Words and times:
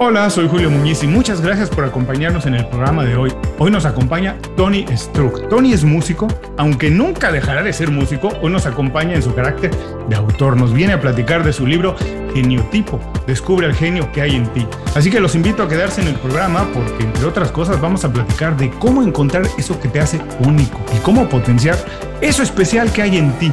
Hola, 0.00 0.30
soy 0.30 0.46
Julio 0.46 0.70
Muñiz 0.70 1.02
y 1.02 1.08
muchas 1.08 1.40
gracias 1.40 1.70
por 1.70 1.84
acompañarnos 1.84 2.46
en 2.46 2.54
el 2.54 2.64
programa 2.68 3.04
de 3.04 3.16
hoy. 3.16 3.32
Hoy 3.58 3.72
nos 3.72 3.84
acompaña 3.84 4.36
Tony 4.56 4.86
Struck. 4.96 5.48
Tony 5.48 5.72
es 5.72 5.82
músico, 5.82 6.28
aunque 6.56 6.88
nunca 6.88 7.32
dejará 7.32 7.64
de 7.64 7.72
ser 7.72 7.90
músico, 7.90 8.28
hoy 8.40 8.52
nos 8.52 8.64
acompaña 8.64 9.16
en 9.16 9.24
su 9.24 9.34
carácter 9.34 9.72
de 10.08 10.14
autor. 10.14 10.56
Nos 10.56 10.72
viene 10.72 10.92
a 10.92 11.00
platicar 11.00 11.42
de 11.42 11.52
su 11.52 11.66
libro 11.66 11.96
Geniotipo, 12.32 13.00
Descubre 13.26 13.66
el 13.66 13.74
genio 13.74 14.12
que 14.12 14.22
hay 14.22 14.36
en 14.36 14.46
ti. 14.52 14.64
Así 14.94 15.10
que 15.10 15.18
los 15.18 15.34
invito 15.34 15.64
a 15.64 15.68
quedarse 15.68 16.00
en 16.00 16.06
el 16.06 16.14
programa 16.14 16.68
porque, 16.72 17.02
entre 17.02 17.24
otras 17.24 17.50
cosas, 17.50 17.80
vamos 17.80 18.04
a 18.04 18.12
platicar 18.12 18.56
de 18.56 18.70
cómo 18.70 19.02
encontrar 19.02 19.48
eso 19.58 19.80
que 19.80 19.88
te 19.88 19.98
hace 19.98 20.20
único 20.46 20.78
y 20.96 21.00
cómo 21.00 21.28
potenciar 21.28 21.76
eso 22.20 22.44
especial 22.44 22.92
que 22.92 23.02
hay 23.02 23.18
en 23.18 23.32
ti. 23.40 23.52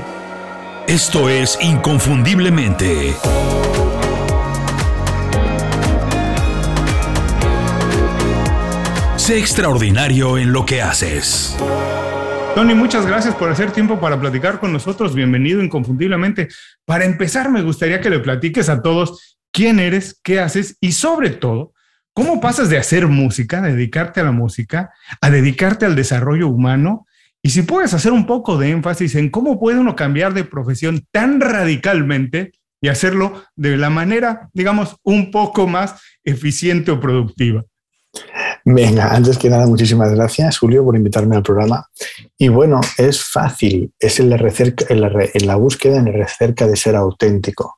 Esto 0.87 1.27
es 1.27 1.57
Inconfundiblemente. 1.59 3.15
Sé 9.25 9.39
extraordinario 9.39 10.37
en 10.37 10.53
lo 10.53 10.67
que 10.67 10.83
haces. 10.83 11.57
Tony, 12.53 12.75
muchas 12.75 13.07
gracias 13.07 13.33
por 13.33 13.49
hacer 13.49 13.71
tiempo 13.71 13.99
para 13.99 14.21
platicar 14.21 14.59
con 14.59 14.71
nosotros. 14.71 15.15
Bienvenido 15.15 15.63
inconfundiblemente. 15.63 16.47
Para 16.85 17.05
empezar, 17.05 17.49
me 17.49 17.63
gustaría 17.63 17.99
que 18.01 18.11
le 18.11 18.19
platiques 18.19 18.69
a 18.69 18.83
todos 18.83 19.39
quién 19.51 19.79
eres, 19.79 20.21
qué 20.23 20.39
haces 20.39 20.77
y 20.79 20.91
sobre 20.91 21.31
todo, 21.31 21.73
cómo 22.13 22.39
pasas 22.39 22.69
de 22.69 22.77
hacer 22.77 23.07
música, 23.07 23.63
dedicarte 23.63 24.21
a 24.21 24.25
la 24.25 24.31
música, 24.31 24.93
a 25.19 25.31
dedicarte 25.31 25.87
al 25.87 25.95
desarrollo 25.95 26.47
humano. 26.47 27.07
Y 27.41 27.49
si 27.49 27.63
puedes 27.63 27.95
hacer 27.95 28.11
un 28.11 28.27
poco 28.27 28.59
de 28.59 28.69
énfasis 28.69 29.15
en 29.15 29.31
cómo 29.31 29.59
puede 29.59 29.79
uno 29.79 29.95
cambiar 29.95 30.35
de 30.35 30.43
profesión 30.43 31.03
tan 31.11 31.41
radicalmente 31.41 32.51
y 32.79 32.89
hacerlo 32.89 33.43
de 33.55 33.75
la 33.75 33.89
manera, 33.89 34.51
digamos, 34.53 34.97
un 35.01 35.31
poco 35.31 35.65
más 35.65 35.99
eficiente 36.23 36.91
o 36.91 36.99
productiva. 36.99 37.63
Venga, 38.67 39.13
antes 39.13 39.37
que 39.37 39.47
nada, 39.47 39.67
muchísimas 39.67 40.11
gracias, 40.11 40.57
Julio, 40.57 40.83
por 40.83 40.95
invitarme 40.95 41.35
al 41.35 41.43
programa. 41.43 41.87
Y 42.35 42.47
bueno, 42.47 42.81
es 42.97 43.23
fácil, 43.23 43.93
es 43.99 44.19
en 44.19 44.31
la, 44.31 44.37
en 44.37 45.47
la, 45.47 45.55
búsqueda, 45.55 45.99
en 45.99 46.07
el 46.07 46.27
cerca 46.27 46.65
de 46.65 46.75
ser 46.75 46.95
auténtico. 46.95 47.77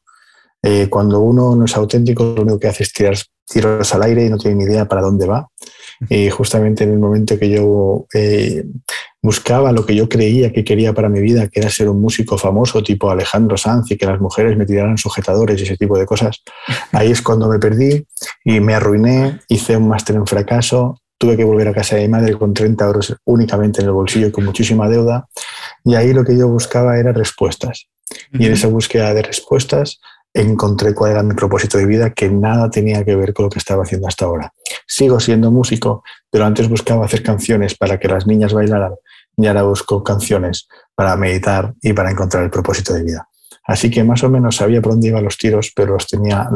Eh, 0.63 0.87
cuando 0.89 1.19
uno 1.19 1.57
no 1.57 1.65
es 1.65 1.75
auténtico, 1.75 2.23
lo 2.23 2.43
único 2.43 2.59
que 2.59 2.69
hace 2.69 2.83
es 2.83 2.93
tirar 2.93 3.17
tiros 3.45 3.93
al 3.93 4.03
aire 4.03 4.25
y 4.25 4.29
no 4.29 4.37
tiene 4.37 4.55
ni 4.55 4.63
idea 4.63 4.85
para 4.85 5.01
dónde 5.01 5.27
va. 5.27 5.49
Y 6.07 6.29
justamente 6.29 6.85
en 6.85 6.91
el 6.91 6.99
momento 6.99 7.37
que 7.37 7.49
yo 7.49 8.05
eh, 8.13 8.63
buscaba 9.27 9.73
lo 9.73 9.85
que 9.85 9.93
yo 9.93 10.07
creía 10.07 10.53
que 10.53 10.63
quería 10.63 10.93
para 10.93 11.09
mi 11.09 11.19
vida, 11.19 11.49
que 11.49 11.59
era 11.59 11.69
ser 11.69 11.89
un 11.89 11.99
músico 11.99 12.37
famoso 12.37 12.81
tipo 12.81 13.11
Alejandro 13.11 13.57
Sanz 13.57 13.91
y 13.91 13.97
que 13.97 14.05
las 14.05 14.21
mujeres 14.21 14.55
me 14.55 14.65
tiraran 14.65 14.97
sujetadores 14.97 15.59
y 15.59 15.63
ese 15.63 15.75
tipo 15.75 15.97
de 15.99 16.05
cosas, 16.05 16.43
ahí 16.93 17.11
es 17.11 17.21
cuando 17.21 17.49
me 17.49 17.59
perdí 17.59 18.07
y 18.45 18.61
me 18.61 18.73
arruiné, 18.73 19.41
hice 19.49 19.75
un 19.75 19.89
máster 19.89 20.15
en 20.15 20.25
fracaso, 20.25 21.01
tuve 21.17 21.35
que 21.35 21.43
volver 21.43 21.67
a 21.67 21.73
casa 21.73 21.97
de 21.97 22.03
mi 22.03 22.07
madre 22.07 22.37
con 22.37 22.53
30 22.53 22.85
euros 22.85 23.17
únicamente 23.25 23.81
en 23.81 23.87
el 23.87 23.91
bolsillo 23.91 24.27
y 24.27 24.31
con 24.31 24.45
muchísima 24.45 24.87
deuda, 24.87 25.27
y 25.83 25.95
ahí 25.95 26.13
lo 26.13 26.23
que 26.23 26.37
yo 26.37 26.47
buscaba 26.47 26.97
era 26.97 27.11
respuestas. 27.11 27.89
Y 28.31 28.45
en 28.45 28.53
esa 28.53 28.69
búsqueda 28.69 29.13
de 29.13 29.23
respuestas 29.23 29.99
encontré 30.33 30.93
cuál 30.93 31.11
era 31.11 31.23
mi 31.23 31.33
propósito 31.33 31.77
de 31.77 31.85
vida, 31.85 32.11
que 32.11 32.29
nada 32.29 32.69
tenía 32.69 33.03
que 33.03 33.15
ver 33.17 33.33
con 33.33 33.45
lo 33.45 33.49
que 33.49 33.59
estaba 33.59 33.83
haciendo 33.83 34.07
hasta 34.07 34.23
ahora. 34.23 34.53
Sigo 34.85 35.19
siendo 35.19 35.51
músico, 35.51 36.03
pero 36.29 36.45
antes 36.45 36.69
buscaba 36.69 37.03
hacer 37.03 37.23
canciones 37.23 37.75
para 37.75 37.99
que 37.99 38.07
las 38.07 38.25
niñas 38.25 38.53
bailaran 38.53 38.93
y 39.37 39.45
ahora 39.47 39.63
busco 39.63 40.03
canciones 40.03 40.67
para 40.95 41.15
meditar 41.15 41.73
y 41.81 41.93
para 41.93 42.11
encontrar 42.11 42.43
el 42.43 42.49
propósito 42.49 42.93
de 42.93 43.03
vida. 43.03 43.29
Así 43.63 43.89
que 43.91 44.03
más 44.03 44.23
o 44.23 44.29
menos 44.29 44.55
sabía 44.55 44.81
por 44.81 44.93
dónde 44.93 45.09
iban 45.09 45.23
los 45.23 45.37
tiros, 45.37 45.71
pero 45.75 45.93
los 45.93 46.07
tenía, 46.07 46.49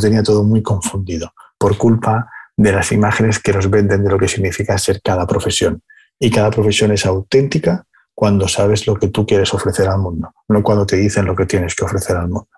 tenía 0.00 0.22
todo 0.22 0.42
muy 0.42 0.62
confundido 0.62 1.32
por 1.58 1.76
culpa 1.76 2.28
de 2.56 2.72
las 2.72 2.90
imágenes 2.90 3.38
que 3.38 3.52
nos 3.52 3.70
venden 3.70 4.02
de 4.02 4.10
lo 4.10 4.18
que 4.18 4.26
significa 4.26 4.76
ser 4.78 5.00
cada 5.02 5.26
profesión. 5.26 5.82
Y 6.18 6.30
cada 6.30 6.50
profesión 6.50 6.90
es 6.92 7.04
auténtica 7.06 7.84
cuando 8.14 8.48
sabes 8.48 8.86
lo 8.86 8.94
que 8.94 9.08
tú 9.08 9.26
quieres 9.26 9.52
ofrecer 9.52 9.88
al 9.88 9.98
mundo, 9.98 10.32
no 10.48 10.62
cuando 10.62 10.86
te 10.86 10.96
dicen 10.96 11.26
lo 11.26 11.36
que 11.36 11.44
tienes 11.44 11.74
que 11.74 11.84
ofrecer 11.84 12.16
al 12.16 12.28
mundo. 12.28 12.48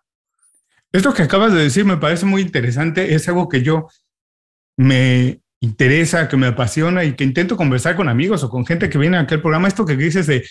Esto 0.93 1.13
que 1.13 1.25
acabas 1.25 1.53
de 1.53 1.63
decir 1.65 1.85
me 1.85 1.97
parece 1.97 2.25
muy 2.25 2.43
interesante. 2.43 3.15
Es 3.15 3.29
algo 3.29 3.49
que 3.49 3.63
yo 3.63 3.89
me 4.77 5.43
interesa, 5.61 6.29
que 6.29 6.37
me 6.37 6.47
apasiona 6.47 7.05
y 7.05 7.15
que 7.15 7.25
intento 7.25 7.57
conversar 7.57 7.97
con 7.97 8.09
amigos 8.09 8.43
o 8.45 8.51
con 8.51 8.67
gente 8.67 8.89
que 8.89 8.99
viene 8.99 9.17
a 9.17 9.21
aquel 9.21 9.41
programa. 9.41 9.69
Esto 9.69 9.85
que 9.85 9.97
dices 9.97 10.27
de 10.27 10.45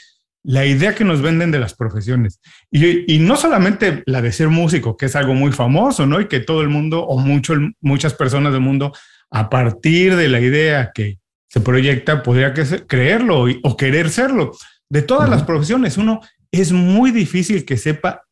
la 0.44 0.66
idea 0.66 0.96
que 0.96 1.04
nos 1.04 1.22
venden 1.22 1.52
de 1.52 1.60
las 1.60 1.74
profesiones. 1.74 2.40
Y, 2.72 3.20
no 3.20 3.36
solamente 3.36 4.04
la 4.06 4.22
de 4.22 4.32
ser 4.32 4.50
músico, 4.50 4.96
que 4.96 5.08
es 5.08 5.16
algo 5.16 5.34
muy 5.34 5.52
famoso, 5.52 6.06
¿no? 6.06 6.22
Y 6.22 6.28
que 6.28 6.40
todo 6.40 6.62
el 6.62 6.70
mundo 6.70 7.04
o 7.04 7.18
mucho, 7.18 7.56
muchas 7.82 8.14
personas 8.14 8.54
del 8.54 8.62
mundo, 8.62 8.94
a 9.30 9.50
partir 9.50 10.16
de 10.16 10.30
la 10.30 10.40
idea 10.40 10.92
que 10.94 11.20
se 11.50 11.60
proyecta, 11.60 12.24
podría 12.24 12.54
creerlo 12.54 13.46
o 13.64 13.78
querer 13.78 14.10
serlo. 14.10 14.52
De 14.90 15.02
todas 15.02 15.30
las 15.30 15.44
profesiones, 15.44 15.98
uno 15.98 16.22
es 16.52 16.72
muy 16.72 17.12
difícil 17.12 17.66
que 17.66 17.78
sepa 17.78 18.24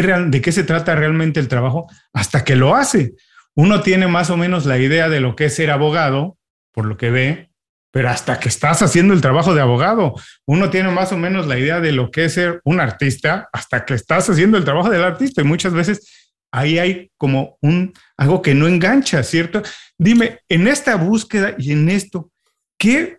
de 0.00 0.40
qué 0.40 0.52
se 0.52 0.64
trata 0.64 0.94
realmente 0.94 1.38
el 1.38 1.48
trabajo 1.48 1.86
hasta 2.12 2.44
que 2.44 2.56
lo 2.56 2.74
hace. 2.74 3.14
Uno 3.54 3.82
tiene 3.82 4.06
más 4.06 4.30
o 4.30 4.36
menos 4.36 4.66
la 4.66 4.78
idea 4.78 5.08
de 5.08 5.20
lo 5.20 5.36
que 5.36 5.46
es 5.46 5.54
ser 5.54 5.70
abogado, 5.70 6.36
por 6.72 6.86
lo 6.86 6.96
que 6.96 7.10
ve, 7.10 7.50
pero 7.92 8.08
hasta 8.08 8.40
que 8.40 8.48
estás 8.48 8.80
haciendo 8.80 9.12
el 9.12 9.20
trabajo 9.20 9.54
de 9.54 9.60
abogado, 9.60 10.14
uno 10.46 10.70
tiene 10.70 10.90
más 10.90 11.12
o 11.12 11.18
menos 11.18 11.46
la 11.46 11.58
idea 11.58 11.78
de 11.80 11.92
lo 11.92 12.10
que 12.10 12.24
es 12.24 12.34
ser 12.34 12.62
un 12.64 12.80
artista 12.80 13.48
hasta 13.52 13.84
que 13.84 13.94
estás 13.94 14.28
haciendo 14.30 14.56
el 14.56 14.64
trabajo 14.64 14.88
del 14.88 15.04
artista. 15.04 15.42
Y 15.42 15.44
muchas 15.44 15.74
veces 15.74 16.32
ahí 16.50 16.78
hay 16.78 17.10
como 17.18 17.58
un 17.60 17.92
algo 18.16 18.40
que 18.40 18.54
no 18.54 18.66
engancha, 18.66 19.22
¿cierto? 19.22 19.62
Dime, 19.98 20.40
en 20.48 20.68
esta 20.68 20.96
búsqueda 20.96 21.54
y 21.58 21.72
en 21.72 21.90
esto, 21.90 22.30
¿qué 22.78 23.18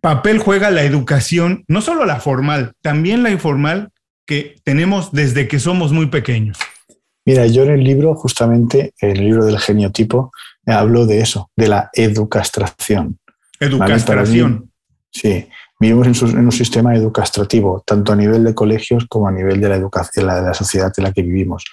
papel 0.00 0.38
juega 0.38 0.72
la 0.72 0.82
educación, 0.82 1.64
no 1.68 1.82
solo 1.82 2.04
la 2.04 2.18
formal, 2.18 2.72
también 2.82 3.22
la 3.22 3.30
informal, 3.30 3.90
que 4.26 4.56
tenemos 4.64 5.12
desde 5.12 5.46
que 5.46 5.60
somos 5.60 5.92
muy 5.92 6.06
pequeños? 6.06 6.58
Mira, 7.24 7.46
yo 7.46 7.62
en 7.62 7.70
el 7.70 7.84
libro, 7.84 8.14
justamente, 8.14 8.94
en 9.00 9.10
el 9.10 9.20
libro 9.20 9.44
del 9.44 9.58
geniotipo, 9.58 10.32
hablo 10.66 11.06
de 11.06 11.20
eso, 11.20 11.50
de 11.56 11.68
la 11.68 11.90
educastración. 11.92 13.18
Educastración. 13.60 14.70
sí, 15.10 15.48
vivimos 15.78 16.22
en, 16.22 16.38
un 16.38 16.52
sistema 16.52 16.94
educastrativo, 16.96 17.82
tanto 17.86 18.12
a 18.12 18.16
nivel 18.16 18.44
de 18.44 18.54
colegios 18.54 19.06
como 19.08 19.28
a 19.28 19.32
nivel 19.32 19.60
de 19.60 19.68
la, 19.68 19.76
educación, 19.76 20.26
de 20.26 20.42
la 20.42 20.54
sociedad 20.54 20.92
en 20.96 21.04
la 21.04 21.12
que 21.12 21.22
vivimos. 21.22 21.64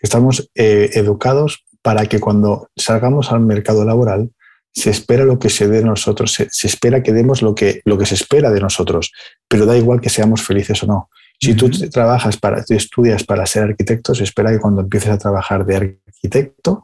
Estamos 0.00 0.50
eh, 0.54 0.90
educados 0.94 1.64
para 1.82 2.06
que 2.06 2.20
cuando 2.20 2.68
salgamos 2.76 3.32
al 3.32 3.40
mercado 3.40 3.84
laboral 3.84 4.30
se 4.72 4.90
espera 4.90 5.24
lo 5.24 5.38
que 5.38 5.50
se 5.50 5.66
dé 5.66 5.78
de 5.78 5.84
nosotros, 5.84 6.32
se, 6.32 6.48
se, 6.50 6.68
espera 6.68 7.02
que 7.02 7.12
demos 7.12 7.42
lo 7.42 7.54
que, 7.54 7.80
lo 7.84 7.98
que 7.98 8.06
se 8.06 8.14
espera 8.14 8.50
de 8.50 8.60
nosotros, 8.60 9.12
pero 9.48 9.66
da 9.66 9.76
igual 9.76 10.00
que 10.00 10.10
seamos 10.10 10.42
felices 10.42 10.82
o 10.84 10.86
no. 10.86 11.10
Si 11.40 11.54
tú 11.54 11.70
trabajas 11.90 12.36
para, 12.36 12.62
estudias 12.68 13.24
para 13.24 13.46
ser 13.46 13.64
arquitecto, 13.64 14.14
se 14.14 14.24
espera 14.24 14.50
que 14.50 14.58
cuando 14.58 14.82
empieces 14.82 15.10
a 15.10 15.18
trabajar 15.18 15.64
de 15.64 15.76
arquitecto, 15.76 16.82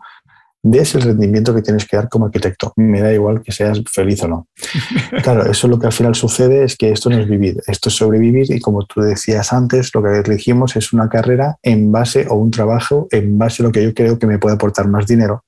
des 0.62 0.94
el 0.94 1.03
rendimiento 1.03 1.55
que 1.55 1.62
tienes 1.62 1.87
que 1.87 1.97
dar 1.97 2.09
como 2.09 2.27
arquitecto. 2.27 2.72
Me 2.77 3.00
da 3.00 3.12
igual 3.12 3.43
que 3.43 3.53
seas 3.53 3.83
feliz 3.91 4.22
o 4.22 4.28
no. 4.28 4.49
Claro, 5.22 5.50
eso 5.50 5.69
lo 5.69 5.78
que 5.78 5.87
al 5.87 5.93
final 5.93 6.15
sucede 6.15 6.65
es 6.65 6.77
que 6.77 6.91
esto 6.91 7.11
no 7.11 7.19
es 7.19 7.28
vivir, 7.28 7.62
esto 7.66 7.89
es 7.89 7.97
sobrevivir 7.97 8.50
y 8.50 8.61
como 8.61 8.84
tú 8.87 9.00
decías 9.00 9.53
antes, 9.53 9.95
lo 9.95 10.03
que 10.03 10.19
elegimos 10.19 10.77
es 10.77 10.93
una 10.93 11.09
carrera 11.09 11.56
en 11.62 11.93
base 11.93 12.27
o 12.28 12.34
un 12.34 12.50
trabajo 12.50 13.09
en 13.11 13.39
base 13.39 13.62
a 13.62 13.66
lo 13.66 13.72
que 13.72 13.83
yo 13.83 13.95
creo 13.95 14.19
que 14.19 14.27
me 14.27 14.39
puede 14.39 14.55
aportar 14.55 14.89
más 14.89 15.06
dinero 15.06 15.45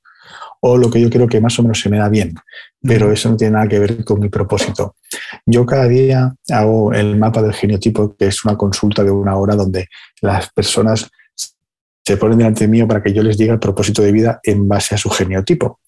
o 0.61 0.77
lo 0.77 0.91
que 0.91 1.01
yo 1.01 1.11
creo 1.11 1.27
que 1.27 1.41
más 1.41 1.59
o 1.59 1.63
menos 1.63 1.81
se 1.81 1.89
me 1.89 1.99
da 1.99 2.09
bien, 2.09 2.35
pero 2.83 3.13
eso 3.13 3.31
no 3.31 3.37
tiene 3.37 3.55
nada 3.55 3.69
que 3.69 3.79
ver 3.79 4.05
con 4.05 4.21
mi 4.21 4.29
propósito. 4.29 4.97
Yo 5.47 5.65
cada 5.65 5.87
día 5.89 6.35
hago 6.51 6.93
el 6.93 7.17
mapa 7.17 7.43
del 7.43 7.55
genotipo, 7.55 8.15
que 8.17 8.27
es 8.27 8.45
una 8.45 8.57
consulta 8.57 9.05
de 9.05 9.11
una 9.11 9.37
hora 9.37 9.55
donde 9.55 9.89
las 10.21 10.51
personas 10.51 11.09
se 12.05 12.17
ponen 12.17 12.39
delante 12.39 12.67
mío 12.67 12.89
para 12.89 13.03
que 13.03 13.13
yo 13.13 13.23
les 13.23 13.37
diga 13.37 13.53
el 13.53 13.59
propósito 13.59 14.03
de 14.03 14.13
vida 14.13 14.41
en 14.43 14.67
base 14.67 14.95
a 14.95 14.99
su 14.99 15.11
genotipo. 15.11 15.81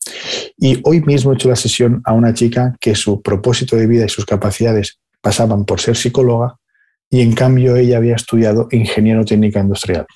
Y 0.59 0.79
hoy 0.85 1.01
mismo 1.01 1.33
he 1.33 1.35
hecho 1.35 1.49
la 1.49 1.57
sesión 1.57 2.03
a 2.05 2.13
una 2.13 2.35
chica 2.35 2.77
que 2.79 2.95
su 2.95 3.23
propósito 3.23 3.75
de 3.75 3.87
vida 3.87 4.05
y 4.05 4.09
sus 4.11 4.27
capacidades 4.27 4.99
pasaban 5.23 5.65
por 5.65 5.81
ser 5.81 5.97
psicóloga 5.97 6.57
y 7.09 7.23
en 7.23 7.33
cambio 7.33 7.75
ella 7.77 7.97
había 7.97 8.17
estudiado 8.17 8.69
ingeniero 8.71 9.25
técnica 9.25 9.61
industrial. 9.61 10.07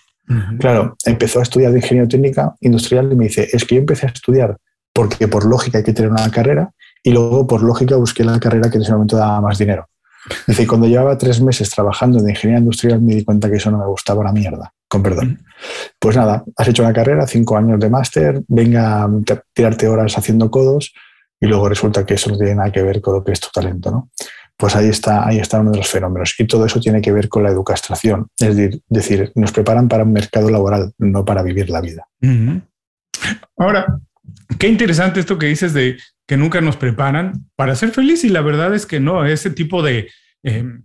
Claro, 0.59 0.97
empezó 1.05 1.41
a 1.41 1.43
estudiar 1.43 1.73
de 1.73 1.79
ingeniería 1.79 2.09
técnica 2.09 2.55
industrial 2.61 3.13
y 3.13 3.17
me 3.17 3.25
dice, 3.25 3.49
es 3.53 3.65
que 3.65 3.75
yo 3.75 3.81
empecé 3.81 4.07
a 4.07 4.11
estudiar 4.11 4.57
porque 4.93 5.29
por 5.29 5.45
lógica 5.45 5.79
hay 5.79 5.85
que 5.85 5.93
tener 5.93 6.11
una 6.11 6.31
carrera 6.31 6.71
y 7.03 7.11
luego 7.11 7.47
por 7.47 7.63
lógica 7.63 7.97
busqué 7.97 8.25
la 8.25 8.41
carrera 8.41 8.71
que 8.71 8.77
en 8.77 8.83
ese 8.83 8.93
momento 8.93 9.17
daba 9.17 9.41
más 9.41 9.59
dinero. 9.59 9.89
Dice, 10.47 10.67
cuando 10.67 10.87
llevaba 10.87 11.19
tres 11.19 11.41
meses 11.43 11.69
trabajando 11.69 12.19
en 12.19 12.31
ingeniería 12.31 12.61
industrial 12.61 13.03
me 13.03 13.15
di 13.15 13.25
cuenta 13.25 13.51
que 13.51 13.57
eso 13.57 13.71
no 13.71 13.79
me 13.79 13.87
gustaba 13.87 14.21
una 14.21 14.33
mierda, 14.33 14.73
con 14.89 15.03
perdón. 15.03 15.45
Pues 15.99 16.17
nada, 16.17 16.45
has 16.57 16.69
hecho 16.69 16.83
una 16.83 16.95
carrera, 16.95 17.27
cinco 17.27 17.59
años 17.59 17.79
de 17.79 17.91
máster, 17.91 18.43
venga 18.49 19.05
a 19.05 19.11
tirarte 19.53 19.89
horas 19.89 20.17
haciendo 20.17 20.51
codos 20.51 20.95
y 21.39 21.47
luego 21.47 21.69
resulta 21.69 22.07
que 22.07 22.15
eso 22.15 22.31
no 22.31 22.39
tiene 22.39 22.55
nada 22.55 22.73
que 22.73 22.83
ver 22.83 23.03
con 23.03 23.15
lo 23.15 23.25
que 23.25 23.33
es 23.33 23.41
tu 23.41 23.49
talento, 23.53 23.91
¿no? 23.91 24.11
Pues 24.57 24.77
ahí 24.77 24.89
está, 24.89 25.27
ahí 25.27 25.39
está 25.39 25.61
uno 25.61 25.73
de 25.73 25.79
los 25.79 25.89
fenómenos. 25.89 26.35
Y 26.39 26.47
todo 26.47 26.67
eso 26.67 26.81
tiene 26.81 27.01
que 27.01 27.13
ver 27.13 27.29
con 27.29 27.43
la 27.43 27.51
educación, 27.51 28.29
es 28.39 28.81
decir, 28.89 29.33
nos 29.35 29.53
preparan 29.53 29.89
para 29.89 30.05
un 30.05 30.13
mercado 30.13 30.51
laboral, 30.51 30.93
no 30.99 31.25
para 31.25 31.43
vivir 31.43 31.71
la 31.71 31.81
vida. 31.81 32.07
Ahora, 33.57 33.99
qué 34.59 34.69
interesante 34.69 35.21
esto 35.21 35.39
que 35.39 35.47
dices 35.47 35.73
de 35.73 35.99
que 36.27 36.37
nunca 36.37 36.61
nos 36.61 36.77
preparan 36.77 37.47
para 37.57 37.75
ser 37.75 37.91
feliz 37.91 38.25
y 38.25 38.29
la 38.29 38.41
verdad 38.41 38.75
es 38.75 38.87
que 38.87 39.01
no, 39.01 39.25
ese 39.25 39.51
tipo 39.51 39.83
de, 39.83 40.11
em, 40.43 40.85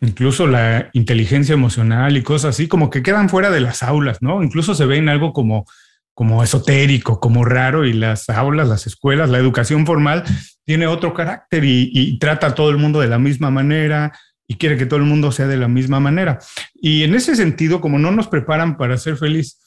incluso 0.00 0.46
la 0.46 0.90
inteligencia 0.92 1.52
emocional 1.52 2.16
y 2.16 2.22
cosas 2.22 2.56
así, 2.56 2.66
como 2.66 2.90
que 2.90 3.02
quedan 3.02 3.28
fuera 3.28 3.50
de 3.50 3.60
las 3.60 3.82
aulas, 3.82 4.18
¿no? 4.20 4.42
Incluso 4.42 4.74
se 4.74 4.86
ven 4.86 5.08
algo 5.08 5.32
como, 5.32 5.66
como 6.14 6.42
esotérico, 6.42 7.20
como 7.20 7.44
raro 7.44 7.86
y 7.86 7.92
las 7.92 8.28
aulas, 8.28 8.68
las 8.68 8.86
escuelas, 8.86 9.30
la 9.30 9.38
educación 9.38 9.86
formal 9.86 10.24
tiene 10.64 10.86
otro 10.86 11.14
carácter 11.14 11.64
y, 11.64 12.18
trata 12.18 12.48
a 12.48 12.54
todo 12.54 12.70
el 12.70 12.76
mundo 12.76 13.00
de 13.00 13.08
la 13.08 13.18
misma 13.18 13.50
manera, 13.50 14.12
y 14.46 14.56
quiere 14.56 14.76
que 14.76 14.86
todo 14.86 14.98
el 14.98 15.06
mundo 15.06 15.32
sea 15.32 15.46
de 15.46 15.56
la 15.56 15.68
misma 15.68 15.98
manera. 16.00 16.38
Y 16.74 17.04
en 17.04 17.14
ese 17.14 17.34
sentido, 17.36 17.80
como 17.80 17.98
no 17.98 18.10
nos 18.10 18.28
preparan 18.28 18.76
para 18.76 18.98
ser 18.98 19.16
feliz 19.16 19.58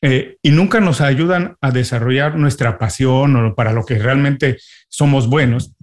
eh, 0.00 0.38
y 0.42 0.50
nunca 0.50 0.80
nos 0.80 1.00
ayudan 1.00 1.56
a 1.60 1.70
desarrollar 1.70 2.36
nuestra 2.36 2.78
pasión 2.78 3.36
o 3.36 3.54
para 3.54 3.72
lo 3.72 3.84
que 3.84 3.98
realmente 3.98 4.58
somos 4.88 5.28
buenos, 5.28 5.74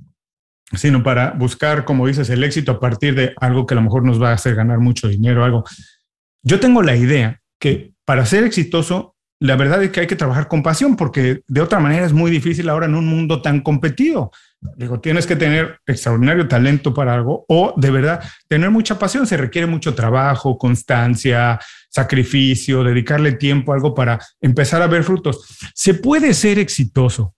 sino 0.73 1.03
para 1.03 1.31
buscar, 1.31 1.85
como 1.85 2.07
dices, 2.07 2.29
el 2.29 2.43
éxito 2.43 2.71
a 2.71 2.79
partir 2.79 3.13
de 3.15 3.33
algo 3.39 3.65
que 3.65 3.73
a 3.73 3.75
lo 3.75 3.83
mejor 3.83 4.03
nos 4.03 4.21
va 4.21 4.29
a 4.29 4.33
hacer 4.33 4.55
ganar 4.55 4.79
mucho 4.79 5.07
dinero, 5.07 5.43
algo. 5.43 5.63
Yo 6.43 6.59
tengo 6.59 6.81
la 6.81 6.95
idea 6.95 7.41
que 7.59 7.93
para 8.05 8.25
ser 8.25 8.43
exitoso, 8.43 9.15
la 9.41 9.55
verdad 9.55 9.81
es 9.81 9.89
que 9.89 10.01
hay 10.01 10.07
que 10.07 10.15
trabajar 10.15 10.47
con 10.47 10.61
pasión, 10.61 10.95
porque 10.95 11.41
de 11.47 11.61
otra 11.61 11.79
manera 11.79 12.05
es 12.05 12.13
muy 12.13 12.29
difícil 12.29 12.69
ahora 12.69 12.85
en 12.85 12.93
un 12.93 13.07
mundo 13.07 13.41
tan 13.41 13.61
competido. 13.61 14.29
Digo, 14.77 14.99
tienes 14.99 15.25
que 15.25 15.35
tener 15.35 15.79
extraordinario 15.87 16.47
talento 16.47 16.93
para 16.93 17.15
algo 17.15 17.43
o 17.47 17.73
de 17.75 17.89
verdad 17.89 18.23
tener 18.47 18.69
mucha 18.69 18.99
pasión. 18.99 19.25
Se 19.25 19.37
requiere 19.37 19.65
mucho 19.65 19.95
trabajo, 19.95 20.59
constancia, 20.59 21.59
sacrificio, 21.89 22.83
dedicarle 22.83 23.31
tiempo 23.31 23.71
a 23.71 23.75
algo 23.75 23.95
para 23.95 24.19
empezar 24.41 24.83
a 24.83 24.87
ver 24.87 25.03
frutos. 25.03 25.57
Se 25.73 25.95
puede 25.95 26.35
ser 26.35 26.59
exitoso 26.59 27.33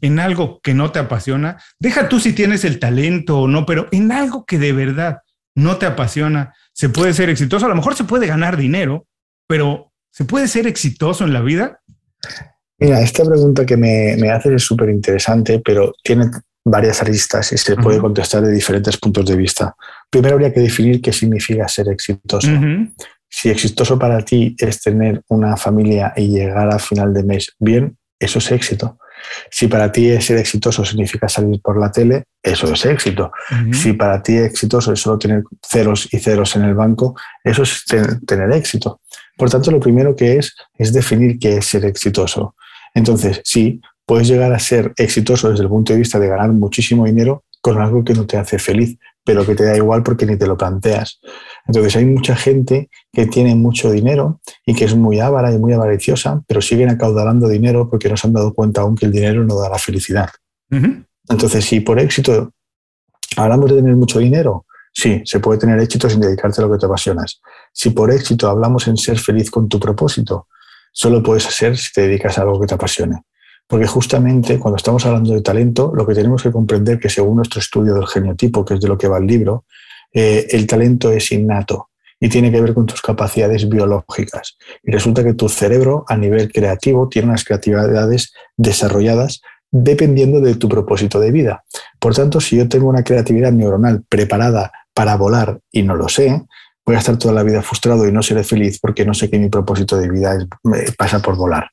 en 0.00 0.20
algo 0.20 0.60
que 0.62 0.74
no 0.74 0.92
te 0.92 1.00
apasiona. 1.00 1.60
Deja 1.80 2.08
tú 2.08 2.20
si 2.20 2.34
tienes 2.34 2.64
el 2.64 2.78
talento 2.78 3.40
o 3.40 3.48
no, 3.48 3.66
pero 3.66 3.88
en 3.90 4.12
algo 4.12 4.44
que 4.46 4.60
de 4.60 4.72
verdad 4.72 5.18
no 5.56 5.76
te 5.76 5.86
apasiona, 5.86 6.54
se 6.72 6.88
puede 6.88 7.12
ser 7.14 7.30
exitoso. 7.30 7.66
A 7.66 7.68
lo 7.68 7.74
mejor 7.74 7.96
se 7.96 8.04
puede 8.04 8.28
ganar 8.28 8.56
dinero, 8.56 9.08
pero 9.48 9.91
¿se 10.12 10.24
puede 10.24 10.46
ser 10.46 10.68
exitoso 10.68 11.24
en 11.24 11.32
la 11.32 11.40
vida? 11.40 11.80
Mira, 12.78 13.00
esta 13.00 13.24
pregunta 13.24 13.66
que 13.66 13.76
me, 13.76 14.16
me 14.18 14.30
haces 14.30 14.52
es 14.52 14.62
súper 14.62 14.90
interesante, 14.90 15.60
pero 15.64 15.92
tiene 16.02 16.30
varias 16.64 17.02
aristas 17.02 17.52
y 17.52 17.58
se 17.58 17.76
puede 17.76 17.98
contestar 17.98 18.42
de 18.42 18.52
diferentes 18.52 18.96
puntos 18.96 19.26
de 19.26 19.36
vista. 19.36 19.74
Primero 20.10 20.34
habría 20.34 20.52
que 20.52 20.60
definir 20.60 21.00
qué 21.00 21.12
significa 21.12 21.66
ser 21.68 21.88
exitoso. 21.88 22.48
Si 23.28 23.48
exitoso 23.48 23.98
para 23.98 24.22
ti 24.24 24.54
es 24.58 24.80
tener 24.80 25.22
una 25.28 25.56
familia 25.56 26.12
y 26.16 26.28
llegar 26.28 26.72
a 26.72 26.78
final 26.78 27.14
de 27.14 27.24
mes 27.24 27.54
bien, 27.58 27.96
eso 28.18 28.38
es 28.38 28.52
éxito. 28.52 28.98
Si 29.50 29.68
para 29.68 29.90
ti 29.90 30.20
ser 30.20 30.38
exitoso 30.38 30.84
significa 30.84 31.28
salir 31.28 31.60
por 31.60 31.78
la 31.78 31.90
tele, 31.90 32.24
eso 32.42 32.72
es 32.72 32.84
éxito. 32.84 33.32
Si 33.72 33.92
para 33.94 34.22
ti 34.22 34.36
exitoso 34.36 34.92
es 34.92 35.00
solo 35.00 35.18
tener 35.18 35.44
ceros 35.66 36.08
y 36.12 36.18
ceros 36.18 36.54
en 36.56 36.62
el 36.62 36.74
banco, 36.74 37.16
eso 37.42 37.62
es 37.62 37.84
tener 38.26 38.52
éxito. 38.52 39.00
Por 39.36 39.50
tanto, 39.50 39.70
lo 39.70 39.80
primero 39.80 40.14
que 40.14 40.36
es 40.36 40.54
es 40.76 40.92
definir 40.92 41.38
qué 41.38 41.58
es 41.58 41.66
ser 41.66 41.84
exitoso. 41.84 42.54
Entonces, 42.94 43.40
sí, 43.44 43.80
puedes 44.04 44.28
llegar 44.28 44.52
a 44.52 44.58
ser 44.58 44.92
exitoso 44.96 45.50
desde 45.50 45.64
el 45.64 45.68
punto 45.68 45.92
de 45.92 45.98
vista 45.98 46.18
de 46.18 46.28
ganar 46.28 46.52
muchísimo 46.52 47.06
dinero 47.06 47.44
con 47.60 47.80
algo 47.80 48.04
que 48.04 48.12
no 48.12 48.26
te 48.26 48.36
hace 48.36 48.58
feliz, 48.58 48.98
pero 49.24 49.46
que 49.46 49.54
te 49.54 49.64
da 49.64 49.76
igual 49.76 50.02
porque 50.02 50.26
ni 50.26 50.36
te 50.36 50.46
lo 50.46 50.56
planteas. 50.56 51.20
Entonces 51.66 51.94
hay 51.96 52.04
mucha 52.04 52.34
gente 52.34 52.90
que 53.12 53.26
tiene 53.26 53.54
mucho 53.54 53.90
dinero 53.90 54.40
y 54.66 54.74
que 54.74 54.84
es 54.84 54.96
muy 54.96 55.20
ávara 55.20 55.52
y 55.52 55.58
muy 55.58 55.72
avariciosa, 55.72 56.42
pero 56.48 56.60
siguen 56.60 56.90
acaudalando 56.90 57.48
dinero 57.48 57.88
porque 57.88 58.08
no 58.08 58.16
se 58.16 58.26
han 58.26 58.32
dado 58.32 58.52
cuenta 58.52 58.80
aún 58.80 58.96
que 58.96 59.06
el 59.06 59.12
dinero 59.12 59.44
no 59.44 59.58
da 59.60 59.68
la 59.68 59.78
felicidad. 59.78 60.28
Entonces, 61.28 61.64
si 61.64 61.80
por 61.80 62.00
éxito 62.00 62.52
hablamos 63.36 63.70
de 63.70 63.76
tener 63.76 63.94
mucho 63.94 64.18
dinero, 64.18 64.66
sí, 64.92 65.22
se 65.24 65.38
puede 65.38 65.60
tener 65.60 65.78
éxito 65.78 66.10
sin 66.10 66.20
dedicarte 66.20 66.60
a 66.60 66.66
lo 66.66 66.72
que 66.72 66.78
te 66.78 66.86
apasionas. 66.86 67.40
Si 67.72 67.90
por 67.90 68.10
éxito 68.10 68.48
hablamos 68.48 68.86
en 68.88 68.96
ser 68.96 69.18
feliz 69.18 69.50
con 69.50 69.68
tu 69.68 69.80
propósito, 69.80 70.48
solo 70.92 71.22
puedes 71.22 71.44
ser 71.44 71.76
si 71.76 71.92
te 71.92 72.02
dedicas 72.02 72.38
a 72.38 72.42
algo 72.42 72.60
que 72.60 72.66
te 72.66 72.74
apasione. 72.74 73.22
Porque 73.66 73.86
justamente 73.86 74.58
cuando 74.58 74.76
estamos 74.76 75.04
hablando 75.06 75.32
de 75.32 75.40
talento, 75.40 75.92
lo 75.94 76.06
que 76.06 76.14
tenemos 76.14 76.42
que 76.42 76.52
comprender 76.52 76.98
que 76.98 77.08
según 77.08 77.36
nuestro 77.36 77.60
estudio 77.60 77.94
del 77.94 78.06
geniotipo, 78.06 78.64
que 78.64 78.74
es 78.74 78.80
de 78.80 78.88
lo 78.88 78.98
que 78.98 79.08
va 79.08 79.18
el 79.18 79.26
libro, 79.26 79.64
eh, 80.12 80.46
el 80.50 80.66
talento 80.66 81.10
es 81.10 81.32
innato 81.32 81.88
y 82.20 82.28
tiene 82.28 82.52
que 82.52 82.60
ver 82.60 82.74
con 82.74 82.86
tus 82.86 83.00
capacidades 83.00 83.68
biológicas. 83.68 84.56
Y 84.82 84.92
resulta 84.92 85.24
que 85.24 85.34
tu 85.34 85.48
cerebro 85.48 86.04
a 86.06 86.16
nivel 86.16 86.52
creativo 86.52 87.08
tiene 87.08 87.28
unas 87.28 87.44
creatividades 87.44 88.32
desarrolladas 88.56 89.40
dependiendo 89.72 90.40
de 90.40 90.54
tu 90.54 90.68
propósito 90.68 91.18
de 91.18 91.32
vida. 91.32 91.64
Por 91.98 92.14
tanto, 92.14 92.40
si 92.40 92.58
yo 92.58 92.68
tengo 92.68 92.88
una 92.88 93.02
creatividad 93.02 93.50
neuronal 93.50 94.04
preparada 94.08 94.70
para 94.94 95.16
volar 95.16 95.60
y 95.72 95.82
no 95.82 95.96
lo 95.96 96.08
sé, 96.08 96.44
voy 96.84 96.96
a 96.96 96.98
estar 96.98 97.18
toda 97.18 97.34
la 97.34 97.42
vida 97.42 97.62
frustrado 97.62 98.06
y 98.06 98.12
no 98.12 98.22
seré 98.22 98.44
feliz 98.44 98.78
porque 98.80 99.04
no 99.04 99.14
sé 99.14 99.30
que 99.30 99.38
mi 99.38 99.48
propósito 99.48 99.96
de 99.96 100.10
vida 100.10 100.36
pasa 100.96 101.20
por 101.20 101.36
volar. 101.36 101.70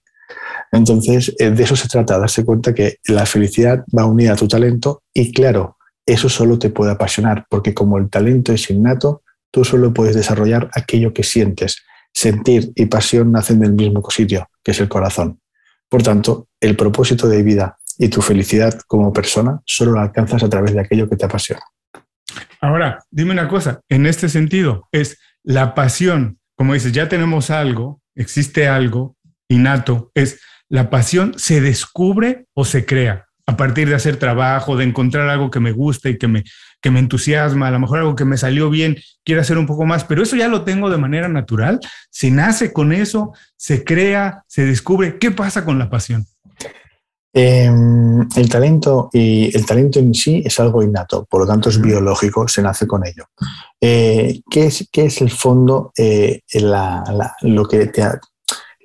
Entonces, 0.71 1.35
eh, 1.39 1.49
de 1.49 1.63
eso 1.63 1.75
se 1.75 1.87
trata, 1.87 2.19
darse 2.19 2.45
cuenta 2.45 2.73
que 2.73 2.97
la 3.07 3.25
felicidad 3.25 3.83
va 3.97 4.05
unida 4.05 4.33
a 4.33 4.35
tu 4.35 4.47
talento 4.47 5.03
y 5.13 5.31
claro, 5.33 5.77
eso 6.05 6.29
solo 6.29 6.59
te 6.59 6.69
puede 6.69 6.91
apasionar, 6.91 7.45
porque 7.49 7.73
como 7.73 7.97
el 7.97 8.09
talento 8.09 8.53
es 8.53 8.69
innato, 8.69 9.23
tú 9.51 9.63
solo 9.63 9.93
puedes 9.93 10.15
desarrollar 10.15 10.69
aquello 10.73 11.13
que 11.13 11.23
sientes. 11.23 11.83
Sentir 12.13 12.71
y 12.75 12.87
pasión 12.87 13.31
nacen 13.31 13.59
del 13.59 13.73
mismo 13.73 14.03
sitio, 14.09 14.47
que 14.63 14.71
es 14.71 14.79
el 14.79 14.89
corazón. 14.89 15.39
Por 15.87 16.03
tanto, 16.03 16.47
el 16.59 16.75
propósito 16.75 17.27
de 17.27 17.43
vida 17.43 17.77
y 17.97 18.09
tu 18.09 18.21
felicidad 18.21 18.79
como 18.87 19.13
persona 19.13 19.61
solo 19.65 19.93
la 19.93 20.03
alcanzas 20.03 20.43
a 20.43 20.49
través 20.49 20.73
de 20.73 20.79
aquello 20.79 21.09
que 21.09 21.15
te 21.15 21.25
apasiona. 21.25 21.61
Ahora, 22.61 22.99
dime 23.11 23.31
una 23.31 23.47
cosa, 23.47 23.81
en 23.89 24.05
este 24.05 24.29
sentido, 24.29 24.87
es 24.91 25.19
la 25.43 25.73
pasión, 25.73 26.39
como 26.55 26.73
dices, 26.73 26.91
ya 26.91 27.07
tenemos 27.07 27.49
algo, 27.49 28.01
existe 28.15 28.67
algo 28.67 29.15
innato, 29.47 30.11
es 30.13 30.41
la 30.67 30.89
pasión 30.89 31.33
se 31.37 31.61
descubre 31.61 32.45
o 32.53 32.65
se 32.65 32.85
crea 32.85 33.25
a 33.49 33.57
partir 33.57 33.89
de 33.89 33.95
hacer 33.95 34.17
trabajo, 34.17 34.77
de 34.77 34.83
encontrar 34.83 35.27
algo 35.27 35.49
que 35.49 35.59
me 35.59 35.71
gusta 35.71 36.07
y 36.07 36.19
que 36.19 36.27
me, 36.27 36.43
que 36.81 36.91
me 36.91 36.99
entusiasma, 36.99 37.67
a 37.67 37.71
lo 37.71 37.79
mejor 37.79 37.97
algo 37.97 38.15
que 38.15 38.23
me 38.23 38.37
salió 38.37 38.69
bien, 38.69 38.97
quiero 39.25 39.41
hacer 39.41 39.57
un 39.57 39.65
poco 39.65 39.87
más, 39.87 40.03
pero 40.03 40.21
eso 40.21 40.35
ya 40.35 40.47
lo 40.47 40.63
tengo 40.63 40.91
de 40.91 40.99
manera 40.99 41.27
natural, 41.27 41.79
se 42.11 42.29
nace 42.29 42.71
con 42.71 42.93
eso, 42.93 43.33
se 43.57 43.83
crea, 43.83 44.43
se 44.47 44.67
descubre. 44.67 45.17
¿Qué 45.17 45.31
pasa 45.31 45.65
con 45.65 45.79
la 45.79 45.89
pasión? 45.89 46.27
Em, 47.31 48.27
el 48.35 48.49
talento 48.49 49.09
y 49.13 49.55
el 49.55 49.63
talento 49.63 49.99
en 49.99 50.15
sí 50.15 50.41
es 50.43 50.59
algo 50.59 50.81
innato, 50.81 51.25
por 51.25 51.41
lo 51.41 51.47
tanto 51.47 51.69
es 51.69 51.79
biológico, 51.79 52.47
se 52.47 52.63
nace 52.63 52.87
con 52.87 53.05
ello. 53.05 53.25
Eh, 53.79 54.41
¿qué, 54.49 54.65
es, 54.65 54.89
¿qué, 54.91 55.05
es, 55.05 55.21
el 55.21 55.29
fondo, 55.29 55.91
eh, 55.95 56.41
lo 57.41 57.67
que 57.67 57.85
te, 57.87 58.03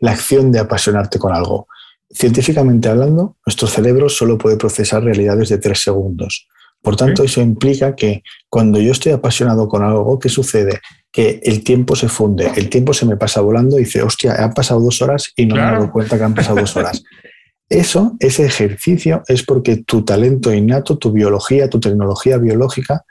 la 0.00 0.10
acción 0.10 0.52
de 0.52 0.58
apasionarte 0.58 1.18
con 1.18 1.32
algo? 1.32 1.68
Científicamente 2.10 2.88
hablando, 2.88 3.36
nuestro 3.46 3.66
cerebro 3.66 4.08
solo 4.08 4.36
puede 4.36 4.56
procesar 4.56 5.02
realidades 5.02 5.48
de 5.48 5.58
tres 5.58 5.80
segundos. 5.80 6.46
Por 6.82 6.96
tanto, 6.96 7.24
eso 7.24 7.40
implica 7.40 7.96
que 7.96 8.22
cuando 8.50 8.78
yo 8.78 8.92
estoy 8.92 9.12
apasionado 9.12 9.68
con 9.68 9.82
algo, 9.82 10.18
¿qué 10.18 10.28
sucede? 10.28 10.80
Que 11.10 11.40
el 11.42 11.64
tiempo 11.64 11.96
se 11.96 12.08
funde, 12.08 12.52
el 12.56 12.68
tiempo 12.68 12.92
se 12.92 13.06
me 13.06 13.16
pasa 13.16 13.40
volando 13.40 13.78
y 13.78 13.84
dice, 13.84 14.02
hostia, 14.02 14.34
han 14.34 14.52
pasado 14.52 14.80
dos 14.80 15.00
horas 15.00 15.32
y 15.34 15.46
no 15.46 15.54
me 15.54 15.62
he 15.62 15.64
dado 15.64 15.90
cuenta 15.90 16.18
que 16.18 16.24
han 16.24 16.34
pasado 16.34 16.60
dos 16.60 16.76
horas. 16.76 17.02
Eso, 17.75 18.16
ese 18.21 18.45
ejercicio, 18.45 19.25
es 19.26 19.43
porque 19.43 19.78
tu 19.78 20.04
talento 20.04 20.54
innato, 20.54 20.97
tu 20.97 21.11
biología, 21.11 21.69
tu 21.69 21.81
tecnología 21.81 22.38
biológica 22.38 23.04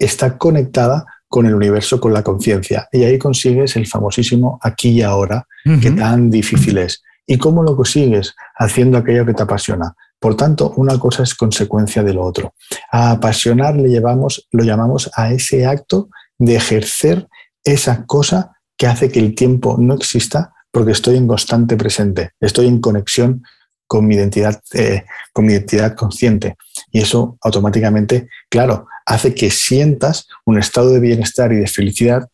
está 0.00 0.36
conectada 0.36 1.06
con 1.28 1.46
el 1.46 1.54
universo, 1.54 2.00
con 2.00 2.12
la 2.12 2.24
conciencia. 2.24 2.88
Y 2.90 3.04
ahí 3.04 3.18
consigues 3.18 3.76
el 3.76 3.86
famosísimo 3.86 4.58
aquí 4.62 4.88
y 4.90 5.02
ahora, 5.02 5.46
que 5.80 5.92
tan 5.92 6.28
difícil 6.28 6.78
es. 6.78 7.04
¿Y 7.24 7.38
cómo 7.38 7.62
lo 7.62 7.76
consigues? 7.76 8.34
Haciendo 8.58 8.98
aquello 8.98 9.24
que 9.24 9.34
te 9.34 9.44
apasiona. 9.44 9.94
Por 10.18 10.36
tanto, 10.36 10.72
una 10.76 10.98
cosa 10.98 11.22
es 11.22 11.36
consecuencia 11.36 12.02
de 12.02 12.12
lo 12.12 12.24
otro. 12.24 12.54
A 12.90 13.12
apasionar 13.12 13.76
le 13.76 13.90
llevamos, 13.90 14.48
lo 14.50 14.64
llamamos 14.64 15.08
a 15.14 15.32
ese 15.32 15.66
acto 15.66 16.08
de 16.36 16.56
ejercer 16.56 17.28
esa 17.62 18.04
cosa 18.06 18.56
que 18.76 18.88
hace 18.88 19.12
que 19.12 19.20
el 19.20 19.36
tiempo 19.36 19.76
no 19.78 19.94
exista 19.94 20.52
porque 20.72 20.90
estoy 20.90 21.16
en 21.16 21.28
constante 21.28 21.76
presente, 21.76 22.32
estoy 22.40 22.66
en 22.66 22.80
conexión 22.80 23.44
con 23.90 24.06
mi 24.06 24.14
identidad, 24.14 24.62
eh, 24.74 25.02
con 25.32 25.46
mi 25.46 25.52
identidad 25.54 25.96
consciente. 25.96 26.56
Y 26.92 27.00
eso 27.00 27.36
automáticamente, 27.42 28.28
claro, 28.48 28.86
hace 29.04 29.34
que 29.34 29.50
sientas 29.50 30.28
un 30.46 30.60
estado 30.60 30.92
de 30.92 31.00
bienestar 31.00 31.52
y 31.52 31.56
de 31.56 31.66
felicidad 31.66 32.28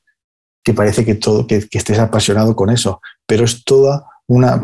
que 0.63 0.75
parece 0.75 1.07
que 1.07 1.15
todo, 1.15 1.47
que 1.47 1.67
estés 1.71 1.99
apasionado 1.99 2.55
con 2.55 2.69
eso, 2.69 3.01
pero 3.27 3.47
es 3.47 3.65
toda 3.65 4.05
una, 4.27 4.63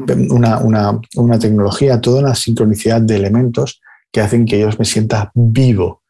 una, 1.14 1.38
tecnología, 1.38 2.02
toda 2.02 2.20
una 2.20 2.34
sincronicidad 2.34 3.00
de 3.00 3.16
elementos 3.16 3.80
que 4.12 4.20
hacen 4.20 4.44
que 4.44 4.60
yo 4.60 4.68
me 4.78 4.84
sienta 4.84 5.32
vivo, 5.34 6.02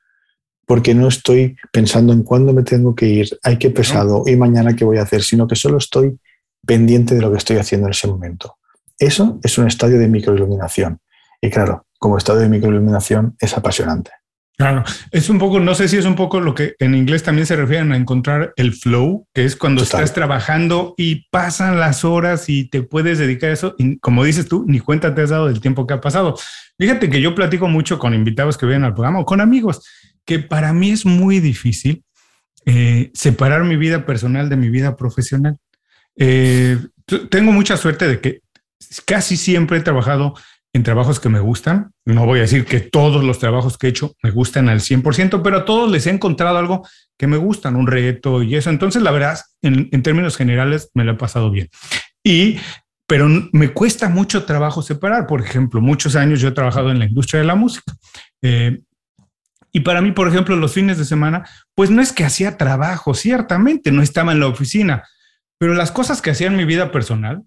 porque 0.67 0.97
no 0.97 1.07
estoy 1.07 1.55
pensando 1.71 2.12
en 2.12 2.25
cuándo 2.25 2.53
me 2.53 2.65
tengo 2.65 2.97
que 2.97 3.07
ir, 3.07 3.39
hay 3.45 3.57
que 3.57 3.71
pesado 3.71 4.25
y 4.27 4.35
mañana 4.35 4.75
qué 4.75 4.85
voy 4.85 4.99
a 4.99 5.03
hacer, 5.03 5.23
sino 5.23 5.47
que 5.47 5.55
solo 5.55 5.79
estoy 5.79 6.19
pendiente 6.67 7.15
de 7.15 7.21
lo 7.21 7.31
que 7.31 7.39
estoy 7.39 7.59
haciendo 7.59 7.87
en 7.87 7.93
ese 7.93 8.09
momento. 8.09 8.57
Eso 9.03 9.41
es 9.43 9.59
un 9.59 9.67
estadio 9.67 9.99
de 9.99 10.07
microiluminación. 10.07 11.01
Y 11.41 11.51
claro, 11.51 11.89
como 11.99 12.17
estado 12.17 12.39
de 12.39 12.49
microiluminación 12.49 13.35
es 13.41 13.59
apasionante. 13.59 14.13
Claro, 14.57 14.85
es 15.11 15.29
un 15.29 15.41
poco, 15.41 15.59
no 15.59 15.75
sé 15.75 15.89
si 15.89 15.97
es 15.97 16.05
un 16.05 16.15
poco 16.15 16.39
lo 16.41 16.55
que 16.55 16.77
en 16.79 16.95
inglés 16.95 17.25
también 17.25 17.45
se 17.45 17.57
refieren 17.57 17.91
a 17.91 17.97
encontrar 17.97 18.53
el 18.55 18.73
flow, 18.75 19.27
que 19.35 19.45
es 19.45 19.57
cuando 19.57 19.83
estás 19.83 20.15
trabajando 20.15 20.95
y 20.97 21.27
pasan 21.31 21.81
las 21.81 22.05
horas 22.05 22.49
y 22.49 22.69
te 22.69 22.83
puedes 22.83 23.19
dedicar 23.19 23.51
a 23.51 23.55
eso. 23.55 23.75
Y 23.77 23.99
como 23.99 24.23
dices 24.23 24.47
tú, 24.47 24.65
ni 24.69 24.79
cuenta 24.79 25.17
te 25.17 25.23
has 25.23 25.31
dado 25.31 25.49
del 25.49 25.61
tiempo 25.61 25.85
que 25.85 25.95
ha 25.95 26.01
pasado. 26.01 26.37
Fíjate 26.79 27.11
que 27.11 27.21
yo 27.21 27.35
platico 27.35 27.67
mucho 27.67 27.99
con 27.99 28.15
invitados 28.15 28.57
que 28.57 28.67
vienen 28.67 28.85
al 28.85 28.95
programa 28.95 29.19
o 29.19 29.25
con 29.25 29.41
amigos, 29.41 29.85
que 30.25 30.39
para 30.39 30.73
mí 30.73 30.91
es 30.91 31.05
muy 31.05 31.41
difícil 31.41 32.05
eh, 32.67 33.11
separar 33.15 33.65
mi 33.65 33.75
vida 33.75 34.07
personal 34.07 34.49
de 34.49 34.57
mi 34.57 34.69
vida 34.69 34.95
profesional. 34.95 35.57
Eh, 36.15 36.79
tengo 37.31 37.51
mucha 37.51 37.77
suerte 37.77 38.07
de 38.07 38.21
que 38.21 38.42
casi 39.05 39.37
siempre 39.37 39.79
he 39.79 39.81
trabajado 39.81 40.35
en 40.75 40.83
trabajos 40.83 41.21
que 41.21 41.29
me 41.29 41.41
gustan. 41.41 41.93
No 42.05 42.25
voy 42.25 42.39
a 42.39 42.43
decir 42.43 42.65
que 42.65 42.81
todos 42.81 43.23
los 43.25 43.39
trabajos 43.39 43.77
que 43.77 43.87
he 43.87 43.91
hecho 43.91 44.15
me 44.23 44.31
gustan 44.31 44.69
al 44.69 44.81
100%, 44.81 45.43
pero 45.43 45.59
a 45.59 45.65
todos 45.65 45.91
les 45.91 46.07
he 46.07 46.11
encontrado 46.11 46.57
algo 46.57 46.87
que 47.19 47.27
me 47.27 47.37
gustan, 47.37 47.77
un 47.77 47.87
reto 47.87 48.43
y 48.43 48.55
eso. 48.57 48.71
Entonces, 48.71 49.03
la 49.03 49.11
verdad, 49.11 49.39
en, 49.61 50.03
términos 50.03 50.37
generales, 50.37 50.91
me 50.95 51.05
lo 51.05 51.12
he 51.12 51.17
pasado 51.17 51.51
bien. 51.51 51.69
Y, 52.25 52.59
pero 53.07 53.29
me 53.53 53.73
cuesta 53.73 54.09
mucho 54.09 54.45
trabajo 54.45 54.81
separar. 54.83 55.27
Por 55.27 55.43
ejemplo, 55.43 55.81
muchos 55.81 56.17
años 56.17 56.41
yo 56.41 56.49
he 56.49 56.53
trabajado 56.53 56.91
en 56.91 56.99
la 56.99 57.07
industria 57.07 57.41
de 57.41 57.47
la 57.47 57.55
música. 57.55 57.93
Eh, 58.41 58.81
y 59.73 59.81
para 59.81 60.01
mí, 60.01 60.12
por 60.12 60.29
ejemplo, 60.29 60.57
los 60.57 60.73
fines 60.73 60.99
de 60.99 61.05
semana, 61.05 61.47
pues 61.75 61.91
no 61.91 62.03
es 62.03 62.12
que 62.12 62.25
hacía 62.25 62.59
trabajo, 62.59 63.15
ciertamente, 63.15 63.91
no 63.91 64.03
estaba 64.03 64.33
en 64.33 64.41
la 64.41 64.47
oficina, 64.47 65.05
pero 65.59 65.73
las 65.73 65.91
cosas 65.91 66.21
que 66.21 66.31
hacía 66.31 66.49
en 66.49 66.57
mi 66.57 66.65
vida 66.65 66.93
personal 66.93 67.43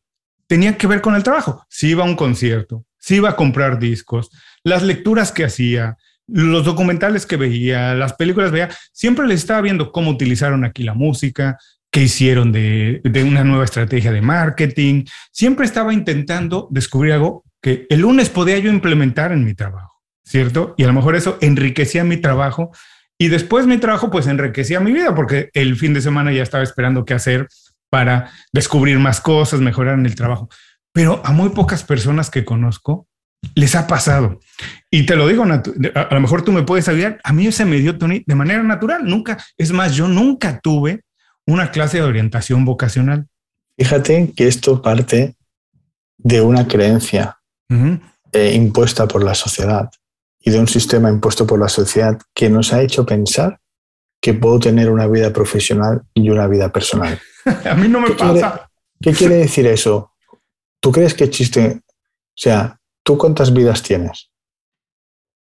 tenían 0.47 0.75
que 0.75 0.87
ver 0.87 1.01
con 1.01 1.15
el 1.15 1.23
trabajo. 1.23 1.65
Si 1.69 1.89
iba 1.89 2.03
a 2.03 2.07
un 2.07 2.15
concierto, 2.15 2.85
si 2.97 3.15
iba 3.15 3.29
a 3.29 3.35
comprar 3.35 3.79
discos, 3.79 4.29
las 4.63 4.83
lecturas 4.83 5.31
que 5.31 5.45
hacía, 5.45 5.97
los 6.27 6.65
documentales 6.65 7.25
que 7.25 7.37
veía, 7.37 7.93
las 7.93 8.13
películas 8.13 8.51
veía, 8.51 8.69
siempre 8.91 9.27
les 9.27 9.41
estaba 9.41 9.61
viendo 9.61 9.91
cómo 9.91 10.11
utilizaron 10.11 10.65
aquí 10.65 10.83
la 10.83 10.93
música, 10.93 11.57
qué 11.91 12.03
hicieron 12.03 12.51
de, 12.51 13.01
de, 13.03 13.23
una 13.23 13.43
nueva 13.43 13.63
estrategia 13.63 14.11
de 14.11 14.21
marketing. 14.21 15.05
Siempre 15.31 15.65
estaba 15.65 15.93
intentando 15.93 16.67
descubrir 16.71 17.13
algo 17.13 17.43
que 17.61 17.85
el 17.89 18.01
lunes 18.01 18.29
podía 18.29 18.57
yo 18.59 18.69
implementar 18.69 19.31
en 19.31 19.45
mi 19.45 19.53
trabajo, 19.53 20.01
¿cierto? 20.23 20.75
Y 20.77 20.83
a 20.83 20.87
lo 20.87 20.93
mejor 20.93 21.15
eso 21.15 21.37
enriquecía 21.41 22.03
mi 22.03 22.17
trabajo 22.17 22.71
y 23.17 23.29
después 23.29 23.65
mi 23.65 23.77
trabajo 23.77 24.11
pues 24.11 24.27
enriquecía 24.27 24.79
mi 24.79 24.91
vida 24.91 25.15
porque 25.15 25.49
el 25.53 25.77
fin 25.77 25.93
de 25.93 26.01
semana 26.01 26.33
ya 26.33 26.43
estaba 26.43 26.63
esperando 26.63 27.05
qué 27.05 27.13
hacer 27.13 27.47
para 27.95 28.29
descubrir 28.51 28.99
más 28.99 29.21
cosas, 29.21 29.61
mejorar 29.61 29.97
en 29.97 30.05
el 30.05 30.15
trabajo 30.15 30.49
pero 30.95 31.21
a 31.25 31.33
muy 31.33 31.49
pocas 31.49 31.83
personas 31.83 32.29
que 32.29 32.45
conozco 32.45 33.05
les 33.53 33.75
ha 33.75 33.85
pasado. 33.85 34.39
Y 34.89 35.05
te 35.05 35.17
lo 35.17 35.27
digo, 35.27 35.43
a 35.43 36.07
lo 36.09 36.21
mejor 36.21 36.43
tú 36.43 36.53
me 36.53 36.63
puedes 36.63 36.87
ayudar. 36.87 37.19
A 37.25 37.33
mí 37.33 37.51
se 37.51 37.65
me 37.65 37.75
dio, 37.79 37.97
Tony, 37.97 38.23
de 38.25 38.33
manera 38.33 38.63
natural. 38.63 39.03
Nunca, 39.03 39.37
es 39.57 39.73
más, 39.73 39.93
yo 39.93 40.07
nunca 40.07 40.61
tuve 40.61 41.03
una 41.45 41.69
clase 41.69 41.97
de 41.97 42.03
orientación 42.03 42.63
vocacional. 42.63 43.27
Fíjate 43.77 44.31
que 44.33 44.47
esto 44.47 44.81
parte 44.81 45.35
de 46.17 46.41
una 46.41 46.65
creencia 46.65 47.39
eh, 48.31 48.53
impuesta 48.55 49.05
por 49.05 49.21
la 49.21 49.35
sociedad 49.35 49.91
y 50.39 50.49
de 50.49 50.59
un 50.59 50.69
sistema 50.69 51.09
impuesto 51.09 51.45
por 51.45 51.59
la 51.59 51.67
sociedad 51.67 52.17
que 52.33 52.49
nos 52.49 52.71
ha 52.71 52.81
hecho 52.81 53.05
pensar 53.05 53.59
que 54.25 54.33
puedo 54.33 54.57
tener 54.57 54.89
una 54.89 55.05
vida 55.05 55.31
profesional 55.31 56.01
y 56.15 56.31
una 56.31 56.47
vida 56.47 56.69
personal. 56.69 57.21
a 57.69 57.75
mí 57.75 57.87
no 57.87 58.01
me 58.01 58.09
pasa. 58.09 58.67
¿Qué 58.99 59.11
quiere 59.13 59.35
decir 59.35 59.67
eso? 59.67 60.13
¿Tú 60.79 60.91
crees 60.91 61.13
que 61.13 61.25
existe? 61.25 61.81
O 61.83 62.33
sea, 62.33 62.79
¿tú 63.03 63.19
cuántas 63.19 63.53
vidas 63.53 63.83
tienes? 63.83 64.31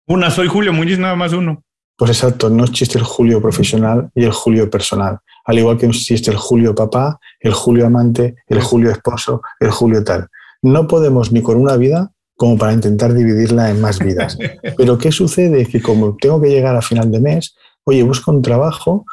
Una, 0.06 0.30
soy 0.30 0.48
Julio 0.48 0.72
Muñiz, 0.72 1.00
nada 1.00 1.16
más 1.16 1.34
uno. 1.34 1.64
Pues 1.98 2.12
exacto, 2.12 2.52
no 2.52 2.64
existe 2.64 3.00
el 3.00 3.04
Julio 3.04 3.42
profesional 3.42 4.12
y 4.14 4.24
el 4.24 4.34
Julio 4.34 4.70
personal. 4.70 5.18
Al 5.46 5.58
igual 5.58 5.80
que 5.80 5.88
existe 5.88 6.30
el 6.30 6.38
Julio 6.38 6.76
papá, 6.76 7.20
el 7.40 7.54
Julio 7.54 7.88
amante, 7.88 8.36
el 8.46 8.62
Julio 8.62 8.92
esposo, 8.92 9.42
el 9.60 9.72
Julio 9.72 10.04
tal. 10.04 10.28
No 10.62 10.88
podemos 10.88 11.32
ni 11.32 11.42
con 11.42 11.58
una 11.58 11.76
vida 11.76 12.12
como 12.36 12.56
para 12.56 12.74
intentar 12.74 13.16
dividirla 13.16 13.72
en 13.72 13.82
más 13.82 13.98
vidas. 13.98 14.38
Pero 14.78 15.00
¿qué 15.00 15.12
sucede? 15.12 15.66
Que 15.66 15.82
como 15.82 16.16
tengo 16.18 16.40
que 16.40 16.50
llegar 16.50 16.76
a 16.76 16.84
final 16.84 17.10
de 17.10 17.20
mes, 17.20 17.56
oye, 17.90 18.04
busco 18.04 18.32
un 18.32 18.42
trabajo 18.42 19.06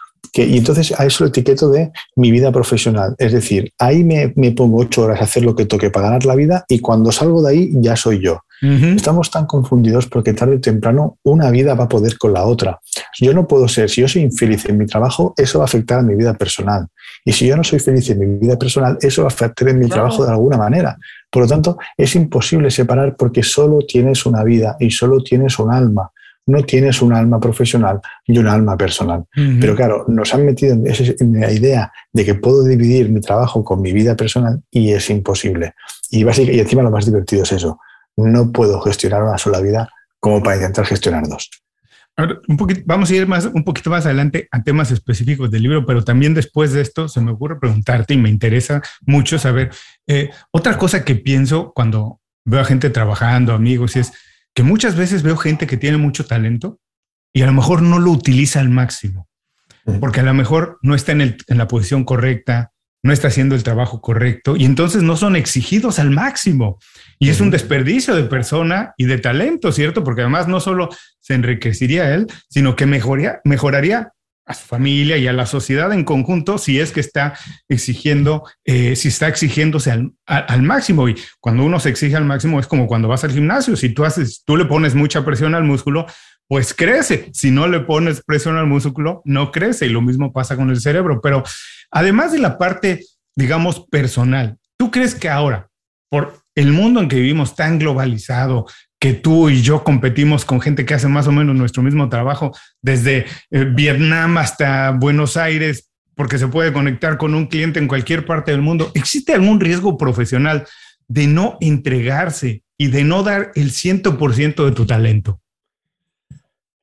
y 0.45 0.59
entonces 0.59 0.93
a 0.99 1.07
eso 1.07 1.25
lo 1.25 1.29
etiqueto 1.29 1.71
de 1.71 1.93
mi 2.17 2.31
vida 2.31 2.53
profesional. 2.53 3.15
Es 3.19 3.33
decir, 3.33 3.73
ahí 3.79 4.05
me, 4.05 4.29
pongo 4.53 4.79
ocho 4.79 5.03
horas 5.03 5.21
a 5.21 5.25
hacer 5.25 5.45
lo 5.45 5.55
que 5.55 5.67
toque 5.67 5.91
para 5.91 6.07
ganar 6.07 6.25
la 6.25 6.35
vida 6.35 6.65
y 6.69 6.81
cuando 6.81 7.13
salgo 7.13 7.43
de 7.43 7.51
ahí 7.51 7.71
ya 7.75 7.97
soy 7.97 8.23
yo. 8.23 8.41
Estamos 8.63 9.31
tan 9.31 9.45
confundidos 9.45 10.07
porque 10.07 10.33
tarde 10.33 10.57
o 10.57 10.61
temprano 10.61 11.19
una 11.25 11.51
vida 11.51 11.75
va 11.75 11.85
a 11.85 11.89
poder 11.89 12.17
con 12.17 12.33
la 12.33 12.47
otra. 12.47 12.81
Yo 13.21 13.35
no 13.35 13.47
puedo 13.47 13.69
ser, 13.69 13.91
si 13.91 14.01
yo 14.01 14.09
soy 14.09 14.23
infeliz 14.23 14.65
en 14.67 14.79
mi 14.79 14.87
trabajo, 14.87 15.35
eso 15.37 15.59
va 15.59 15.65
a 15.65 15.67
afectar 15.67 15.99
a 15.99 16.03
mi 16.03 16.15
vida 16.15 16.33
personal. 16.35 16.87
Y 17.25 17.33
si 17.33 17.47
yo 17.47 17.57
no 17.57 17.65
soy 17.65 17.81
feliz 17.81 18.09
en 18.09 18.19
mi 18.19 18.27
vida 18.39 18.59
personal, 18.59 18.97
eso 19.01 19.23
va 19.23 19.29
a 19.29 19.33
afectar 19.33 19.69
en 19.69 19.79
mi 19.79 19.89
trabajo 19.89 20.25
de 20.25 20.31
alguna 20.33 20.57
manera. 20.57 20.97
Por 21.31 21.43
lo 21.43 21.49
tanto, 21.49 21.77
es 21.99 22.15
imposible 22.15 22.71
separar 22.71 23.15
porque 23.17 23.43
solo 23.43 23.81
tienes 23.87 24.25
una 24.25 24.43
vida 24.43 24.77
y 24.81 24.91
solo 24.91 25.23
tienes 25.23 25.59
un 25.59 25.73
alma 25.73 26.11
no 26.47 26.63
tienes 26.63 27.03
un 27.03 27.13
alma 27.13 27.41
profesional 27.41 28.01
y 28.25 28.39
un 28.39 28.47
alma 28.47 28.77
personal. 28.77 29.25
Pero 29.61 29.75
claro, 29.75 30.05
nos 30.09 30.33
han 30.33 30.47
metido 30.47 30.75
en, 30.75 31.41
la 31.41 31.53
idea 31.53 31.93
de 32.13 32.25
que 32.25 32.35
puedo 32.35 32.65
dividir 32.65 33.11
mi 33.11 33.21
trabajo 33.21 33.65
con 33.65 33.83
mi 33.83 33.93
vida 33.93 34.17
personal 34.17 34.63
y 34.71 34.93
es 34.93 35.11
imposible. 35.11 35.75
Y, 36.11 36.25
y 36.25 36.61
encima 36.61 36.83
lo 36.83 36.91
más 36.91 37.05
divertido 37.05 37.43
es 37.43 37.53
eso. 37.53 37.81
No 38.17 38.53
puedo 38.53 38.81
gestionar 38.81 39.25
una 39.25 39.39
sola 39.39 39.61
vida 39.61 39.91
como 40.21 40.43
para 40.43 40.57
intentar 40.57 40.87
gestionar 40.87 41.29
dos. 41.29 41.51
un 42.49 42.57
poquito, 42.57 42.83
vamos 42.87 43.11
a 43.11 43.15
ir 43.15 43.27
más, 43.27 43.47
un 43.47 43.65
poquito 43.65 43.91
más 43.91 44.07
adelante 44.07 44.49
a 44.53 44.63
temas 44.63 44.93
específicos 44.93 45.51
del 45.51 45.65
libro, 45.65 45.85
pero 45.85 46.05
también 46.05 46.33
después 46.33 46.73
de 46.73 46.81
esto 46.81 47.09
se 47.09 47.21
me 47.21 47.33
ocurre 47.33 47.59
preguntarte 47.59 48.15
y 48.15 48.19
me 48.19 48.31
interesa 48.31 48.83
mucho 49.03 49.39
saber 49.39 49.71
eh, 50.07 50.31
otra 50.53 50.79
cosa 50.79 51.05
que 51.05 51.17
pienso 51.17 51.73
cuando 51.75 52.21
veo 52.45 52.61
a 52.61 52.65
gente 52.65 52.89
trabajando, 52.91 53.53
amigos, 53.53 53.97
y 53.97 53.99
es, 53.99 54.13
que 54.57 54.63
muchas 54.63 54.97
veces 54.97 55.23
veo 55.23 55.37
gente 55.37 55.67
que 55.67 55.77
tiene 55.77 55.99
mucho 55.99 56.25
talento 56.25 56.81
y 57.35 57.43
a 57.43 57.47
lo 57.47 57.53
mejor 57.53 57.83
no 57.83 57.99
lo 57.99 58.11
utiliza 58.11 58.59
al 58.59 58.71
máximo, 58.71 59.29
porque 60.01 60.21
a 60.21 60.23
lo 60.23 60.33
mejor 60.33 60.79
no 60.81 60.95
está 60.95 61.13
en, 61.13 61.37
la 61.49 61.69
posición 61.69 62.05
correcta, 62.05 62.73
no 63.03 63.13
está 63.13 63.29
haciendo 63.29 63.55
el 63.55 63.63
trabajo 63.63 64.01
correcto 64.01 64.57
y 64.57 64.65
entonces 64.65 65.03
no 65.03 65.19
son 65.19 65.37
exigidos 65.37 65.99
al 65.99 66.11
máximo. 66.11 66.79
Y 67.19 67.29
es 67.29 67.41
un 67.41 67.51
desperdicio 67.51 68.15
de 68.15 68.25
persona 68.25 68.95
y 68.97 69.05
de 69.05 69.19
talento, 69.19 69.73
¿cierto? 69.73 70.03
Porque 70.03 70.23
además 70.23 70.49
no 70.49 70.59
solo 70.59 70.89
se 71.21 71.35
enriquecería 71.35 72.15
él, 72.15 72.27
sino 72.49 72.77
que 72.77 72.87
mejoraría, 72.87 73.41
mejoraría 73.45 74.13
a 74.47 74.55
su 74.55 74.65
familia 74.65 75.17
y 75.17 75.27
a 75.27 75.33
la 75.33 75.45
sociedad 75.45 75.93
en 75.93 76.05
conjunto 76.05 76.57
si 76.57 76.79
es 76.79 76.93
que 76.93 77.01
está 77.01 77.37
exigiendo, 77.69 78.45
eh, 78.65 78.95
si 78.95 79.09
está 79.09 79.27
exigiéndose 79.27 79.91
al, 79.91 80.13
al, 80.25 80.63
máximo. 80.63 81.09
Y 81.09 81.17
cuando 81.41 81.65
uno 81.65 81.81
se 81.81 81.89
exige 81.89 82.17
al 82.17 82.25
máximo 82.25 82.61
es 82.61 82.69
como 82.69 82.87
cuando 82.87 83.09
vas 83.09 83.25
al 83.25 83.33
gimnasio. 83.33 83.77
Si 83.77 83.91
tú 83.91 84.05
haces, 84.05 84.45
tú 84.45 84.57
le 84.57 84.65
pones 84.65 84.95
mucha 84.95 85.25
presión 85.25 85.55
al 85.57 85.65
músculo, 85.65 86.07
pues 86.49 86.73
crece. 86.73 87.29
Si 87.33 87.51
no 87.51 87.67
le 87.67 87.81
pones 87.81 88.23
presión 88.25 88.57
al 88.57 88.67
músculo, 88.67 89.21
no 89.25 89.51
crece. 89.51 89.87
Y 89.87 89.91
lo 89.91 90.01
mismo 90.01 90.33
pasa 90.33 90.57
con 90.57 90.71
el 90.71 90.81
cerebro. 90.81 91.21
Pero 91.21 91.43
además 91.91 92.33
de 92.33 92.39
la 92.39 92.57
parte, 92.57 93.05
digamos, 93.35 93.87
personal, 93.91 94.59
¿tú 94.79 94.93
crees 94.93 95.17
que 95.17 95.29
ahora, 95.29 95.69
por 96.09 96.39
el 96.55 96.73
mundo 96.73 97.01
en 97.01 97.09
que 97.09 97.17
vivimos 97.17 97.57
tan 97.57 97.79
globalizado, 97.79 98.67
que 98.99 99.13
tú 99.13 99.51
y 99.51 99.63
yo 99.63 99.85
competimos 99.85 100.45
con 100.45 100.61
gente 100.61 100.87
que 100.87 100.95
hace 100.95 101.09
más 101.09 101.27
o 101.27 101.33
menos 101.33 101.55
nuestro 101.55 101.83
mismo 101.83 102.09
trabajo, 102.09 102.53
desde 102.83 103.27
eh, 103.51 103.65
Vietnam 103.65 104.39
hasta 104.39 104.91
Buenos 104.93 105.37
Aires, 105.37 105.91
porque 106.15 106.39
se 106.39 106.49
puede 106.49 106.73
conectar 106.73 107.19
con 107.19 107.35
un 107.35 107.47
cliente 107.47 107.79
en 107.79 107.89
cualquier 107.89 108.25
parte 108.25 108.51
del 108.51 108.63
mundo. 108.63 108.91
¿Existe 108.95 109.35
algún 109.35 109.61
riesgo 109.61 109.99
profesional 109.99 110.67
de 111.09 111.27
no 111.27 111.59
entregarse 111.61 112.63
y 112.79 112.89
de 112.89 113.05
no 113.05 113.23
dar 113.23 113.53
el 113.55 113.71
100% 113.71 114.65
de 114.65 114.73
tu 114.73 114.87
talento? 114.87 115.41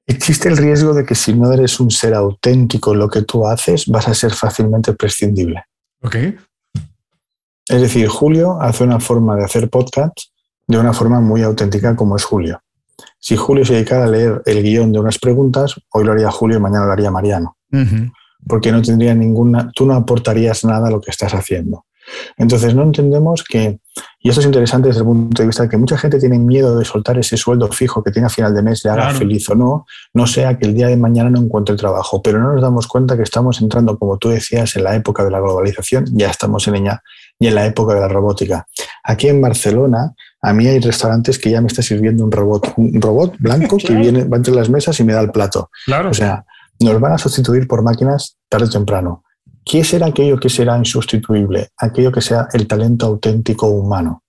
Existe 0.06 0.50
el 0.50 0.58
riesgo 0.58 0.94
de 0.94 1.06
que 1.06 1.16
si 1.16 1.34
no 1.34 1.52
eres 1.52 1.80
un 1.80 1.90
ser 1.90 2.14
auténtico 2.14 2.94
en 2.94 3.00
lo 3.00 3.10
que 3.10 3.24
tú 3.24 3.48
haces, 3.48 3.88
vas 3.88 4.08
a 4.08 4.14
ser 4.14 4.34
fácilmente 4.34 4.94
prescindible. 4.94 5.64
Ok. 6.02 6.16
Es 7.68 7.82
decir, 7.82 8.08
Julio 8.08 8.62
hace 8.62 8.84
una 8.84 9.00
forma 9.00 9.36
de 9.36 9.46
hacer 9.46 9.70
podcast 9.70 10.20
de 10.68 10.78
una 10.78 10.94
forma 10.94 11.20
muy 11.20 11.42
auténtica 11.42 11.96
como 11.96 12.16
es 12.16 12.24
Julio. 12.24 12.62
Si 13.20 13.36
Julio 13.36 13.66
se 13.66 13.74
dedicara 13.74 14.06
a 14.06 14.08
leer 14.08 14.42
el 14.46 14.64
guion 14.64 14.92
de 14.92 15.00
unas 15.00 15.18
preguntas, 15.18 15.76
hoy 15.92 16.04
lo 16.04 16.12
haría 16.12 16.30
Julio 16.32 16.58
y 16.58 16.62
mañana 16.62 16.86
lo 16.86 16.92
haría 16.92 17.12
Mariano. 17.12 17.58
Porque 18.48 18.72
no 18.72 18.82
tendría 18.82 19.16
ninguna, 19.16 19.72
tú 19.74 19.86
no 19.86 19.94
aportarías 19.94 20.66
nada 20.66 20.88
a 20.88 20.92
lo 20.92 21.00
que 21.00 21.12
estás 21.12 21.34
haciendo. 21.34 21.86
Entonces 22.38 22.76
no 22.76 22.84
entendemos 22.84 23.44
que, 23.44 23.80
y 24.20 24.30
esto 24.30 24.42
es 24.42 24.46
interesante 24.46 24.90
desde 24.90 25.02
el 25.02 25.06
punto 25.06 25.42
de 25.42 25.48
vista 25.48 25.64
de 25.64 25.70
que 25.70 25.78
mucha 25.78 25.98
gente 25.98 26.20
tiene 26.20 26.38
miedo 26.38 26.78
de 26.78 26.86
soltar 26.86 27.18
ese 27.18 27.38
sueldo 27.38 27.70
fijo 27.70 28.04
que 28.04 28.12
tiene 28.12 28.26
a 28.26 28.30
final 28.30 28.54
de 28.54 28.62
mes, 28.62 28.84
le 28.84 28.92
haga 28.92 29.12
feliz 29.12 29.50
o 29.50 29.56
no, 29.56 29.86
no 30.14 30.28
sea 30.28 30.58
que 30.58 30.66
el 30.66 30.74
día 30.74 30.88
de 30.88 30.98
mañana 30.98 31.30
no 31.30 31.40
encuentre 31.40 31.76
trabajo, 31.76 32.22
pero 32.22 32.40
no 32.40 32.54
nos 32.54 32.62
damos 32.62 32.88
cuenta 32.88 33.16
que 33.16 33.24
estamos 33.24 33.62
entrando, 33.62 33.98
como 33.98 34.18
tú 34.18 34.30
decías, 34.30 34.76
en 34.76 34.84
la 34.84 34.96
época 34.96 35.24
de 35.24 35.32
la 35.32 35.40
globalización, 35.40 36.06
ya 36.12 36.30
estamos 36.30 36.68
en 36.68 36.76
ella, 36.76 37.02
y 37.40 37.48
en 37.48 37.56
la 37.56 37.66
época 37.66 37.94
de 37.94 38.02
la 38.02 38.08
robótica. 38.08 38.68
Aquí 39.04 39.28
en 39.28 39.42
Barcelona 39.42 40.14
A 40.44 40.54
mí 40.54 40.68
hay 40.68 40.80
restaurantes 40.80 41.40
que 41.40 41.50
ya 41.50 41.62
me 41.62 41.68
está 41.68 41.82
sirviendo 41.82 42.24
un 42.24 42.32
robot, 42.32 42.74
un 42.76 43.02
robot 43.02 43.36
blanco 43.40 43.78
que 43.78 43.96
viene, 43.96 44.26
va 44.26 44.38
entre 44.38 44.54
las 44.54 44.70
mesas 44.70 45.00
y 45.00 45.04
me 45.04 45.14
da 45.14 45.22
el 45.22 45.32
plato. 45.32 45.70
Claro. 45.86 46.12
O 46.12 46.14
sea, 46.14 46.46
nos 46.80 47.00
van 47.00 47.14
a 47.14 47.18
sustituir 47.18 47.68
por 47.68 47.82
máquinas 47.82 48.38
tarde 48.50 48.66
o 48.66 48.70
temprano. 48.70 49.24
¿Qué 49.66 49.84
será 49.84 50.08
aquello 50.08 50.38
que 50.38 50.50
será 50.50 50.78
insustituible? 50.78 51.70
Aquello 51.78 52.12
que 52.12 52.22
sea 52.22 52.50
el 52.54 52.68
talento 52.68 53.06
auténtico 53.06 53.68
humano. 53.68 54.24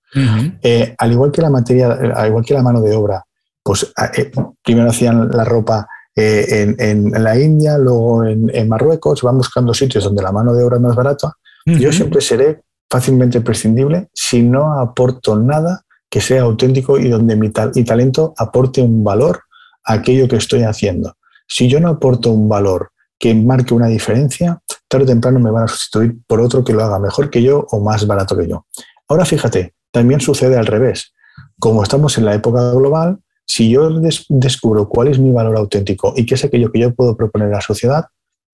Eh, 0.63 0.95
al 0.97 1.11
igual 1.11 1.33
que 1.33 1.43
la 1.43 1.51
materia, 1.51 1.91
al 2.15 2.29
igual 2.29 2.45
que 2.45 2.55
la 2.55 2.63
mano 2.63 2.81
de 2.81 2.95
obra, 2.95 3.25
pues 3.61 3.93
eh, 4.17 4.31
primero 4.63 4.89
hacían 4.89 5.29
la 5.31 5.45
ropa 5.45 5.89
eh, 6.15 6.77
en, 6.79 7.11
la 7.11 7.37
India, 7.37 7.77
luego 7.79 8.25
en, 8.25 8.69
Marruecos, 8.69 9.23
van 9.23 9.39
buscando 9.39 9.75
sitios 9.75 10.05
donde 10.05 10.23
la 10.23 10.31
mano 10.31 10.55
de 10.55 10.63
obra 10.63 10.77
es 10.77 10.83
más 10.83 10.95
barata. 10.95 11.33
Yo 11.67 11.91
siempre 11.91 12.21
seré 12.21 12.63
fácilmente 12.89 13.41
prescindible 13.41 14.09
si 14.13 14.43
no 14.43 14.79
aporto 14.79 15.37
nada 15.37 15.84
que 16.15 16.21
sea 16.21 16.43
auténtico 16.43 16.97
y 16.97 17.09
donde 17.09 17.35
mi 17.35 17.51
talento 17.51 18.35
aporte 18.39 18.81
un 18.81 19.03
valor 19.03 19.41
a 19.83 19.95
aquello 19.95 20.29
que 20.29 20.37
estoy 20.37 20.63
haciendo. 20.63 21.17
Si 21.49 21.67
yo 21.67 21.81
no 21.81 21.89
aporto 21.89 22.31
un 22.31 22.49
valor 22.49 22.93
que 23.19 23.35
marque 23.35 23.75
una 23.75 23.89
diferencia, 23.89 24.63
tarde 24.87 25.07
o 25.07 25.09
temprano 25.09 25.41
me 25.41 25.51
van 25.51 25.65
a 25.65 25.67
sustituir 25.67 26.19
por 26.29 26.41
otro 26.41 26.63
que 26.63 26.73
lo 26.73 26.85
haga 26.85 27.01
mejor 27.01 27.31
que 27.31 27.43
yo 27.43 27.67
o 27.69 27.81
más 27.81 28.07
barato 28.07 28.39
que 28.39 28.47
yo. 28.47 28.65
Ahora 29.09 29.25
fíjate, 29.25 29.75
también 29.91 30.21
sucede 30.21 30.57
al 30.57 30.67
revés. 30.67 31.13
Como 31.59 31.83
estamos 31.83 32.17
en 32.17 32.27
la 32.27 32.35
época 32.35 32.71
global, 32.71 33.19
si 33.45 33.69
yo 33.69 33.91
descubro 34.29 34.89
cuál 34.89 35.09
es 35.09 35.19
mi 35.19 35.33
valor 35.33 35.57
auténtico 35.57 36.15
y 36.17 36.27
qué 36.27 36.37
es 36.37 36.45
aquello 36.45 36.71
que 36.71 36.79
yo 36.79 36.95
puedo 36.95 37.17
proponer 37.17 37.49
a 37.49 37.57
la 37.57 37.61
sociedad, 37.61 38.05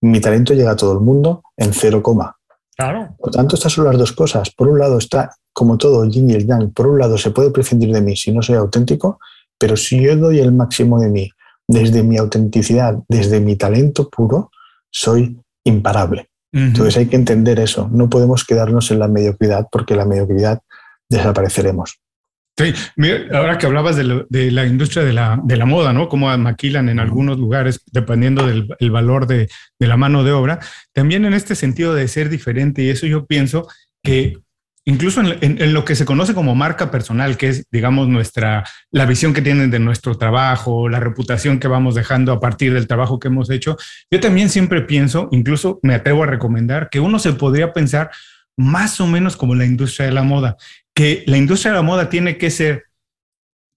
mi 0.01 0.19
talento 0.19 0.55
llega 0.55 0.71
a 0.71 0.75
todo 0.75 0.93
el 0.93 1.01
mundo 1.01 1.43
en 1.57 1.73
cero 1.73 2.01
coma. 2.01 2.37
Claro. 2.75 3.15
Por 3.19 3.29
tanto, 3.29 3.55
estas 3.55 3.71
son 3.71 3.85
las 3.85 3.99
dos 3.99 4.13
cosas. 4.13 4.49
Por 4.49 4.67
un 4.67 4.79
lado 4.79 4.97
está, 4.97 5.29
como 5.53 5.77
todo, 5.77 6.05
yin 6.05 6.29
y 6.29 6.33
el 6.33 6.47
yang. 6.47 6.71
Por 6.71 6.87
un 6.87 6.99
lado, 6.99 7.17
se 7.17 7.31
puede 7.31 7.51
prescindir 7.51 7.91
de 7.91 8.01
mí 8.01 8.15
si 8.15 8.31
no 8.31 8.41
soy 8.41 8.55
auténtico, 8.55 9.19
pero 9.57 9.75
si 9.75 10.01
yo 10.01 10.15
doy 10.15 10.39
el 10.39 10.51
máximo 10.51 10.99
de 10.99 11.09
mí 11.09 11.31
desde 11.67 12.03
mi 12.03 12.17
autenticidad, 12.17 12.97
desde 13.07 13.39
mi 13.39 13.55
talento 13.55 14.09
puro, 14.09 14.51
soy 14.89 15.37
imparable. 15.63 16.29
Entonces 16.53 16.97
hay 16.97 17.05
que 17.05 17.15
entender 17.15 17.59
eso. 17.59 17.89
No 17.93 18.09
podemos 18.09 18.43
quedarnos 18.43 18.91
en 18.91 18.99
la 18.99 19.07
mediocridad 19.07 19.67
porque 19.71 19.95
la 19.95 20.03
mediocridad 20.03 20.59
desapareceremos. 21.09 22.01
Sí, 22.57 22.73
ahora 23.33 23.57
que 23.57 23.65
hablabas 23.65 23.95
de, 23.95 24.51
la 24.51 24.65
industria 24.65 25.03
de 25.03 25.13
la, 25.13 25.39
de 25.41 25.55
la, 25.55 25.65
moda, 25.65 25.93
¿no? 25.93 26.09
Cómo 26.09 26.35
maquilan 26.37 26.89
en 26.89 26.99
algunos 26.99 27.39
lugares 27.39 27.81
dependiendo 27.91 28.45
del 28.45 28.91
valor 28.91 29.25
de, 29.25 29.49
de, 29.79 29.87
la 29.87 29.95
mano 29.95 30.23
de 30.23 30.33
obra, 30.33 30.59
también 30.93 31.23
en 31.25 31.33
este 31.33 31.55
sentido 31.55 31.95
de 31.95 32.07
ser 32.09 32.29
diferente, 32.29 32.83
y 32.83 32.89
eso 32.89 33.07
yo 33.07 33.25
pienso 33.25 33.67
que 34.03 34.37
incluso 34.91 35.21
en, 35.21 35.73
lo 35.73 35.85
que 35.85 35.95
se 35.95 36.03
conoce 36.03 36.33
como 36.33 36.53
marca 36.53 36.91
personal, 36.91 37.37
que 37.37 37.47
es, 37.47 37.65
digamos, 37.71 38.09
nuestra, 38.09 38.65
la 38.91 39.05
visión 39.05 39.33
que 39.33 39.41
tienen 39.41 39.71
de 39.71 39.79
nuestro 39.79 40.17
trabajo, 40.17 40.89
la 40.89 40.99
reputación 40.99 41.59
que 41.59 41.69
vamos 41.69 41.95
dejando 41.95 42.33
a 42.33 42.41
partir 42.41 42.73
del 42.73 42.87
trabajo 42.87 43.17
que 43.17 43.29
hemos 43.29 43.49
hecho, 43.49 43.77
yo 44.11 44.19
también 44.19 44.49
siempre 44.49 44.81
pienso, 44.81 45.29
incluso 45.31 45.79
me 45.81 45.95
atrevo 45.95 46.23
a 46.23 46.27
recomendar, 46.27 46.89
que 46.89 46.99
uno 46.99 47.19
se 47.19 47.31
podría 47.31 47.71
pensar 47.71 48.11
más 48.57 48.99
o 48.99 49.07
menos 49.07 49.37
como 49.37 49.55
la 49.55 49.65
industria 49.65 50.07
de 50.07 50.11
la 50.11 50.23
moda, 50.23 50.57
que 50.93 51.23
la 51.25 51.37
industria 51.37 51.71
de 51.71 51.77
la 51.77 51.83
moda 51.83 52.09
tiene 52.09 52.37
que 52.37 52.51
ser, 52.51 52.83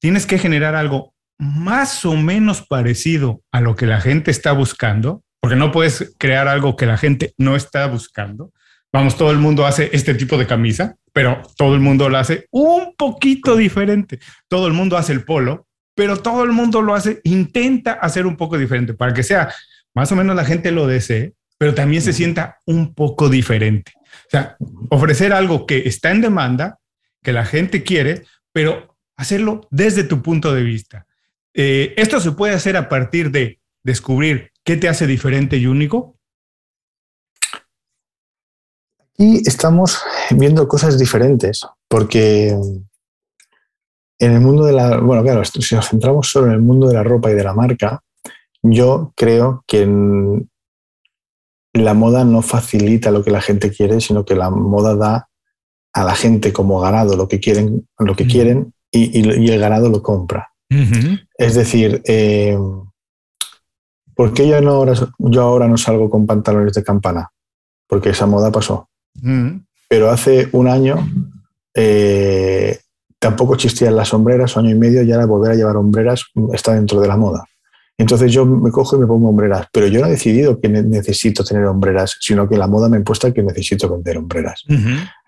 tienes 0.00 0.26
que 0.26 0.38
generar 0.38 0.74
algo 0.74 1.14
más 1.38 2.04
o 2.04 2.16
menos 2.16 2.62
parecido 2.66 3.40
a 3.52 3.60
lo 3.60 3.76
que 3.76 3.86
la 3.86 4.00
gente 4.00 4.32
está 4.32 4.50
buscando, 4.50 5.22
porque 5.40 5.56
no 5.56 5.70
puedes 5.70 6.16
crear 6.18 6.48
algo 6.48 6.74
que 6.74 6.86
la 6.86 6.96
gente 6.96 7.34
no 7.38 7.54
está 7.54 7.86
buscando. 7.86 8.52
Vamos, 8.92 9.16
todo 9.16 9.30
el 9.30 9.38
mundo 9.38 9.64
hace 9.66 9.90
este 9.92 10.14
tipo 10.14 10.38
de 10.38 10.46
camisa, 10.46 10.96
pero 11.14 11.42
todo 11.56 11.74
el 11.74 11.80
mundo 11.80 12.08
lo 12.08 12.18
hace 12.18 12.48
un 12.50 12.94
poquito 12.96 13.56
diferente. 13.56 14.18
Todo 14.48 14.66
el 14.66 14.72
mundo 14.72 14.96
hace 14.98 15.12
el 15.12 15.24
polo, 15.24 15.68
pero 15.94 16.16
todo 16.18 16.42
el 16.42 16.50
mundo 16.50 16.82
lo 16.82 16.92
hace, 16.92 17.20
intenta 17.22 17.92
hacer 17.92 18.26
un 18.26 18.36
poco 18.36 18.58
diferente 18.58 18.94
para 18.94 19.14
que 19.14 19.22
sea 19.22 19.54
más 19.94 20.10
o 20.10 20.16
menos 20.16 20.34
la 20.34 20.44
gente 20.44 20.72
lo 20.72 20.88
desee, 20.88 21.34
pero 21.56 21.72
también 21.72 22.02
se 22.02 22.12
sienta 22.12 22.58
un 22.66 22.94
poco 22.94 23.28
diferente. 23.28 23.92
O 23.96 24.30
sea, 24.30 24.56
ofrecer 24.90 25.32
algo 25.32 25.66
que 25.66 25.86
está 25.86 26.10
en 26.10 26.20
demanda, 26.20 26.80
que 27.22 27.32
la 27.32 27.44
gente 27.44 27.84
quiere, 27.84 28.24
pero 28.52 28.96
hacerlo 29.16 29.68
desde 29.70 30.02
tu 30.02 30.20
punto 30.20 30.52
de 30.52 30.64
vista. 30.64 31.06
Eh, 31.54 31.94
esto 31.96 32.18
se 32.18 32.32
puede 32.32 32.54
hacer 32.54 32.76
a 32.76 32.88
partir 32.88 33.30
de 33.30 33.60
descubrir 33.84 34.50
qué 34.64 34.76
te 34.76 34.88
hace 34.88 35.06
diferente 35.06 35.58
y 35.58 35.66
único. 35.66 36.18
Y 39.16 39.46
estamos 39.48 40.02
viendo 40.30 40.66
cosas 40.66 40.98
diferentes, 40.98 41.66
porque 41.88 42.56
en 44.18 44.32
el 44.32 44.40
mundo 44.40 44.64
de 44.64 44.72
la, 44.72 44.98
bueno, 44.98 45.22
claro, 45.22 45.44
si 45.44 45.74
nos 45.74 45.88
centramos 45.88 46.28
solo 46.28 46.46
en 46.46 46.52
el 46.52 46.60
mundo 46.60 46.88
de 46.88 46.94
la 46.94 47.02
ropa 47.02 47.30
y 47.30 47.34
de 47.34 47.44
la 47.44 47.54
marca, 47.54 48.02
yo 48.62 49.12
creo 49.14 49.64
que 49.66 49.86
la 51.74 51.94
moda 51.94 52.24
no 52.24 52.40
facilita 52.40 53.10
lo 53.10 53.22
que 53.22 53.30
la 53.30 53.40
gente 53.40 53.70
quiere, 53.70 54.00
sino 54.00 54.24
que 54.24 54.34
la 54.34 54.50
moda 54.50 54.96
da 54.96 55.28
a 55.92 56.04
la 56.04 56.14
gente 56.14 56.52
como 56.52 56.80
ganado 56.80 57.16
lo 57.16 57.28
que 57.28 57.40
quieren, 57.40 57.88
lo 57.98 58.16
que 58.16 58.26
quieren 58.26 58.72
y, 58.90 59.48
el 59.50 59.60
ganado 59.60 59.88
lo 59.88 60.02
compra. 60.02 60.50
Es 61.38 61.54
decir, 61.54 62.02
eh, 62.04 62.58
¿por 64.14 64.32
qué 64.32 64.48
yo, 64.48 64.60
no 64.60 64.72
ahora, 64.72 64.94
yo 65.18 65.42
ahora 65.42 65.68
no 65.68 65.76
salgo 65.76 66.10
con 66.10 66.26
pantalones 66.26 66.72
de 66.72 66.82
campana? 66.82 67.30
Porque 67.86 68.10
esa 68.10 68.26
moda 68.26 68.50
pasó. 68.50 68.88
Pero 69.88 70.10
hace 70.10 70.48
un 70.52 70.68
año 70.68 71.08
eh, 71.74 72.78
tampoco 73.18 73.54
existían 73.54 73.96
las 73.96 74.08
sombreras, 74.08 74.56
año 74.56 74.70
y 74.70 74.74
medio, 74.74 75.02
y 75.02 75.12
ahora 75.12 75.26
volver 75.26 75.52
a 75.52 75.54
llevar 75.54 75.76
hombreras 75.76 76.24
está 76.52 76.74
dentro 76.74 77.00
de 77.00 77.08
la 77.08 77.16
moda. 77.16 77.44
Entonces 77.96 78.32
yo 78.32 78.44
me 78.44 78.70
cojo 78.70 78.96
y 78.96 78.98
me 78.98 79.06
pongo 79.06 79.28
hombreras, 79.28 79.68
pero 79.72 79.86
yo 79.86 80.00
no 80.00 80.08
he 80.08 80.10
decidido 80.10 80.60
que 80.60 80.68
necesito 80.68 81.44
tener 81.44 81.64
hombreras, 81.66 82.16
sino 82.20 82.48
que 82.48 82.56
la 82.56 82.66
moda 82.66 82.88
me 82.88 82.96
ha 82.96 82.98
impuesto 82.98 83.32
que 83.32 83.42
necesito 83.42 83.88
vender 83.88 84.18
hombreras. 84.18 84.64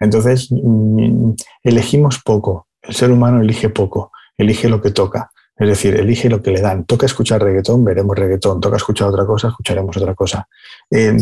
Entonces 0.01 0.49
mm, 0.51 1.31
elegimos 1.63 2.21
poco, 2.25 2.67
el 2.83 2.95
ser 2.95 3.13
humano 3.13 3.41
elige 3.41 3.69
poco, 3.69 4.11
elige 4.37 4.69
lo 4.69 4.83
que 4.83 4.91
toca, 4.91 5.31
es 5.57 5.69
decir, 5.69 5.95
elige 5.95 6.29
lo 6.29 6.43
que 6.43 6.51
le 6.51 6.61
dan. 6.61 6.85
Toca 6.85 7.07
escuchar 7.07 7.43
reggaetón, 7.43 7.85
veremos 7.85 8.17
reggaetón, 8.17 8.61
toca 8.61 8.77
escuchar 8.77 9.09
otra 9.09 9.25
cosa, 9.25 9.49
escucharemos 9.49 9.97
otra 9.97 10.15
cosa. 10.15 10.49
Eh, 10.91 11.17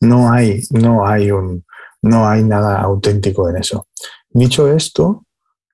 no, 0.00 0.32
hay, 0.32 0.62
no, 0.70 1.06
hay 1.06 1.32
un, 1.32 1.64
no 2.02 2.28
hay 2.28 2.42
nada 2.42 2.80
auténtico 2.80 3.48
en 3.48 3.56
eso. 3.56 3.86
Dicho 4.30 4.68
esto, 4.70 5.24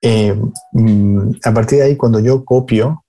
eh, 0.01 0.35
mm, 0.73 1.31
a 1.43 1.53
partir 1.53 1.79
de 1.79 1.85
ahí, 1.85 1.97
cuando 1.97 2.19
yo 2.19 2.43
copio, 2.43 3.05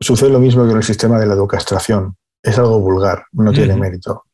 Sucede 0.00 0.30
lo 0.30 0.38
mismo 0.38 0.64
que 0.64 0.70
en 0.70 0.76
el 0.76 0.82
sistema 0.84 1.18
de 1.18 1.26
la 1.26 1.34
educastración. 1.34 2.16
Es 2.42 2.56
algo 2.58 2.78
vulgar, 2.78 3.24
no 3.32 3.52
tiene 3.52 3.76
mérito. 3.76 4.24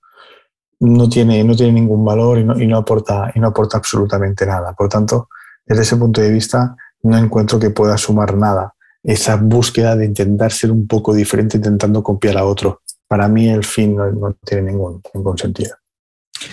No 0.81 1.09
tiene, 1.09 1.43
no 1.43 1.57
tiene 1.57 1.73
ningún 1.73 2.05
valor 2.05 2.39
y 2.39 2.67
no, 2.67 2.77
aporta, 2.77 3.33
y 3.35 3.41
no 3.41 3.49
aporta 3.49 3.79
absolutamente 3.79 4.45
nada. 4.45 4.75
Por 4.75 4.91
tanto, 4.91 5.29
desde 5.65 5.83
ese 5.83 5.97
punto 5.97 6.21
de 6.21 6.31
vista, 6.31 6.77
no 7.03 7.17
encuentro 7.17 7.59
que 7.59 7.71
pueda 7.71 7.97
sumar 7.97 8.37
nada. 8.37 8.75
Esa 9.03 9.37
búsqueda 9.37 9.97
de 9.97 10.05
intentar 10.05 10.53
ser 10.53 10.71
un 10.71 10.87
poco 10.87 11.15
diferente 11.15 11.57
intentando 11.57 12.03
copiar 12.03 12.37
a 12.37 12.45
otro. 12.45 12.83
Para 13.09 13.29
mí 13.29 13.49
el 13.49 13.65
fin 13.65 13.97
no, 13.97 14.35
tiene 14.45 14.71
ningún, 14.71 15.01
ningún 15.15 15.39
sentido. 15.39 15.77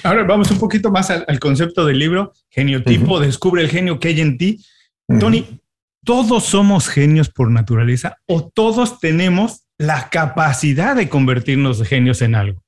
Ahora 0.03 0.23
vamos 0.23 0.51
un 0.51 0.59
poquito 0.59 0.91
más 0.91 1.09
al, 1.09 1.39
concepto 1.39 1.85
del 1.85 1.99
libro, 1.99 2.33
geniotipo, 2.49 3.19
descubre 3.19 3.61
el 3.61 3.69
genio 3.69 3.99
que 3.99 4.09
hay 4.09 4.21
en 4.21 4.37
ti. 4.37 4.63
Tony, 5.19 5.61
todos 6.03 6.45
somos 6.45 6.87
genios 6.87 7.29
por 7.29 7.51
naturaleza 7.51 8.17
o 8.25 8.47
todos 8.47 8.99
tenemos 8.99 9.63
la 9.77 10.09
capacidad 10.09 10.95
de 10.95 11.09
convertirnos 11.09 11.79
de 11.79 11.85
genios 11.85 12.21
en 12.21 12.35
algo? 12.35 12.63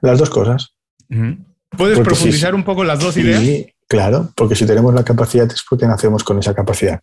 Las 0.00 0.18
dos 0.18 0.30
cosas. 0.30 0.74
¿Puedes 1.70 2.00
profundizar 2.00 2.54
un 2.54 2.64
poco 2.64 2.84
las 2.84 3.00
dos 3.00 3.16
ideas? 3.16 3.40
Sí, 3.40 3.72
claro, 3.88 4.32
porque 4.36 4.56
si 4.56 4.66
tenemos 4.66 4.92
la 4.94 5.04
capacidad 5.04 5.46
es 5.46 5.64
porque 5.68 5.86
nacemos 5.86 6.24
con 6.24 6.38
esa 6.38 6.54
capacidad. 6.54 7.00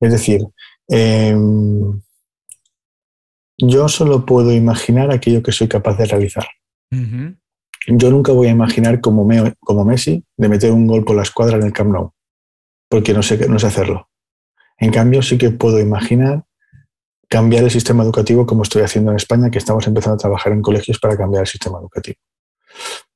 Es 0.00 0.12
decir, 0.12 0.40
em, 0.88 2.00
yo 3.58 3.88
solo 3.88 4.24
puedo 4.26 4.52
imaginar 4.52 5.10
aquello 5.10 5.42
que 5.42 5.52
soy 5.52 5.68
capaz 5.68 5.96
de 5.96 6.06
realizar. 6.06 6.46
Yo 7.86 8.10
nunca 8.10 8.32
voy 8.32 8.48
a 8.48 8.50
imaginar 8.50 9.00
como, 9.00 9.26
como 9.60 9.84
Messi 9.84 10.24
de 10.36 10.48
meter 10.48 10.72
un 10.72 10.86
gol 10.86 11.04
por 11.04 11.16
la 11.16 11.22
escuadra 11.22 11.56
en 11.56 11.64
el 11.64 11.72
Camp 11.72 11.92
Nou, 11.92 12.12
porque 12.88 13.14
no 13.14 13.22
sé, 13.22 13.48
no 13.48 13.58
sé 13.58 13.66
hacerlo. 13.66 14.08
En 14.78 14.92
cambio, 14.92 15.22
sí 15.22 15.38
que 15.38 15.50
puedo 15.50 15.78
imaginar 15.78 16.44
cambiar 17.28 17.64
el 17.64 17.70
sistema 17.70 18.02
educativo 18.02 18.44
como 18.44 18.64
estoy 18.64 18.82
haciendo 18.82 19.12
en 19.12 19.16
España, 19.16 19.50
que 19.50 19.58
estamos 19.58 19.86
empezando 19.86 20.16
a 20.16 20.18
trabajar 20.18 20.52
en 20.52 20.62
colegios 20.62 20.98
para 20.98 21.16
cambiar 21.16 21.42
el 21.42 21.46
sistema 21.46 21.78
educativo. 21.78 22.18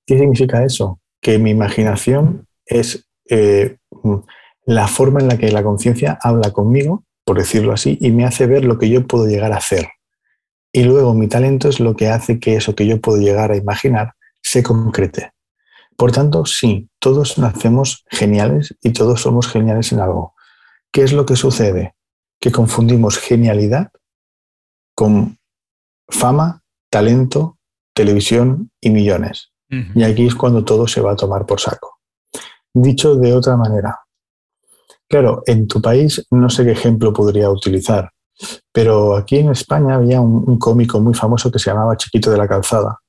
¿Qué 0.06 0.18
significa 0.18 0.64
eso? 0.64 1.00
Que 1.20 1.38
mi 1.38 1.50
imaginación 1.50 2.46
es 2.64 3.08
eh, 3.28 3.78
la 4.66 4.86
forma 4.86 5.20
en 5.20 5.28
la 5.28 5.36
que 5.36 5.50
la 5.50 5.64
conciencia 5.64 6.18
habla 6.22 6.52
conmigo, 6.52 7.04
por 7.24 7.38
decirlo 7.38 7.72
así, 7.72 7.98
y 8.00 8.12
me 8.12 8.24
hace 8.24 8.46
ver 8.46 8.64
lo 8.64 8.78
que 8.78 8.88
yo 8.88 9.06
puedo 9.06 9.26
llegar 9.26 9.52
a 9.52 9.56
hacer. 9.56 9.88
Y 10.72 10.84
luego 10.84 11.14
mi 11.14 11.26
talento 11.28 11.68
es 11.68 11.80
lo 11.80 11.96
que 11.96 12.08
hace 12.08 12.38
que 12.38 12.56
eso 12.56 12.74
que 12.74 12.86
yo 12.86 13.00
puedo 13.00 13.18
llegar 13.18 13.50
a 13.50 13.56
imaginar 13.56 14.14
se 14.54 14.62
concrete. 14.62 15.32
Por 15.96 16.12
tanto, 16.12 16.44
sí, 16.44 16.88
todos 16.98 17.38
nacemos 17.38 18.04
geniales 18.10 18.74
y 18.82 18.92
todos 18.92 19.20
somos 19.20 19.46
geniales 19.48 19.92
en 19.92 20.00
algo. 20.00 20.34
¿qué 20.94 21.02
es 21.02 21.12
lo 21.12 21.26
que 21.26 21.34
sucede? 21.34 21.96
Que 22.40 22.52
confundimos 22.52 23.18
genialidad 23.18 23.90
con 24.94 25.38
fama, 26.08 26.62
talento, 26.88 27.58
televisión 27.92 28.70
y 28.80 28.90
millones. 28.90 29.50
Y 29.96 30.04
aquí 30.04 30.24
es 30.24 30.36
cuando 30.36 30.64
todo 30.64 30.86
se 30.86 31.00
va 31.00 31.12
a 31.12 31.16
tomar 31.16 31.46
por 31.46 31.58
saco. 31.58 31.98
Dicho 32.72 33.16
de 33.16 33.34
otra 33.34 33.56
manera, 33.56 33.98
claro, 35.08 35.42
en 35.46 35.66
tu 35.66 35.82
país 35.82 36.24
no 36.30 36.48
sé 36.48 36.64
qué 36.64 36.70
ejemplo 36.70 37.12
podría 37.12 37.50
utilizar, 37.50 38.12
pero 38.70 39.16
aquí 39.16 39.38
en 39.38 39.50
España 39.50 39.96
había 39.96 40.20
un, 40.20 40.56
cómico 40.60 41.00
muy 41.00 41.14
famoso 41.14 41.50
que 41.50 41.58
se 41.58 41.70
llamaba 41.70 41.96
Chiquito 41.96 42.30
de 42.30 42.38
la 42.38 42.46
Calzada. 42.46 43.00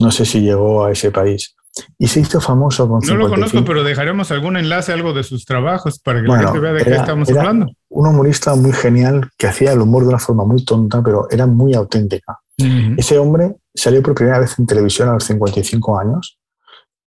No 0.00 0.10
sé 0.10 0.24
si 0.24 0.40
llegó 0.40 0.84
a 0.84 0.92
ese 0.92 1.10
país. 1.10 1.54
Y 1.98 2.06
se 2.06 2.20
hizo 2.20 2.40
famoso 2.40 2.88
con 2.88 3.00
No 3.00 3.16
lo 3.16 3.28
conozco, 3.28 3.64
pero 3.64 3.82
dejaremos 3.82 4.30
algún 4.30 4.56
enlace, 4.56 4.92
algo 4.92 5.12
de 5.12 5.24
sus 5.24 5.44
trabajos 5.44 5.98
para 5.98 6.22
que 6.22 6.28
la 6.28 6.38
gente 6.38 6.60
vea 6.60 6.72
de 6.72 6.84
qué 6.84 6.94
estamos 6.94 7.28
hablando. 7.30 7.66
Un 7.88 8.06
humorista 8.06 8.54
muy 8.54 8.72
genial 8.72 9.30
que 9.36 9.48
hacía 9.48 9.72
el 9.72 9.80
humor 9.80 10.04
de 10.04 10.10
una 10.10 10.18
forma 10.18 10.44
muy 10.44 10.64
tonta, 10.64 11.02
pero 11.02 11.28
era 11.30 11.46
muy 11.46 11.74
auténtica. 11.74 12.38
Ese 12.56 13.18
hombre 13.18 13.56
salió 13.74 14.02
por 14.02 14.14
primera 14.14 14.38
vez 14.38 14.56
en 14.58 14.66
televisión 14.66 15.08
a 15.08 15.14
los 15.14 15.24
55 15.24 15.98
años 15.98 16.38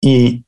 y 0.00 0.44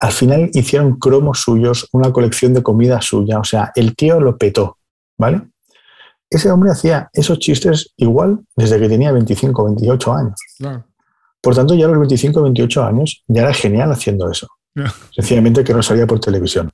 al 0.00 0.12
final 0.12 0.50
hicieron 0.52 0.98
cromos 0.98 1.40
suyos, 1.40 1.88
una 1.92 2.12
colección 2.12 2.54
de 2.54 2.62
comida 2.62 3.00
suya. 3.00 3.38
O 3.38 3.44
sea, 3.44 3.70
el 3.76 3.94
tío 3.94 4.20
lo 4.20 4.36
petó, 4.36 4.78
¿vale? 5.16 5.42
Ese 6.30 6.50
hombre 6.50 6.70
hacía 6.70 7.08
esos 7.12 7.38
chistes 7.38 7.92
igual 7.96 8.40
desde 8.56 8.78
que 8.78 8.88
tenía 8.88 9.12
25, 9.12 9.64
28 9.64 10.12
años. 10.12 10.40
Por 11.40 11.54
tanto, 11.54 11.74
ya 11.74 11.86
a 11.86 11.88
los 11.88 11.98
25, 11.98 12.42
28 12.42 12.84
años 12.84 13.22
ya 13.26 13.42
era 13.42 13.54
genial 13.54 13.90
haciendo 13.92 14.30
eso. 14.30 14.48
Sencillamente 15.14 15.64
que 15.64 15.74
no 15.74 15.82
salía 15.82 16.06
por 16.06 16.20
televisión. 16.20 16.70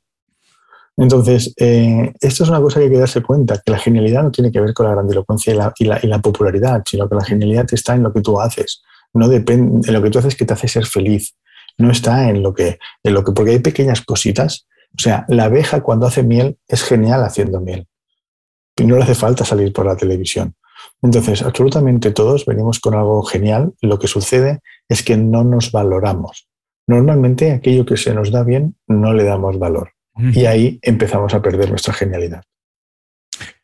Entonces, 0.96 1.52
eh, 1.56 2.12
esto 2.20 2.44
es 2.44 2.50
una 2.50 2.60
cosa 2.60 2.78
que 2.78 2.84
hay 2.84 2.90
que 2.90 2.98
darse 2.98 3.22
cuenta, 3.22 3.60
que 3.64 3.72
la 3.72 3.78
genialidad 3.78 4.22
no 4.22 4.30
tiene 4.30 4.52
que 4.52 4.60
ver 4.60 4.72
con 4.72 4.86
la 4.86 4.92
grandilocuencia 4.92 5.72
y 5.78 6.06
la, 6.06 6.18
popularidad, 6.20 6.82
sino 6.86 7.08
que 7.08 7.16
la 7.16 7.24
genialidad 7.24 7.66
está 7.72 7.94
en 7.94 8.04
lo 8.04 8.12
que 8.12 8.20
tú 8.20 8.40
haces. 8.40 8.82
No 9.12 9.28
depende, 9.28 9.88
en 9.88 9.94
lo 9.94 10.02
que 10.02 10.10
tú 10.10 10.18
haces 10.20 10.36
que 10.36 10.44
te 10.44 10.54
hace 10.54 10.68
ser 10.68 10.86
feliz. 10.86 11.34
No 11.78 11.90
está 11.90 12.28
en 12.28 12.42
lo 12.42 12.54
que, 12.54 12.78
en 13.02 13.14
lo 13.14 13.24
que, 13.24 13.32
porque 13.32 13.52
hay 13.52 13.58
pequeñas 13.58 14.02
cositas. 14.02 14.66
O 14.96 15.02
sea, 15.02 15.24
la 15.28 15.44
abeja 15.44 15.82
cuando 15.82 16.06
hace 16.06 16.22
miel 16.22 16.58
es 16.68 16.84
genial 16.84 17.24
haciendo 17.24 17.60
miel. 17.60 17.88
Y 18.76 18.84
no 18.84 18.96
le 18.96 19.02
hace 19.02 19.16
falta 19.16 19.44
salir 19.44 19.72
por 19.72 19.86
la 19.86 19.96
televisión. 19.96 20.54
Entonces, 21.02 21.42
absolutamente 21.42 22.10
todos 22.10 22.46
venimos 22.46 22.80
con 22.80 22.94
algo 22.94 23.22
genial. 23.22 23.74
Lo 23.80 23.98
que 23.98 24.08
sucede 24.08 24.60
es 24.88 25.02
que 25.02 25.16
no 25.16 25.44
nos 25.44 25.72
valoramos. 25.72 26.48
Normalmente 26.86 27.52
aquello 27.52 27.84
que 27.86 27.96
se 27.96 28.14
nos 28.14 28.30
da 28.30 28.42
bien 28.42 28.76
no 28.86 29.12
le 29.12 29.24
damos 29.24 29.58
valor. 29.58 29.90
Y 30.16 30.44
ahí 30.44 30.78
empezamos 30.82 31.34
a 31.34 31.42
perder 31.42 31.70
nuestra 31.70 31.92
genialidad. 31.92 32.44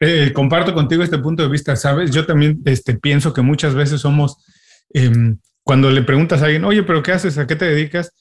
Eh, 0.00 0.32
comparto 0.34 0.74
contigo 0.74 1.02
este 1.02 1.18
punto 1.18 1.44
de 1.44 1.48
vista, 1.48 1.76
¿sabes? 1.76 2.10
Yo 2.10 2.26
también 2.26 2.60
este, 2.64 2.94
pienso 2.94 3.32
que 3.32 3.42
muchas 3.42 3.74
veces 3.74 4.00
somos, 4.00 4.36
em, 4.92 5.38
cuando 5.62 5.90
le 5.90 6.02
preguntas 6.02 6.42
a 6.42 6.46
alguien, 6.46 6.64
oye, 6.64 6.82
pero 6.82 7.02
¿qué 7.02 7.12
haces? 7.12 7.38
¿A 7.38 7.46
qué 7.46 7.54
te 7.54 7.66
dedicas? 7.66 8.12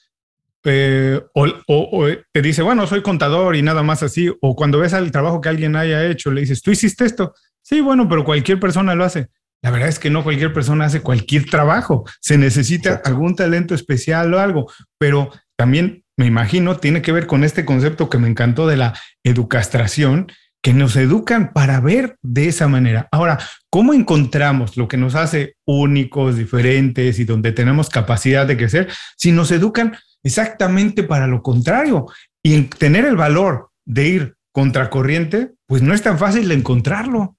Eh, 0.64 1.20
o, 1.34 2.08
te 2.32 2.42
dice, 2.42 2.62
bueno, 2.62 2.86
soy 2.86 3.02
contador 3.02 3.56
y 3.56 3.62
nada 3.62 3.82
más 3.82 4.04
así. 4.04 4.30
O 4.42 4.56
cuando 4.56 4.80
ves 4.80 4.94
el 4.94 5.12
trabajo 5.12 5.42
que 5.42 5.50
alguien 5.50 5.76
haya 5.76 6.06
hecho, 6.06 6.32
le 6.32 6.42
dices, 6.42 6.62
¿tú 6.62 6.72
hiciste 6.72 7.06
esto? 7.06 7.34
Sí, 7.70 7.82
bueno, 7.82 8.10
pero 8.10 8.26
cualquier 8.26 8.60
persona 8.60 8.96
lo 8.96 9.06
hace. 9.06 9.28
La 9.62 9.70
verdad 9.70 9.90
es 9.90 10.00
que 10.00 10.10
no 10.10 10.24
cualquier 10.24 10.54
persona 10.54 10.86
hace 10.86 11.02
cualquier 11.02 11.46
trabajo. 11.46 12.04
Se 12.20 12.36
necesita 12.36 13.00
algún 13.06 13.36
talento 13.36 13.76
especial 13.76 14.34
o 14.34 14.40
algo, 14.40 14.72
pero 14.98 15.30
también 15.56 16.04
me 16.18 16.26
imagino, 16.26 16.78
tiene 16.78 17.04
que 17.04 17.12
ver 17.12 17.28
con 17.28 17.44
este 17.44 17.66
concepto 17.66 18.10
que 18.10 18.18
me 18.18 18.28
encantó 18.28 18.66
de 18.66 18.78
la 18.78 18.96
educastración, 19.24 20.32
que 20.64 20.74
nos 20.74 20.96
educan 20.96 21.54
para 21.54 21.80
ver 21.80 22.18
de 22.24 22.48
esa 22.48 22.68
manera. 22.68 23.08
Ahora, 23.12 23.38
¿cómo 23.70 23.94
encontramos 23.94 24.76
lo 24.76 24.88
que 24.88 24.98
nos 24.98 25.14
hace 25.14 25.56
únicos, 25.68 26.38
diferentes 26.38 27.20
y 27.20 27.24
donde 27.24 27.52
tenemos 27.52 27.92
capacidad 27.92 28.48
de 28.48 28.58
crecer 28.58 28.88
si 29.16 29.32
nos 29.32 29.52
educan 29.52 29.96
exactamente 30.24 31.04
para 31.04 31.28
lo 31.28 31.44
contrario? 31.44 32.08
Y 32.44 32.64
tener 32.64 33.06
el 33.06 33.16
valor 33.16 33.70
de 33.86 34.08
ir 34.08 34.36
contracorriente, 34.52 35.52
pues 35.68 35.84
no 35.84 35.94
es 35.94 36.02
tan 36.02 36.18
fácil 36.18 36.48
de 36.50 36.56
encontrarlo. 36.56 37.36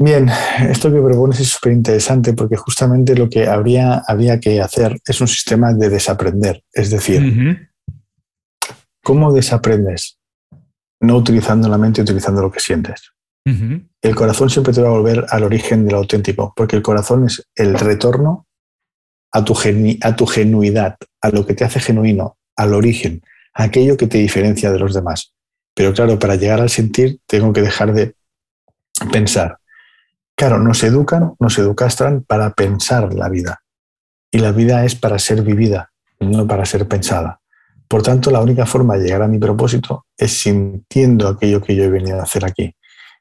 Bien, 0.00 0.28
esto 0.68 0.92
que 0.92 1.00
propones 1.00 1.40
es 1.40 1.48
súper 1.48 1.72
interesante 1.72 2.32
porque 2.32 2.54
justamente 2.54 3.16
lo 3.16 3.28
que 3.28 3.48
habría, 3.48 4.04
había 4.06 4.38
que 4.38 4.60
hacer 4.60 5.00
es 5.04 5.20
un 5.20 5.26
sistema 5.26 5.74
de 5.74 5.90
desaprender. 5.90 6.62
Es 6.72 6.90
decir, 6.90 7.68
¿cómo 9.02 9.32
desaprendes? 9.32 10.18
No 11.00 11.16
utilizando 11.16 11.68
la 11.68 11.78
mente, 11.78 12.02
utilizando 12.02 12.40
lo 12.40 12.50
que 12.50 12.60
sientes. 12.60 13.10
El 13.44 14.14
corazón 14.14 14.50
siempre 14.50 14.72
te 14.72 14.82
va 14.82 14.88
a 14.88 14.92
volver 14.92 15.26
al 15.30 15.42
origen 15.42 15.84
del 15.84 15.96
auténtico, 15.96 16.52
porque 16.54 16.76
el 16.76 16.82
corazón 16.82 17.26
es 17.26 17.48
el 17.56 17.74
retorno 17.74 18.46
a 19.32 19.44
tu, 19.44 19.58
a 20.02 20.16
tu 20.16 20.26
genuidad, 20.26 20.96
a 21.20 21.30
lo 21.30 21.44
que 21.44 21.54
te 21.54 21.64
hace 21.64 21.80
genuino, 21.80 22.36
al 22.56 22.74
origen, 22.74 23.22
a 23.54 23.64
aquello 23.64 23.96
que 23.96 24.06
te 24.06 24.18
diferencia 24.18 24.70
de 24.70 24.78
los 24.78 24.94
demás. 24.94 25.34
Pero 25.74 25.92
claro, 25.92 26.18
para 26.18 26.36
llegar 26.36 26.60
al 26.60 26.70
sentir 26.70 27.18
tengo 27.26 27.52
que 27.52 27.62
dejar 27.62 27.94
de 27.94 28.14
pensar 29.10 29.58
Claro, 30.38 30.60
nos 30.60 30.84
educan, 30.84 31.34
nos 31.40 31.58
educastran 31.58 32.22
para 32.22 32.50
pensar 32.50 33.12
la 33.12 33.28
vida. 33.28 33.60
Y 34.30 34.38
la 34.38 34.52
vida 34.52 34.84
es 34.84 34.94
para 34.94 35.18
ser 35.18 35.42
vivida, 35.42 35.90
no 36.20 36.46
para 36.46 36.64
ser 36.64 36.86
pensada. 36.86 37.40
Por 37.88 38.04
tanto, 38.04 38.30
la 38.30 38.40
única 38.40 38.64
forma 38.64 38.96
de 38.96 39.06
llegar 39.06 39.22
a 39.22 39.26
mi 39.26 39.38
propósito 39.38 40.06
es 40.16 40.32
sintiendo 40.40 41.26
aquello 41.26 41.60
que 41.60 41.74
yo 41.74 41.82
he 41.82 41.90
venido 41.90 42.20
a 42.20 42.22
hacer 42.22 42.44
aquí. 42.44 42.72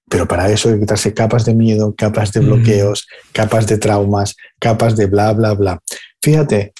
Pero 0.07 0.27
para 0.27 0.47
eso 0.51 0.69
hay 0.69 0.75
que 0.75 0.81
quitarse 0.81 1.15
capas 1.15 1.43
de 1.43 1.55
miedo, 1.55 1.95
capas 1.97 2.31
de 2.33 2.41
bloqueos, 2.41 3.07
capas 3.33 3.65
de 3.65 3.79
traumas, 3.79 4.35
capas 4.59 4.95
de 4.95 5.07
bla, 5.07 5.33
bla, 5.33 5.55
bla. 5.55 5.81
Fíjate, 6.21 6.73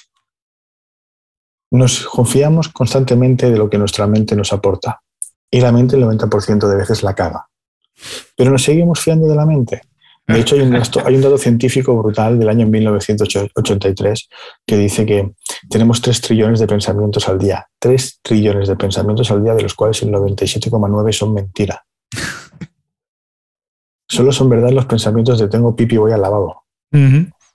nos 1.72 2.06
confiamos 2.06 2.68
constantemente 2.68 3.50
de 3.50 3.58
lo 3.58 3.68
que 3.68 3.78
nuestra 3.78 4.06
mente 4.06 4.36
nos 4.36 4.52
aporta. 4.52 5.00
Y 5.50 5.60
la 5.60 5.72
mente 5.72 5.96
el 5.96 6.04
90% 6.04 6.68
de 6.68 6.76
veces 6.76 7.02
la 7.02 7.16
caga. 7.16 7.48
Pero 8.36 8.52
nos 8.52 8.62
seguimos 8.62 9.00
fiando 9.00 9.26
de 9.26 9.34
la 9.34 9.44
mente. 9.44 9.87
De 10.28 10.40
hecho, 10.40 10.56
hay 10.56 10.60
un, 11.14 11.22
dato, 11.22 11.38
científico 11.38 11.96
brutal 11.96 12.38
del 12.38 12.50
año 12.50 12.66
1983 12.66 14.28
que 14.66 14.76
dice 14.76 15.06
que 15.06 15.32
tenemos 15.70 16.02
3 16.02 16.20
trillones 16.20 16.60
de 16.60 16.66
pensamientos 16.66 17.26
al 17.30 17.38
día. 17.38 17.66
3 17.78 18.20
trillones 18.22 18.68
de 18.68 18.76
pensamientos 18.76 19.30
al 19.30 19.42
día, 19.42 19.54
de 19.54 19.62
los 19.62 19.72
cuales 19.72 20.02
el 20.02 20.10
97,9 20.10 21.12
son 21.12 21.32
mentira. 21.32 21.82
Solo 24.06 24.30
son 24.30 24.50
verdad 24.50 24.70
los 24.70 24.84
pensamientos 24.84 25.38
de 25.38 25.48
tengo 25.48 25.74
pipi, 25.74 25.96
voy 25.96 26.12
al 26.12 26.20
lavabo. 26.20 26.64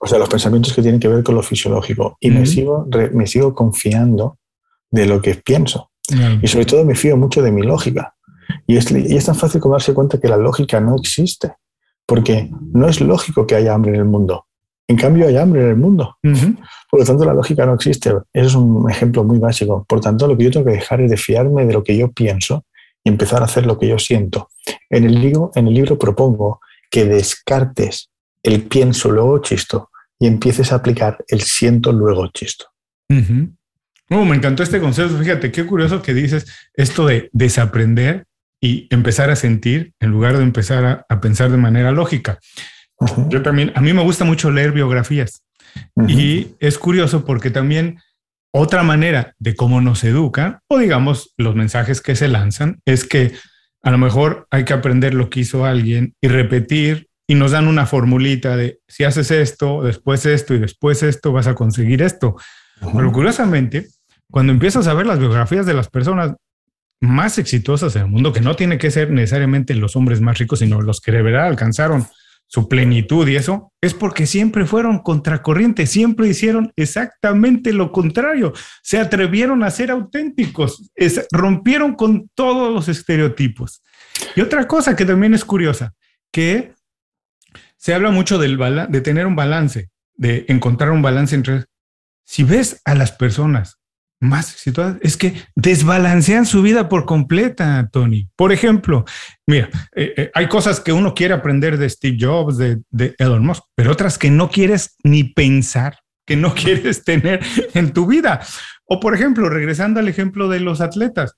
O 0.00 0.06
sea, 0.08 0.18
los 0.18 0.28
pensamientos 0.28 0.72
que 0.72 0.82
tienen 0.82 0.98
que 0.98 1.08
ver 1.08 1.22
con 1.22 1.36
lo 1.36 1.42
fisiológico. 1.42 2.16
Y 2.18 2.30
me, 2.30 2.44
sigo, 2.44 2.88
me 3.12 3.28
sigo 3.28 3.54
confiando 3.54 4.38
de 4.90 5.06
lo 5.06 5.22
que 5.22 5.36
pienso. 5.36 5.92
Y 6.42 6.48
sobre 6.48 6.66
todo 6.66 6.84
me 6.84 6.96
fío 6.96 7.16
mucho 7.16 7.40
de 7.40 7.52
mi 7.52 7.62
lógica. 7.62 8.16
Y 8.66 8.76
es, 8.76 8.90
y 8.90 9.16
es 9.16 9.26
tan 9.26 9.36
fácil 9.36 9.60
como 9.60 9.74
darse 9.74 9.94
cuenta 9.94 10.18
que 10.18 10.28
la 10.28 10.36
lógica 10.36 10.80
no 10.80 10.96
existe 10.96 11.54
porque 12.06 12.50
no 12.72 12.88
es 12.88 13.00
lógico 13.00 13.46
que 13.46 13.54
haya 13.54 13.74
hambre 13.74 13.92
en 13.92 14.00
el 14.00 14.04
mundo. 14.04 14.46
En 14.86 14.96
cambio, 14.96 15.26
hay 15.26 15.36
hambre 15.36 15.62
en 15.62 15.68
el 15.68 15.76
mundo. 15.76 16.18
Por 16.90 17.00
lo 17.00 17.06
tanto, 17.06 17.24
la 17.24 17.32
lógica 17.32 17.64
no 17.64 17.74
existe. 17.74 18.10
Eso 18.32 18.48
es 18.48 18.54
un 18.54 18.90
ejemplo 18.90 19.24
muy 19.24 19.38
básico. 19.38 19.84
Por 19.88 20.00
tanto, 20.00 20.26
lo 20.26 20.36
que 20.36 20.44
yo 20.44 20.50
tengo 20.50 20.66
que 20.66 20.72
dejar 20.72 21.00
es 21.00 21.10
de 21.10 21.16
fiarme 21.16 21.64
de 21.64 21.72
lo 21.72 21.82
que 21.82 21.96
yo 21.96 22.12
pienso 22.12 22.66
y 23.02 23.08
empezar 23.08 23.40
a 23.40 23.46
hacer 23.46 23.64
lo 23.64 23.78
que 23.78 23.88
yo 23.88 23.98
siento. 23.98 24.50
En 24.90 25.04
el 25.04 25.20
libro, 25.20 25.50
en 25.54 25.68
el 25.68 25.74
libro 25.74 25.98
propongo 25.98 26.60
que 26.90 27.06
descartes 27.06 28.10
el 28.42 28.62
pienso, 28.64 29.10
luego 29.10 29.38
chisto, 29.38 29.90
y 30.18 30.26
empieces 30.26 30.70
a 30.72 30.76
aplicar 30.76 31.24
el 31.28 31.40
siento, 31.40 31.90
luego 31.90 32.28
chisto. 32.28 32.66
Oh, 34.10 34.24
me 34.24 34.36
encantó 34.36 34.62
este 34.62 34.80
concepto. 34.80 35.16
Fíjate, 35.16 35.50
qué 35.50 35.64
curioso 35.66 36.02
que 36.02 36.12
dices 36.12 36.46
esto 36.74 37.06
de 37.06 37.30
desaprender 37.32 38.26
y 38.64 38.88
empezar 38.88 39.28
a 39.28 39.36
sentir 39.36 39.92
en 40.00 40.10
lugar 40.10 40.38
de 40.38 40.42
empezar 40.42 41.04
a, 41.06 41.20
pensar 41.20 41.50
de 41.50 41.58
manera 41.58 41.92
lógica. 41.92 42.38
Yo 43.28 43.42
también, 43.42 43.72
a 43.74 43.82
mí 43.82 43.92
me 43.92 44.02
gusta 44.02 44.24
mucho 44.24 44.50
leer 44.50 44.72
biografías 44.72 45.44
y 46.08 46.52
es 46.60 46.78
curioso 46.78 47.26
porque 47.26 47.50
también 47.50 47.98
otra 48.54 48.82
manera 48.82 49.34
de 49.38 49.54
cómo 49.54 49.82
nos 49.82 50.02
educan 50.02 50.60
o 50.70 50.78
digamos 50.78 51.34
los 51.36 51.54
mensajes 51.54 52.00
que 52.00 52.16
se 52.16 52.26
lanzan 52.26 52.80
es 52.86 53.04
que 53.04 53.32
a 53.82 53.90
lo 53.90 53.98
mejor 53.98 54.46
hay 54.50 54.64
que 54.64 54.72
aprender 54.72 55.12
lo 55.12 55.28
que 55.28 55.40
hizo 55.40 55.66
alguien 55.66 56.14
y 56.22 56.28
repetir 56.28 57.08
y 57.26 57.34
nos 57.34 57.50
dan 57.50 57.68
una 57.68 57.84
formulita 57.84 58.56
de 58.56 58.78
si 58.88 59.04
haces 59.04 59.30
esto, 59.30 59.82
después 59.82 60.24
esto 60.24 60.54
y 60.54 60.58
después 60.58 61.02
esto, 61.02 61.32
vas 61.32 61.48
a 61.48 61.54
conseguir 61.54 62.00
esto. 62.00 62.36
Pero 62.80 63.12
curiosamente, 63.12 63.88
cuando 64.30 64.54
empiezas 64.54 64.86
a 64.86 64.94
ver 64.94 65.06
las 65.06 65.18
biografías 65.18 65.66
de 65.66 65.74
las 65.74 65.90
personas, 65.90 66.34
más 67.04 67.38
exitosas 67.38 67.94
en 67.96 68.02
el 68.02 68.08
mundo, 68.08 68.32
que 68.32 68.40
no 68.40 68.56
tiene 68.56 68.78
que 68.78 68.90
ser 68.90 69.10
necesariamente 69.10 69.74
los 69.74 69.96
hombres 69.96 70.20
más 70.20 70.38
ricos, 70.38 70.58
sino 70.60 70.80
los 70.80 71.00
que 71.00 71.12
de 71.12 71.22
verdad 71.22 71.46
alcanzaron 71.46 72.06
su 72.46 72.68
plenitud 72.68 73.26
y 73.26 73.36
eso, 73.36 73.72
es 73.80 73.94
porque 73.94 74.26
siempre 74.26 74.66
fueron 74.66 75.00
contracorrientes, 75.00 75.90
siempre 75.90 76.28
hicieron 76.28 76.72
exactamente 76.76 77.72
lo 77.72 77.90
contrario, 77.90 78.52
se 78.82 78.98
atrevieron 78.98 79.62
a 79.64 79.70
ser 79.70 79.90
auténticos, 79.90 80.90
rompieron 81.32 81.94
con 81.94 82.30
todos 82.34 82.72
los 82.72 82.88
estereotipos. 82.88 83.82
Y 84.36 84.40
otra 84.40 84.68
cosa 84.68 84.94
que 84.94 85.04
también 85.04 85.34
es 85.34 85.44
curiosa, 85.44 85.94
que 86.30 86.74
se 87.76 87.94
habla 87.94 88.10
mucho 88.10 88.38
del 88.38 88.58
de 88.88 89.00
tener 89.00 89.26
un 89.26 89.36
balance, 89.36 89.90
de 90.14 90.44
encontrar 90.48 90.90
un 90.90 91.02
balance 91.02 91.34
entre, 91.34 91.64
si 92.24 92.44
ves 92.44 92.80
a 92.84 92.94
las 92.94 93.12
personas 93.12 93.80
más 94.24 94.46
situadas, 94.46 94.96
es 95.02 95.16
que 95.16 95.34
desbalancean 95.54 96.46
su 96.46 96.62
vida 96.62 96.88
por 96.88 97.04
completa, 97.04 97.88
Tony. 97.92 98.28
Por 98.36 98.52
ejemplo, 98.52 99.04
mira, 99.46 99.68
eh, 99.94 100.14
eh, 100.16 100.30
hay 100.34 100.48
cosas 100.48 100.80
que 100.80 100.92
uno 100.92 101.14
quiere 101.14 101.34
aprender 101.34 101.78
de 101.78 101.88
Steve 101.88 102.16
Jobs, 102.20 102.58
de, 102.58 102.80
de 102.90 103.14
Elon 103.18 103.44
Musk, 103.44 103.64
pero 103.74 103.92
otras 103.92 104.18
que 104.18 104.30
no 104.30 104.50
quieres 104.50 104.96
ni 105.04 105.24
pensar, 105.24 105.98
que 106.26 106.36
no 106.36 106.54
quieres 106.56 107.04
tener 107.04 107.40
en 107.74 107.92
tu 107.92 108.06
vida. 108.06 108.40
O 108.86 109.00
por 109.00 109.14
ejemplo, 109.14 109.48
regresando 109.48 110.00
al 110.00 110.08
ejemplo 110.08 110.48
de 110.48 110.60
los 110.60 110.80
atletas. 110.80 111.36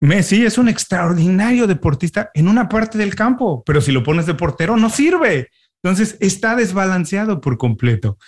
Messi 0.00 0.44
es 0.44 0.58
un 0.58 0.68
extraordinario 0.68 1.68
deportista 1.68 2.30
en 2.34 2.48
una 2.48 2.68
parte 2.68 2.98
del 2.98 3.14
campo, 3.14 3.62
pero 3.64 3.80
si 3.80 3.92
lo 3.92 4.02
pones 4.02 4.26
de 4.26 4.34
portero 4.34 4.76
no 4.76 4.90
sirve. 4.90 5.48
Entonces 5.80 6.16
está 6.20 6.56
desbalanceado 6.56 7.40
por 7.40 7.56
completo. 7.56 8.18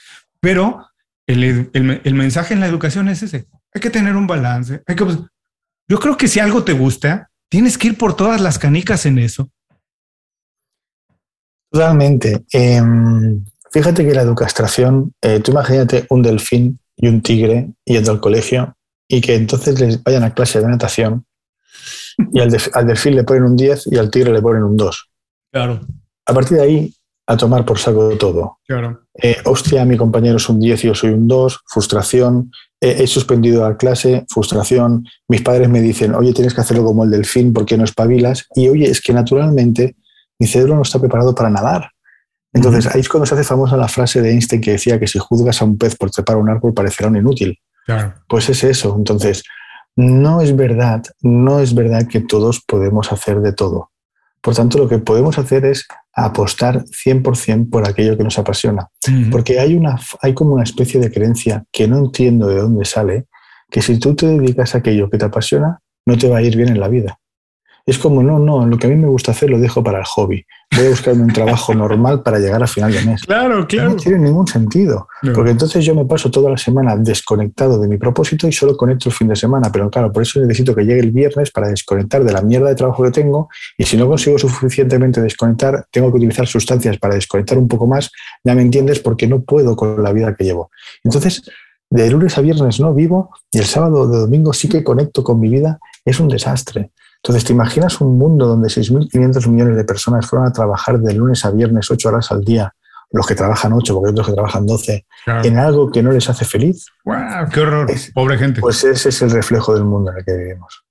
Pero 0.40 0.86
el, 1.26 1.70
el, 1.72 2.14
mensaje 2.14 2.54
en 2.54 2.60
la 2.60 2.66
educación 2.66 3.08
es 3.08 3.22
ese. 3.22 3.46
Hay 3.74 3.80
que 3.80 3.90
tener 3.90 4.14
un 4.16 4.26
balance. 4.26 4.82
Hay 4.86 4.96
que, 4.96 5.04
yo 5.88 5.98
creo 5.98 6.16
que 6.16 6.28
si 6.28 6.40
algo 6.40 6.62
te 6.62 6.72
gusta, 6.72 7.30
tienes 7.48 7.76
que 7.76 7.88
ir 7.88 7.98
por 7.98 8.16
todas 8.16 8.40
las 8.40 8.58
canicas 8.58 9.04
en 9.06 9.18
eso. 9.18 9.50
Totalmente. 11.70 12.44
Em, 12.52 13.44
fíjate 13.72 14.06
que 14.06 14.14
la 14.14 14.22
educación, 14.22 15.12
eh, 15.20 15.40
tú 15.40 15.50
imagínate 15.50 16.06
un 16.10 16.22
delfín 16.22 16.78
y 16.96 17.08
un 17.08 17.20
tigre 17.20 17.72
yendo 17.84 18.12
al 18.12 18.20
colegio 18.20 18.76
y 19.08 19.20
que 19.20 19.34
entonces 19.34 19.80
les 19.80 20.02
vayan 20.02 20.22
a 20.22 20.32
clase 20.32 20.60
de 20.60 20.68
natación 20.68 21.26
y 22.32 22.40
al, 22.40 22.56
al 22.74 22.86
delfín 22.86 23.16
le 23.16 23.24
ponen 23.24 23.42
un 23.42 23.56
10 23.56 23.88
y 23.88 23.98
al 23.98 24.10
tigre 24.10 24.32
le 24.32 24.40
ponen 24.40 24.62
un 24.62 24.76
2. 24.76 25.10
Claro. 25.52 25.80
A 26.26 26.32
partir 26.32 26.58
de 26.58 26.62
ahí, 26.62 26.94
a 27.26 27.36
tomar 27.36 27.64
por 27.64 27.78
saco 27.78 28.16
todo. 28.18 28.58
Claro. 28.66 29.06
Eh, 29.14 29.36
hostia, 29.44 29.84
mi 29.84 29.96
compañero 29.96 30.36
es 30.36 30.48
un 30.48 30.60
10 30.60 30.84
y 30.84 30.86
yo 30.88 30.94
soy 30.94 31.10
un 31.10 31.26
2, 31.26 31.60
frustración, 31.66 32.50
he 32.90 33.06
suspendido 33.06 33.68
la 33.68 33.76
clase, 33.76 34.24
frustración, 34.28 35.06
mis 35.28 35.42
padres 35.42 35.68
me 35.68 35.80
dicen, 35.80 36.14
oye, 36.14 36.32
tienes 36.32 36.54
que 36.54 36.60
hacerlo 36.60 36.84
como 36.84 37.04
el 37.04 37.10
delfín 37.10 37.52
porque 37.52 37.76
no 37.76 37.84
espabilas, 37.84 38.46
y 38.54 38.68
oye, 38.68 38.90
es 38.90 39.00
que 39.00 39.12
naturalmente 39.12 39.96
mi 40.38 40.46
cerebro 40.46 40.76
no 40.76 40.82
está 40.82 40.98
preparado 40.98 41.34
para 41.34 41.50
nadar. 41.50 41.90
Entonces, 42.52 42.86
ahí 42.94 43.00
es 43.00 43.08
cuando 43.08 43.26
se 43.26 43.34
hace 43.34 43.44
famosa 43.44 43.76
la 43.76 43.88
frase 43.88 44.22
de 44.22 44.30
Einstein 44.30 44.60
que 44.60 44.72
decía 44.72 45.00
que 45.00 45.08
si 45.08 45.18
juzgas 45.18 45.60
a 45.60 45.64
un 45.64 45.76
pez 45.76 45.96
por 45.96 46.10
trepar 46.10 46.36
un 46.36 46.48
árbol 46.48 46.72
parecerá 46.72 47.08
un 47.08 47.16
inútil. 47.16 47.58
Claro. 47.84 48.14
Pues 48.28 48.48
es 48.48 48.62
eso. 48.62 48.94
Entonces, 48.96 49.42
no 49.96 50.40
es 50.40 50.54
verdad, 50.54 51.02
no 51.20 51.60
es 51.60 51.74
verdad 51.74 52.06
que 52.06 52.20
todos 52.20 52.62
podemos 52.66 53.10
hacer 53.12 53.40
de 53.40 53.52
todo. 53.52 53.90
Por 54.44 54.54
tanto, 54.54 54.76
lo 54.76 54.86
que 54.86 54.98
podemos 54.98 55.38
hacer 55.38 55.64
es 55.64 55.86
apostar 56.12 56.84
100% 56.84 57.70
por 57.70 57.88
aquello 57.88 58.18
que 58.18 58.24
nos 58.24 58.38
apasiona. 58.38 58.90
Porque 59.30 59.58
hay, 59.58 59.74
una, 59.74 59.98
hay 60.20 60.34
como 60.34 60.52
una 60.52 60.64
especie 60.64 61.00
de 61.00 61.10
creencia 61.10 61.64
que 61.72 61.88
no 61.88 61.96
entiendo 61.96 62.48
de 62.48 62.56
dónde 62.56 62.84
sale, 62.84 63.24
que 63.70 63.80
si 63.80 63.98
tú 63.98 64.14
te 64.14 64.26
dedicas 64.26 64.74
a 64.74 64.78
aquello 64.78 65.08
que 65.08 65.16
te 65.16 65.24
apasiona, 65.24 65.80
no 66.04 66.18
te 66.18 66.28
va 66.28 66.38
a 66.38 66.42
ir 66.42 66.58
bien 66.58 66.68
en 66.68 66.78
la 66.78 66.88
vida. 66.88 67.18
Es 67.86 67.98
como, 67.98 68.22
no, 68.22 68.38
no, 68.38 68.66
lo 68.66 68.78
que 68.78 68.86
a 68.86 68.90
mí 68.90 68.96
me 68.96 69.08
gusta 69.08 69.32
hacer 69.32 69.50
lo 69.50 69.58
dejo 69.58 69.82
para 69.82 69.98
el 69.98 70.04
hobby. 70.06 70.46
Voy 70.74 70.86
a 70.86 70.88
buscarme 70.88 71.22
un 71.22 71.32
trabajo 71.32 71.74
normal 71.74 72.22
para 72.22 72.38
llegar 72.38 72.62
a 72.62 72.66
final 72.66 72.90
de 72.90 73.02
mes. 73.02 73.24
Claro, 73.24 73.66
claro. 73.66 73.90
No 73.90 73.96
tiene 73.96 74.18
ningún 74.20 74.46
sentido. 74.46 75.06
Porque 75.34 75.50
entonces 75.50 75.84
yo 75.84 75.94
me 75.94 76.06
paso 76.06 76.30
toda 76.30 76.50
la 76.50 76.56
semana 76.56 76.96
desconectado 76.96 77.78
de 77.78 77.86
mi 77.86 77.98
propósito 77.98 78.48
y 78.48 78.52
solo 78.52 78.74
conecto 78.74 79.10
el 79.10 79.14
fin 79.14 79.28
de 79.28 79.36
semana. 79.36 79.70
Pero 79.70 79.90
claro, 79.90 80.10
por 80.10 80.22
eso 80.22 80.40
necesito 80.40 80.74
que 80.74 80.84
llegue 80.84 81.00
el 81.00 81.10
viernes 81.10 81.50
para 81.50 81.68
desconectar 81.68 82.24
de 82.24 82.32
la 82.32 82.40
mierda 82.40 82.68
de 82.68 82.74
trabajo 82.74 83.02
que 83.02 83.10
tengo. 83.10 83.50
Y 83.76 83.84
si 83.84 83.98
no 83.98 84.08
consigo 84.08 84.38
suficientemente 84.38 85.20
desconectar, 85.20 85.86
tengo 85.90 86.10
que 86.10 86.16
utilizar 86.16 86.46
sustancias 86.46 86.96
para 86.98 87.16
desconectar 87.16 87.58
un 87.58 87.68
poco 87.68 87.86
más. 87.86 88.10
Ya 88.42 88.54
me 88.54 88.62
entiendes 88.62 89.00
porque 89.00 89.26
no 89.26 89.42
puedo 89.42 89.76
con 89.76 90.02
la 90.02 90.12
vida 90.12 90.34
que 90.34 90.44
llevo. 90.44 90.70
Entonces, 91.02 91.42
de 91.90 92.10
lunes 92.10 92.38
a 92.38 92.40
viernes 92.40 92.80
no 92.80 92.94
vivo 92.94 93.30
y 93.52 93.58
el 93.58 93.66
sábado 93.66 94.00
o 94.00 94.06
domingo 94.06 94.54
sí 94.54 94.70
que 94.70 94.82
conecto 94.82 95.22
con 95.22 95.38
mi 95.38 95.50
vida. 95.50 95.78
Es 96.02 96.18
un 96.18 96.28
desastre. 96.28 96.90
Entonces, 97.24 97.44
¿te 97.44 97.54
imaginas 97.54 98.02
un 98.02 98.18
mundo 98.18 98.46
donde 98.46 98.68
6.500 98.68 99.48
millones 99.48 99.76
de 99.78 99.84
personas 99.84 100.26
fueran 100.26 100.48
a 100.48 100.52
trabajar 100.52 100.98
de 100.98 101.14
lunes 101.14 101.42
a 101.46 101.50
viernes 101.50 101.90
8 101.90 102.10
horas 102.10 102.30
al 102.30 102.44
día, 102.44 102.74
los 103.12 103.26
que 103.26 103.34
trabajan 103.34 103.72
8, 103.72 103.94
porque 103.94 104.08
hay 104.08 104.12
otros 104.12 104.26
que 104.26 104.34
trabajan 104.34 104.66
12, 104.66 105.06
en 105.42 105.58
algo 105.58 105.90
que 105.90 106.02
no 106.02 106.12
les 106.12 106.28
hace 106.28 106.44
feliz? 106.44 106.84
¡Wow! 107.06 107.48
¡Qué 107.50 107.60
horror! 107.60 107.90
Pobre 108.12 108.36
gente. 108.36 108.60
Pues 108.60 108.84
ese 108.84 109.08
es 109.08 109.22
el 109.22 109.30
reflejo 109.30 109.72
del 109.72 109.84
mundo 109.84 110.10
en 110.12 110.18
el 110.18 110.24
que 110.26 110.36
vivimos. 110.36 110.84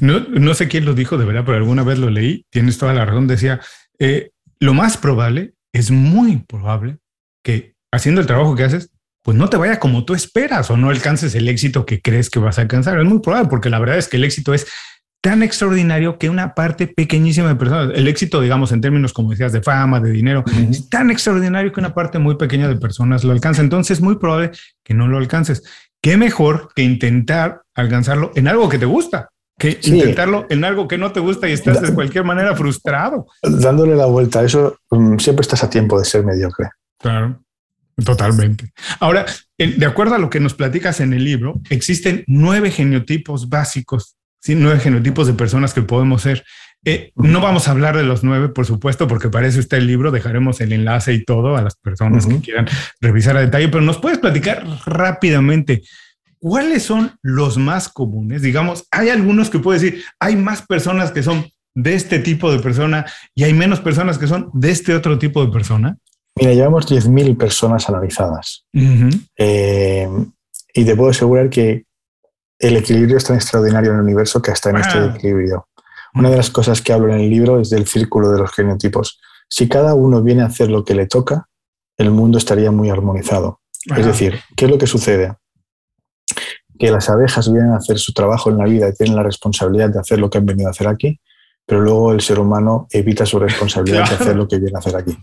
No, 0.00 0.20
no 0.20 0.54
sé 0.54 0.68
quién 0.68 0.86
lo 0.86 0.94
dijo 0.94 1.18
de 1.18 1.26
verdad, 1.26 1.42
pero 1.44 1.58
alguna 1.58 1.82
vez 1.82 1.98
lo 1.98 2.08
leí, 2.08 2.46
tienes 2.48 2.78
toda 2.78 2.94
la 2.94 3.04
razón, 3.04 3.26
decía, 3.26 3.60
eh, 3.98 4.30
lo 4.60 4.72
más 4.72 4.96
probable, 4.96 5.52
es 5.74 5.90
muy 5.90 6.38
probable 6.38 6.96
que 7.42 7.74
haciendo 7.92 8.22
el 8.22 8.26
trabajo 8.26 8.54
que 8.54 8.64
haces, 8.64 8.90
pues 9.22 9.36
no 9.36 9.50
te 9.50 9.58
vaya 9.58 9.78
como 9.78 10.06
tú 10.06 10.14
esperas 10.14 10.70
o 10.70 10.78
no 10.78 10.88
alcances 10.88 11.34
el 11.34 11.48
éxito 11.48 11.84
que 11.84 12.00
crees 12.00 12.30
que 12.30 12.38
vas 12.38 12.58
a 12.58 12.62
alcanzar. 12.62 12.98
Es 12.98 13.04
muy 13.04 13.18
probable 13.18 13.48
porque 13.50 13.68
la 13.68 13.78
verdad 13.78 13.98
es 13.98 14.08
que 14.08 14.16
el 14.16 14.24
éxito 14.24 14.54
es 14.54 14.66
tan 15.24 15.42
extraordinario 15.42 16.18
que 16.18 16.28
una 16.28 16.54
parte 16.54 16.86
pequeñísima 16.86 17.48
de 17.48 17.54
personas, 17.54 17.92
el 17.94 18.08
éxito, 18.08 18.42
digamos, 18.42 18.72
en 18.72 18.82
términos, 18.82 19.14
como 19.14 19.30
decías, 19.30 19.54
de 19.54 19.62
fama, 19.62 19.98
de 19.98 20.10
dinero, 20.10 20.44
es 20.70 20.90
tan 20.90 21.10
extraordinario 21.10 21.72
que 21.72 21.80
una 21.80 21.94
parte 21.94 22.18
muy 22.18 22.36
pequeña 22.36 22.68
de 22.68 22.76
personas 22.76 23.24
lo 23.24 23.32
alcanza. 23.32 23.62
Entonces 23.62 23.96
es 23.96 24.02
muy 24.02 24.16
probable 24.16 24.50
que 24.84 24.92
no 24.92 25.08
lo 25.08 25.16
alcances. 25.16 25.62
¿Qué 26.02 26.18
mejor 26.18 26.68
que 26.76 26.82
intentar 26.82 27.62
alcanzarlo 27.74 28.32
en 28.34 28.48
algo 28.48 28.68
que 28.68 28.78
te 28.78 28.84
gusta? 28.84 29.30
Que 29.58 29.78
intentarlo 29.84 30.44
en 30.50 30.62
algo 30.62 30.86
que 30.86 30.98
no 30.98 31.10
te 31.10 31.20
gusta 31.20 31.48
y 31.48 31.52
estás 31.52 31.80
de 31.80 31.94
cualquier 31.94 32.24
manera 32.24 32.54
frustrado. 32.54 33.24
Dándole 33.42 33.96
la 33.96 34.04
vuelta 34.04 34.40
a 34.40 34.44
eso, 34.44 34.76
mm, 34.90 35.16
siempre 35.16 35.40
estás 35.40 35.64
a 35.64 35.70
tiempo 35.70 35.98
de 35.98 36.04
ser 36.04 36.22
mediocre. 36.22 36.68
Claro. 36.98 37.40
Totalmente. 38.04 38.72
Ahora, 39.00 39.24
de 39.56 39.86
acuerdo 39.86 40.16
a 40.16 40.18
lo 40.18 40.28
que 40.28 40.40
nos 40.40 40.52
platicas 40.52 41.00
en 41.00 41.14
el 41.14 41.24
libro, 41.24 41.62
existen 41.70 42.24
nueve 42.26 42.70
genotipos 42.70 43.48
básicos 43.48 44.16
nueve 44.48 44.80
genotipos 44.80 45.26
de 45.26 45.34
personas 45.34 45.72
que 45.72 45.82
podemos 45.82 46.22
ser. 46.22 46.44
Eh, 46.84 47.12
no 47.14 47.40
vamos 47.40 47.66
a 47.66 47.70
hablar 47.70 47.96
de 47.96 48.02
los 48.02 48.24
nueve, 48.24 48.50
por 48.50 48.66
supuesto, 48.66 49.08
porque 49.08 49.30
para 49.30 49.46
eso 49.46 49.58
está 49.58 49.78
el 49.78 49.86
libro. 49.86 50.10
Dejaremos 50.10 50.60
el 50.60 50.72
enlace 50.72 51.14
y 51.14 51.24
todo 51.24 51.56
a 51.56 51.62
las 51.62 51.76
personas 51.76 52.26
que 52.26 52.40
quieran 52.40 52.66
revisar 53.00 53.36
a 53.36 53.40
detalle, 53.40 53.68
pero 53.68 53.82
nos 53.82 53.98
puedes 53.98 54.18
platicar 54.18 54.64
rápidamente 54.84 55.82
cuáles 56.38 56.82
son 56.82 57.12
los 57.22 57.56
más 57.56 57.88
comunes. 57.88 58.42
Digamos, 58.42 58.86
hay 58.90 59.08
algunos 59.08 59.48
que 59.48 59.60
puedes 59.60 59.80
decir, 59.80 60.04
hay 60.20 60.36
más 60.36 60.60
personas 60.60 61.10
que 61.10 61.22
son 61.22 61.46
de 61.74 61.94
este 61.94 62.18
tipo 62.18 62.52
de 62.52 62.58
persona 62.58 63.06
y 63.34 63.44
hay 63.44 63.54
menos 63.54 63.80
personas 63.80 64.18
que 64.18 64.26
son 64.26 64.50
de 64.52 64.70
este 64.70 64.94
otro 64.94 65.18
tipo 65.18 65.44
de 65.44 65.50
persona. 65.50 65.96
Mira, 66.36 66.52
llevamos 66.52 66.86
10.000 66.86 67.36
personas 67.38 67.88
analizadas. 67.88 68.66
Eh, 69.38 70.08
y 70.74 70.84
te 70.84 70.96
puedo 70.96 71.10
asegurar 71.10 71.48
que 71.48 71.84
el 72.58 72.76
equilibrio 72.76 73.16
es 73.16 73.24
tan 73.24 73.36
extraordinario 73.36 73.90
en 73.90 73.96
el 73.96 74.02
universo 74.02 74.40
que 74.40 74.50
hasta 74.50 74.70
en 74.70 74.76
este 74.76 74.98
ah. 74.98 75.14
equilibrio. 75.14 75.68
Una 76.14 76.30
de 76.30 76.36
las 76.36 76.50
cosas 76.50 76.80
que 76.80 76.92
hablo 76.92 77.12
en 77.12 77.20
el 77.20 77.30
libro 77.30 77.60
es 77.60 77.70
del 77.70 77.86
círculo 77.86 78.30
de 78.30 78.38
los 78.38 78.52
genotipos. 78.52 79.20
Si 79.48 79.68
cada 79.68 79.94
uno 79.94 80.22
viene 80.22 80.42
a 80.42 80.46
hacer 80.46 80.70
lo 80.70 80.84
que 80.84 80.94
le 80.94 81.06
toca, 81.06 81.48
el 81.96 82.10
mundo 82.10 82.38
estaría 82.38 82.70
muy 82.70 82.88
armonizado. 82.88 83.60
Es 83.96 84.06
decir, 84.06 84.40
¿qué 84.56 84.64
es 84.64 84.70
lo 84.70 84.78
que 84.78 84.86
sucede? 84.86 85.34
Que 86.78 86.90
las 86.90 87.10
abejas 87.10 87.52
vienen 87.52 87.72
a 87.72 87.76
hacer 87.76 87.98
su 87.98 88.12
trabajo 88.12 88.50
en 88.50 88.58
la 88.58 88.64
vida 88.64 88.88
y 88.88 88.94
tienen 88.94 89.16
la 89.16 89.22
responsabilidad 89.22 89.90
de 89.90 90.00
hacer 90.00 90.18
lo 90.18 90.30
que 90.30 90.38
han 90.38 90.46
venido 90.46 90.68
a 90.68 90.70
hacer 90.70 90.86
aquí, 90.86 91.20
pero 91.66 91.80
luego 91.80 92.12
el 92.12 92.20
ser 92.20 92.38
humano 92.38 92.86
evita 92.90 93.26
su 93.26 93.38
responsabilidad 93.38 94.08
de 94.08 94.14
hacer 94.14 94.36
lo 94.36 94.48
que 94.48 94.58
viene 94.58 94.76
a 94.76 94.78
hacer 94.78 94.96
aquí. 94.96 95.16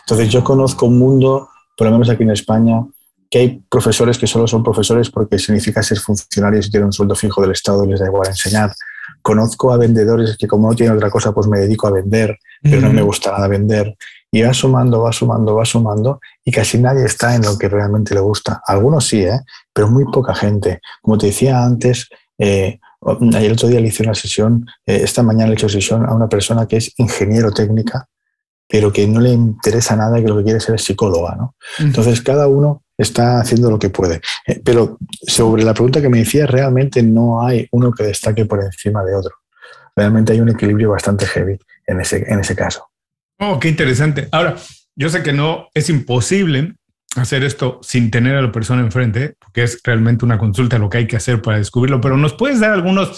Entonces 0.00 0.28
yo 0.30 0.42
conozco 0.42 0.86
un 0.86 0.98
mundo, 0.98 1.48
por 1.76 1.86
lo 1.86 1.92
menos 1.92 2.08
aquí 2.08 2.22
en 2.22 2.30
España, 2.30 2.84
que 3.30 3.38
hay 3.38 3.62
profesores 3.68 4.18
que 4.18 4.26
solo 4.26 4.46
son 4.46 4.62
profesores 4.62 5.10
porque 5.10 5.38
significa 5.38 5.82
ser 5.82 5.98
funcionarios 5.98 6.66
y 6.66 6.70
tienen 6.70 6.86
un 6.86 6.92
sueldo 6.92 7.14
fijo 7.14 7.42
del 7.42 7.52
Estado 7.52 7.84
y 7.84 7.88
les 7.88 8.00
da 8.00 8.06
igual 8.06 8.28
enseñar. 8.28 8.72
Conozco 9.22 9.72
a 9.72 9.76
vendedores 9.76 10.36
que 10.36 10.46
como 10.46 10.68
no 10.68 10.74
tienen 10.74 10.96
otra 10.96 11.10
cosa, 11.10 11.32
pues 11.32 11.46
me 11.46 11.58
dedico 11.58 11.86
a 11.86 11.90
vender, 11.90 12.38
pero 12.62 12.80
no 12.80 12.92
me 12.92 13.02
gusta 13.02 13.32
nada 13.32 13.48
vender. 13.48 13.96
Y 14.30 14.42
va 14.42 14.52
sumando, 14.52 15.02
va 15.02 15.12
sumando, 15.12 15.54
va 15.54 15.64
sumando 15.64 16.20
y 16.44 16.52
casi 16.52 16.78
nadie 16.78 17.04
está 17.04 17.34
en 17.34 17.42
lo 17.42 17.56
que 17.58 17.68
realmente 17.68 18.14
le 18.14 18.20
gusta. 18.20 18.62
Algunos 18.66 19.06
sí, 19.06 19.22
¿eh? 19.22 19.40
pero 19.72 19.88
muy 19.88 20.04
poca 20.04 20.34
gente. 20.34 20.80
Como 21.02 21.16
te 21.16 21.26
decía 21.26 21.62
antes, 21.62 22.08
eh, 22.38 22.78
ayer 23.34 23.52
otro 23.52 23.68
día 23.68 23.80
le 23.80 23.88
hice 23.88 24.02
una 24.02 24.14
sesión, 24.14 24.66
eh, 24.86 25.00
esta 25.02 25.22
mañana 25.22 25.46
le 25.46 25.52
he 25.52 25.54
hecho 25.54 25.68
sesión 25.68 26.06
a 26.06 26.14
una 26.14 26.28
persona 26.28 26.66
que 26.66 26.76
es 26.76 26.92
ingeniero 26.98 27.50
técnica, 27.52 28.06
pero 28.68 28.92
que 28.92 29.06
no 29.06 29.20
le 29.20 29.30
interesa 29.30 29.96
nada 29.96 30.18
y 30.18 30.22
que 30.22 30.28
lo 30.28 30.36
que 30.38 30.44
quiere 30.44 30.58
es 30.58 30.64
ser 30.64 30.78
psicóloga. 30.78 31.34
¿no? 31.36 31.54
Entonces, 31.78 32.20
cada 32.20 32.48
uno 32.48 32.82
está 32.98 33.40
haciendo 33.40 33.70
lo 33.70 33.78
que 33.78 33.90
puede. 33.90 34.20
Eh, 34.46 34.60
pero 34.62 34.98
sobre 35.10 35.64
la 35.64 35.72
pregunta 35.72 36.02
que 36.02 36.08
me 36.08 36.18
decía, 36.18 36.46
realmente 36.46 37.02
no 37.02 37.46
hay 37.46 37.68
uno 37.70 37.92
que 37.92 38.04
destaque 38.04 38.44
por 38.44 38.62
encima 38.62 39.04
de 39.04 39.14
otro. 39.14 39.36
Realmente 39.94 40.32
hay 40.32 40.40
un 40.40 40.50
equilibrio 40.50 40.90
bastante 40.90 41.26
heavy 41.26 41.58
en 41.86 42.00
ese, 42.00 42.24
en 42.30 42.40
ese 42.40 42.54
caso. 42.54 42.88
Oh, 43.38 43.58
qué 43.58 43.68
interesante. 43.68 44.28
Ahora, 44.32 44.56
yo 44.96 45.08
sé 45.08 45.22
que 45.22 45.32
no 45.32 45.68
es 45.74 45.88
imposible 45.88 46.74
hacer 47.16 47.44
esto 47.44 47.80
sin 47.82 48.10
tener 48.10 48.36
a 48.36 48.42
la 48.42 48.52
persona 48.52 48.82
enfrente, 48.82 49.36
porque 49.38 49.62
es 49.62 49.80
realmente 49.82 50.24
una 50.24 50.38
consulta 50.38 50.78
lo 50.78 50.90
que 50.90 50.98
hay 50.98 51.06
que 51.06 51.16
hacer 51.16 51.40
para 51.40 51.58
descubrirlo, 51.58 52.00
pero 52.00 52.16
nos 52.16 52.34
puedes 52.34 52.60
dar 52.60 52.72
algunas 52.72 53.08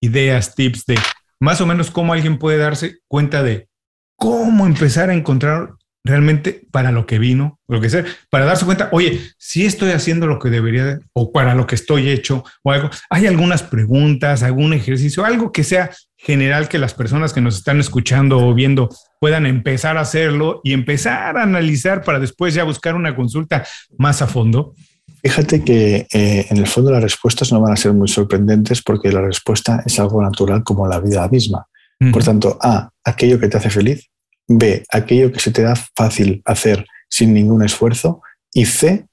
ideas, 0.00 0.54
tips 0.54 0.86
de 0.86 0.98
más 1.38 1.60
o 1.60 1.66
menos 1.66 1.90
cómo 1.90 2.12
alguien 2.12 2.38
puede 2.38 2.58
darse 2.58 2.98
cuenta 3.06 3.42
de 3.42 3.68
cómo 4.16 4.66
empezar 4.66 5.10
a 5.10 5.14
encontrar 5.14 5.74
realmente 6.04 6.62
para 6.70 6.92
lo 6.92 7.06
que 7.06 7.18
vino, 7.18 7.58
lo 7.68 7.80
que 7.80 7.90
sea, 7.90 8.04
para 8.30 8.46
darse 8.46 8.64
cuenta, 8.64 8.88
oye, 8.92 9.20
si 9.38 9.66
estoy 9.66 9.90
haciendo 9.90 10.26
lo 10.26 10.38
que 10.38 10.50
debería 10.50 10.98
o 11.12 11.32
para 11.32 11.54
lo 11.54 11.66
que 11.66 11.74
estoy 11.74 12.08
hecho 12.08 12.44
o 12.62 12.72
algo. 12.72 12.90
Hay 13.10 13.26
algunas 13.26 13.62
preguntas, 13.62 14.42
algún 14.42 14.72
ejercicio, 14.72 15.24
algo 15.24 15.52
que 15.52 15.64
sea 15.64 15.90
general 16.16 16.68
que 16.68 16.78
las 16.78 16.94
personas 16.94 17.32
que 17.32 17.40
nos 17.40 17.56
están 17.56 17.80
escuchando 17.80 18.38
o 18.38 18.54
viendo 18.54 18.88
puedan 19.20 19.46
empezar 19.46 19.96
a 19.96 20.02
hacerlo 20.02 20.60
y 20.64 20.72
empezar 20.72 21.36
a 21.36 21.42
analizar 21.42 22.02
para 22.02 22.18
después 22.18 22.54
ya 22.54 22.64
buscar 22.64 22.94
una 22.94 23.14
consulta 23.14 23.64
más 23.98 24.22
a 24.22 24.26
fondo. 24.26 24.74
Fíjate 25.22 25.62
que 25.64 26.06
eh, 26.12 26.46
en 26.48 26.56
el 26.56 26.66
fondo 26.66 26.90
las 26.90 27.02
respuestas 27.02 27.52
no 27.52 27.60
van 27.60 27.72
a 27.72 27.76
ser 27.76 27.92
muy 27.92 28.08
sorprendentes 28.08 28.82
porque 28.82 29.12
la 29.12 29.20
respuesta 29.20 29.82
es 29.84 29.98
algo 30.00 30.22
natural 30.22 30.62
como 30.64 30.86
la 30.86 31.00
vida 31.00 31.28
misma. 31.28 31.66
Por 32.12 32.24
tanto, 32.24 32.58
A, 32.62 32.88
aquello 33.04 33.38
que 33.38 33.48
te 33.48 33.58
hace 33.58 33.68
feliz, 33.68 34.08
B, 34.52 34.84
aquello 34.90 35.30
que 35.30 35.38
se 35.38 35.52
te 35.52 35.62
da 35.62 35.76
fácil 35.76 36.42
hacer 36.44 36.84
sin 37.08 37.32
ningún 37.32 37.62
esfuerzo. 37.62 38.20
Y 38.52 38.66
C, 38.66 39.06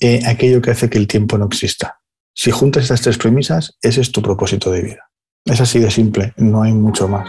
eh, 0.00 0.20
aquello 0.24 0.62
que 0.62 0.70
hace 0.70 0.88
que 0.88 0.98
el 0.98 1.08
tiempo 1.08 1.36
no 1.36 1.46
exista. 1.46 1.98
Si 2.32 2.52
juntas 2.52 2.84
estas 2.84 3.00
tres 3.00 3.18
premisas, 3.18 3.76
ese 3.82 4.00
es 4.00 4.12
tu 4.12 4.22
propósito 4.22 4.70
de 4.70 4.82
vida. 4.82 5.10
Es 5.44 5.60
así 5.60 5.80
de 5.80 5.90
simple, 5.90 6.32
no 6.36 6.62
hay 6.62 6.72
mucho 6.72 7.08
más. 7.08 7.28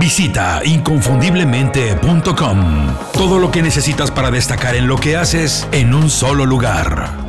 Visita 0.00 0.62
inconfundiblemente.com. 0.64 2.96
Todo 3.12 3.38
lo 3.38 3.50
que 3.50 3.60
necesitas 3.62 4.10
para 4.10 4.30
destacar 4.30 4.74
en 4.74 4.88
lo 4.88 4.96
que 4.96 5.16
haces 5.16 5.68
en 5.72 5.92
un 5.94 6.08
solo 6.10 6.46
lugar. 6.46 7.23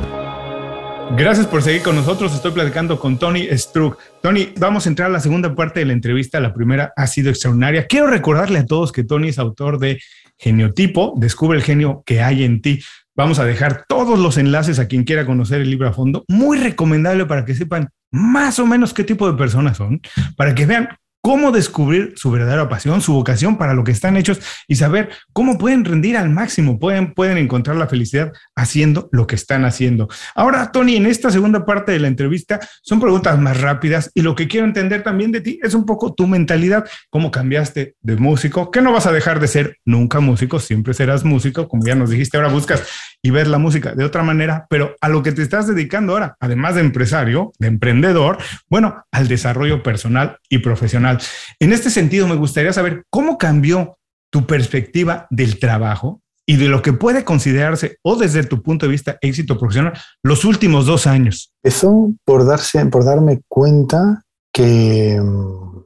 Gracias 1.14 1.46
por 1.46 1.62
seguir 1.62 1.82
con 1.82 1.96
nosotros. 1.96 2.34
Estoy 2.34 2.52
platicando 2.52 2.98
con 2.98 3.18
Tony 3.18 3.46
Struck. 3.52 3.98
Tony, 4.20 4.52
vamos 4.58 4.86
a 4.86 4.88
entrar 4.88 5.08
a 5.08 5.12
la 5.12 5.20
segunda 5.20 5.54
parte 5.54 5.80
de 5.80 5.86
la 5.86 5.92
entrevista. 5.92 6.40
La 6.40 6.52
primera 6.52 6.92
ha 6.96 7.06
sido 7.06 7.30
extraordinaria. 7.30 7.86
Quiero 7.86 8.08
recordarle 8.08 8.58
a 8.58 8.66
todos 8.66 8.92
que 8.92 9.04
Tony 9.04 9.28
es 9.28 9.38
autor 9.38 9.78
de 9.78 10.00
Geniotipo, 10.38 11.14
Descubre 11.16 11.56
el 11.56 11.64
genio 11.64 12.02
que 12.04 12.22
hay 12.22 12.44
en 12.44 12.60
ti. 12.60 12.80
Vamos 13.14 13.38
a 13.38 13.46
dejar 13.46 13.86
todos 13.88 14.18
los 14.18 14.36
enlaces 14.36 14.78
a 14.78 14.88
quien 14.88 15.04
quiera 15.04 15.24
conocer 15.24 15.62
el 15.62 15.70
libro 15.70 15.88
a 15.88 15.92
fondo. 15.92 16.24
Muy 16.28 16.58
recomendable 16.58 17.24
para 17.24 17.46
que 17.46 17.54
sepan 17.54 17.88
más 18.10 18.58
o 18.58 18.66
menos 18.66 18.92
qué 18.92 19.04
tipo 19.04 19.30
de 19.30 19.38
personas 19.38 19.78
son, 19.78 20.00
para 20.36 20.54
que 20.54 20.66
vean 20.66 20.88
cómo 21.26 21.50
descubrir 21.50 22.12
su 22.14 22.30
verdadera 22.30 22.68
pasión, 22.68 23.00
su 23.00 23.12
vocación 23.12 23.58
para 23.58 23.74
lo 23.74 23.82
que 23.82 23.90
están 23.90 24.16
hechos 24.16 24.38
y 24.68 24.76
saber 24.76 25.08
cómo 25.32 25.58
pueden 25.58 25.84
rendir 25.84 26.16
al 26.16 26.30
máximo, 26.30 26.78
pueden, 26.78 27.14
pueden 27.14 27.36
encontrar 27.36 27.74
la 27.74 27.88
felicidad 27.88 28.30
haciendo 28.54 29.08
lo 29.10 29.26
que 29.26 29.34
están 29.34 29.64
haciendo. 29.64 30.06
Ahora, 30.36 30.70
Tony, 30.70 30.94
en 30.94 31.04
esta 31.04 31.32
segunda 31.32 31.66
parte 31.66 31.90
de 31.90 31.98
la 31.98 32.06
entrevista 32.06 32.60
son 32.80 33.00
preguntas 33.00 33.40
más 33.40 33.60
rápidas 33.60 34.12
y 34.14 34.22
lo 34.22 34.36
que 34.36 34.46
quiero 34.46 34.66
entender 34.66 35.02
también 35.02 35.32
de 35.32 35.40
ti 35.40 35.58
es 35.64 35.74
un 35.74 35.84
poco 35.84 36.14
tu 36.14 36.28
mentalidad, 36.28 36.88
cómo 37.10 37.32
cambiaste 37.32 37.96
de 38.00 38.16
músico, 38.16 38.70
que 38.70 38.80
no 38.80 38.92
vas 38.92 39.06
a 39.06 39.12
dejar 39.12 39.40
de 39.40 39.48
ser 39.48 39.78
nunca 39.84 40.20
músico, 40.20 40.60
siempre 40.60 40.94
serás 40.94 41.24
músico, 41.24 41.66
como 41.66 41.84
ya 41.84 41.96
nos 41.96 42.10
dijiste, 42.10 42.36
ahora 42.36 42.50
buscas 42.50 42.84
y 43.22 43.30
ves 43.30 43.48
la 43.48 43.58
música 43.58 43.94
de 43.94 44.04
otra 44.04 44.22
manera, 44.22 44.66
pero 44.70 44.94
a 45.00 45.08
lo 45.08 45.22
que 45.22 45.32
te 45.32 45.42
estás 45.42 45.66
dedicando 45.66 46.12
ahora, 46.12 46.36
además 46.40 46.74
de 46.74 46.82
empresario, 46.82 47.52
de 47.58 47.68
emprendedor, 47.68 48.38
bueno, 48.68 49.04
al 49.10 49.28
desarrollo 49.28 49.82
personal 49.82 50.38
y 50.48 50.58
profesional. 50.58 51.18
En 51.58 51.72
este 51.72 51.90
sentido, 51.90 52.28
me 52.28 52.36
gustaría 52.36 52.72
saber 52.72 53.04
cómo 53.10 53.38
cambió 53.38 53.98
tu 54.30 54.46
perspectiva 54.46 55.26
del 55.30 55.58
trabajo 55.58 56.20
y 56.46 56.56
de 56.56 56.68
lo 56.68 56.80
que 56.80 56.92
puede 56.92 57.24
considerarse 57.24 57.98
o 58.02 58.16
desde 58.16 58.44
tu 58.44 58.62
punto 58.62 58.86
de 58.86 58.92
vista 58.92 59.18
éxito 59.20 59.58
profesional 59.58 59.94
los 60.22 60.44
últimos 60.44 60.86
dos 60.86 61.06
años. 61.06 61.52
Empezó 61.62 62.12
por, 62.24 62.46
darse, 62.46 62.86
por 62.86 63.04
darme 63.04 63.40
cuenta 63.48 64.22
que 64.52 65.20
mm, 65.20 65.84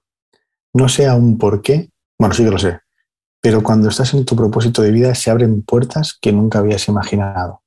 no 0.75 0.89
sé 0.89 1.07
aún 1.07 1.39
por 1.39 1.63
qué, 1.63 1.89
bueno, 2.19 2.35
sí 2.35 2.45
que 2.45 2.51
lo 2.51 2.59
sé, 2.59 2.79
pero 3.41 3.63
cuando 3.63 3.89
estás 3.89 4.13
en 4.15 4.25
tu 4.25 4.37
propósito 4.37 4.83
de 4.83 4.93
vida 4.93 5.15
se 5.15 5.31
abren 5.31 5.63
puertas 5.63 6.19
que 6.21 6.33
nunca 6.33 6.59
habías 6.59 6.87
imaginado. 6.89 7.63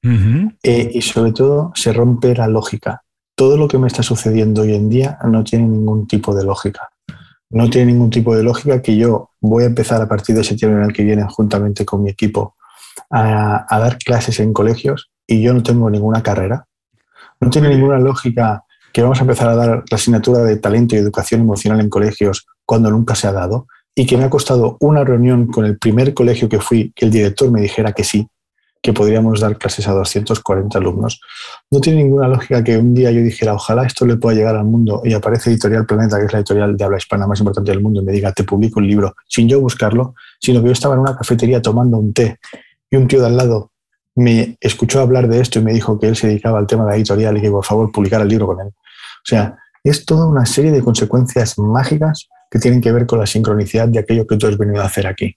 Eh, 0.62 0.92
y 0.94 1.02
sobre 1.02 1.32
todo 1.32 1.72
se 1.76 1.92
rompe 1.94 2.36
la 2.36 2.48
lógica. 2.48 3.04
Todo 3.36 3.58
lo 3.58 3.68
que 3.68 3.80
me 3.80 3.88
está 3.88 4.04
sucediendo 4.04 4.62
hoy 4.62 4.76
en 4.76 4.90
día 4.90 5.18
no 5.26 5.44
tiene 5.44 5.68
ningún 5.68 6.08
tipo 6.08 6.36
de 6.36 6.44
lógica. 6.44 6.90
No 7.50 7.70
tiene 7.70 7.92
ningún 7.92 8.12
tipo 8.12 8.36
de 8.36 8.44
lógica 8.44 8.82
que 8.82 8.96
yo 8.96 9.32
voy 9.42 9.64
a 9.64 9.68
empezar 9.68 10.02
a 10.02 10.08
partir 10.08 10.36
de 10.36 10.44
septiembre 10.44 10.82
en 10.82 10.90
el 10.90 10.94
que 10.94 11.04
viene 11.04 11.24
juntamente 11.28 11.86
con 11.86 12.04
mi 12.04 12.12
equipo 12.12 12.56
a, 13.10 13.66
a 13.68 13.80
dar 13.80 13.98
clases 13.98 14.40
en 14.40 14.54
colegios 14.54 15.10
y 15.26 15.42
yo 15.42 15.54
no 15.54 15.64
tengo 15.64 15.90
ninguna 15.90 16.22
carrera. 16.22 16.68
No 17.40 17.50
tiene 17.50 17.70
ninguna 17.70 17.98
lógica 17.98 18.64
que 18.92 19.02
vamos 19.02 19.18
a 19.18 19.22
empezar 19.22 19.50
a 19.50 19.56
dar 19.56 19.84
la 19.90 19.96
asignatura 19.96 20.40
de 20.40 20.58
talento 20.58 20.96
y 20.96 21.00
educación 21.00 21.42
emocional 21.42 21.80
en 21.80 21.90
colegios 21.90 22.46
cuando 22.64 22.92
nunca 22.92 23.16
se 23.16 23.28
ha 23.28 23.32
dado 23.32 23.68
y 23.95 24.06
que 24.06 24.17
me 24.17 24.23
ha 24.23 24.29
costado 24.29 24.77
una 24.79 25.03
reunión 25.03 25.47
con 25.47 25.65
el 25.65 25.77
primer 25.77 26.13
colegio 26.13 26.49
que 26.49 26.60
fui, 26.60 26.91
que 26.95 27.06
el 27.06 27.12
director 27.12 27.51
me 27.51 27.62
dijera 27.62 27.93
que 27.93 28.03
sí, 28.03 28.27
que 28.82 28.91
podríamos 28.91 29.39
dar 29.39 29.58
clases 29.58 29.88
a 29.88 29.93
240 29.93 30.77
alumnos. 30.77 31.21
No 31.71 31.79
tiene 31.79 32.03
ninguna 32.03 32.27
lógica 32.27 32.63
que 32.63 32.77
un 32.77 32.93
día 32.93 33.12
yo 33.12 33.21
dijera, 33.21 33.53
ojalá 33.53 33.86
esto 33.86 34.06
le 34.06 34.17
pueda 34.17 34.36
llegar 34.36 34.56
al 34.56 34.65
mundo 34.65 35.01
y 35.06 35.13
aparece 35.13 35.51
Editorial 35.51 35.86
Planeta, 35.86 36.19
que 36.19 36.25
es 36.25 36.34
la 36.34 36.39
editorial 36.39 36.75
de 36.75 36.84
habla 36.84 36.97
hispana 36.97 37.25
más 37.25 37.39
importante 37.39 37.71
del 37.71 37.82
mundo, 37.82 38.01
y 38.01 38.06
me 38.06 38.12
diga, 38.12 38.34
te 38.34 38.43
publico 38.43 38.79
un 38.79 38.88
libro, 38.88 39.15
sin 39.27 39.47
yo 39.47 39.62
buscarlo, 39.62 40.15
sino 40.39 40.62
que 40.62 40.67
yo 40.67 40.73
estaba 40.73 40.95
en 40.95 41.01
una 41.01 41.15
cafetería 41.15 41.62
tomando 41.62 41.97
un 41.97 42.13
té 42.13 42.39
y 42.89 42.97
un 42.97 43.08
tío 43.08 43.21
de 43.21 43.27
al 43.27 43.38
lado 43.38 43.71
me 44.15 44.58
escuchó 44.60 44.99
hablar 44.99 45.27
de 45.27 45.39
esto 45.39 45.60
y 45.60 45.63
me 45.63 45.73
dijo 45.73 45.99
que 45.99 46.08
él 46.08 46.15
se 46.15 46.27
dedicaba 46.27 46.60
al 46.60 46.67
tema 46.67 46.84
de 46.84 46.91
la 46.91 46.95
editorial 46.97 47.38
y 47.38 47.41
que 47.41 47.49
por 47.49 47.65
favor 47.65 47.91
publicara 47.91 48.23
el 48.23 48.29
libro 48.29 48.47
con 48.47 48.60
él. 48.62 48.67
O 48.67 49.25
sea, 49.25 49.58
es 49.84 50.06
toda 50.06 50.27
una 50.27 50.45
serie 50.45 50.71
de 50.71 50.82
consecuencias 50.82 51.58
mágicas 51.58 52.27
que 52.54 52.60
tienen 52.60 52.82
que 52.82 52.92
ver 52.92 53.08
con 53.08 53.18
la 53.18 53.26
sincronicidad 53.26 53.88
de 53.88 53.98
aquello 53.98 54.28
que 54.28 54.38
tú 54.38 54.46
has 54.46 54.60
venido 54.60 54.80
a 54.80 54.86
hacer 54.86 55.08
aquí. 55.08 55.36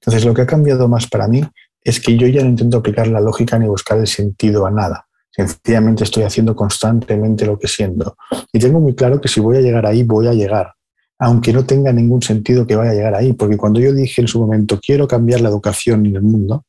Entonces, 0.00 0.24
lo 0.24 0.32
que 0.32 0.42
ha 0.42 0.46
cambiado 0.46 0.86
más 0.86 1.08
para 1.08 1.26
mí 1.26 1.42
es 1.82 1.98
que 1.98 2.16
yo 2.16 2.28
ya 2.28 2.44
no 2.44 2.50
intento 2.50 2.78
aplicar 2.78 3.08
la 3.08 3.20
lógica 3.20 3.58
ni 3.58 3.66
buscar 3.66 3.98
el 3.98 4.06
sentido 4.06 4.64
a 4.64 4.70
nada. 4.70 5.08
Sencillamente 5.32 6.04
estoy 6.04 6.22
haciendo 6.22 6.54
constantemente 6.54 7.46
lo 7.46 7.58
que 7.58 7.66
siento. 7.66 8.16
Y 8.52 8.60
tengo 8.60 8.78
muy 8.78 8.94
claro 8.94 9.20
que 9.20 9.26
si 9.26 9.40
voy 9.40 9.56
a 9.56 9.60
llegar 9.60 9.86
ahí, 9.86 10.04
voy 10.04 10.28
a 10.28 10.34
llegar, 10.34 10.74
aunque 11.18 11.52
no 11.52 11.66
tenga 11.66 11.92
ningún 11.92 12.22
sentido 12.22 12.64
que 12.64 12.76
vaya 12.76 12.92
a 12.92 12.94
llegar 12.94 13.16
ahí, 13.16 13.32
porque 13.32 13.56
cuando 13.56 13.80
yo 13.80 13.92
dije 13.92 14.20
en 14.20 14.28
su 14.28 14.38
momento, 14.38 14.78
quiero 14.80 15.08
cambiar 15.08 15.40
la 15.40 15.48
educación 15.48 16.06
en 16.06 16.14
el 16.14 16.22
mundo, 16.22 16.64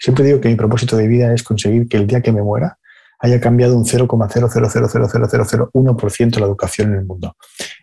siempre 0.00 0.24
digo 0.24 0.40
que 0.40 0.48
mi 0.48 0.56
propósito 0.56 0.96
de 0.96 1.06
vida 1.06 1.32
es 1.32 1.44
conseguir 1.44 1.86
que 1.86 1.98
el 1.98 2.08
día 2.08 2.20
que 2.20 2.32
me 2.32 2.42
muera 2.42 2.78
haya 3.18 3.40
cambiado 3.40 3.76
un 3.76 3.84
0,0000001% 3.84 6.38
la 6.38 6.46
educación 6.46 6.92
en 6.92 6.98
el 6.98 7.06
mundo. 7.06 7.36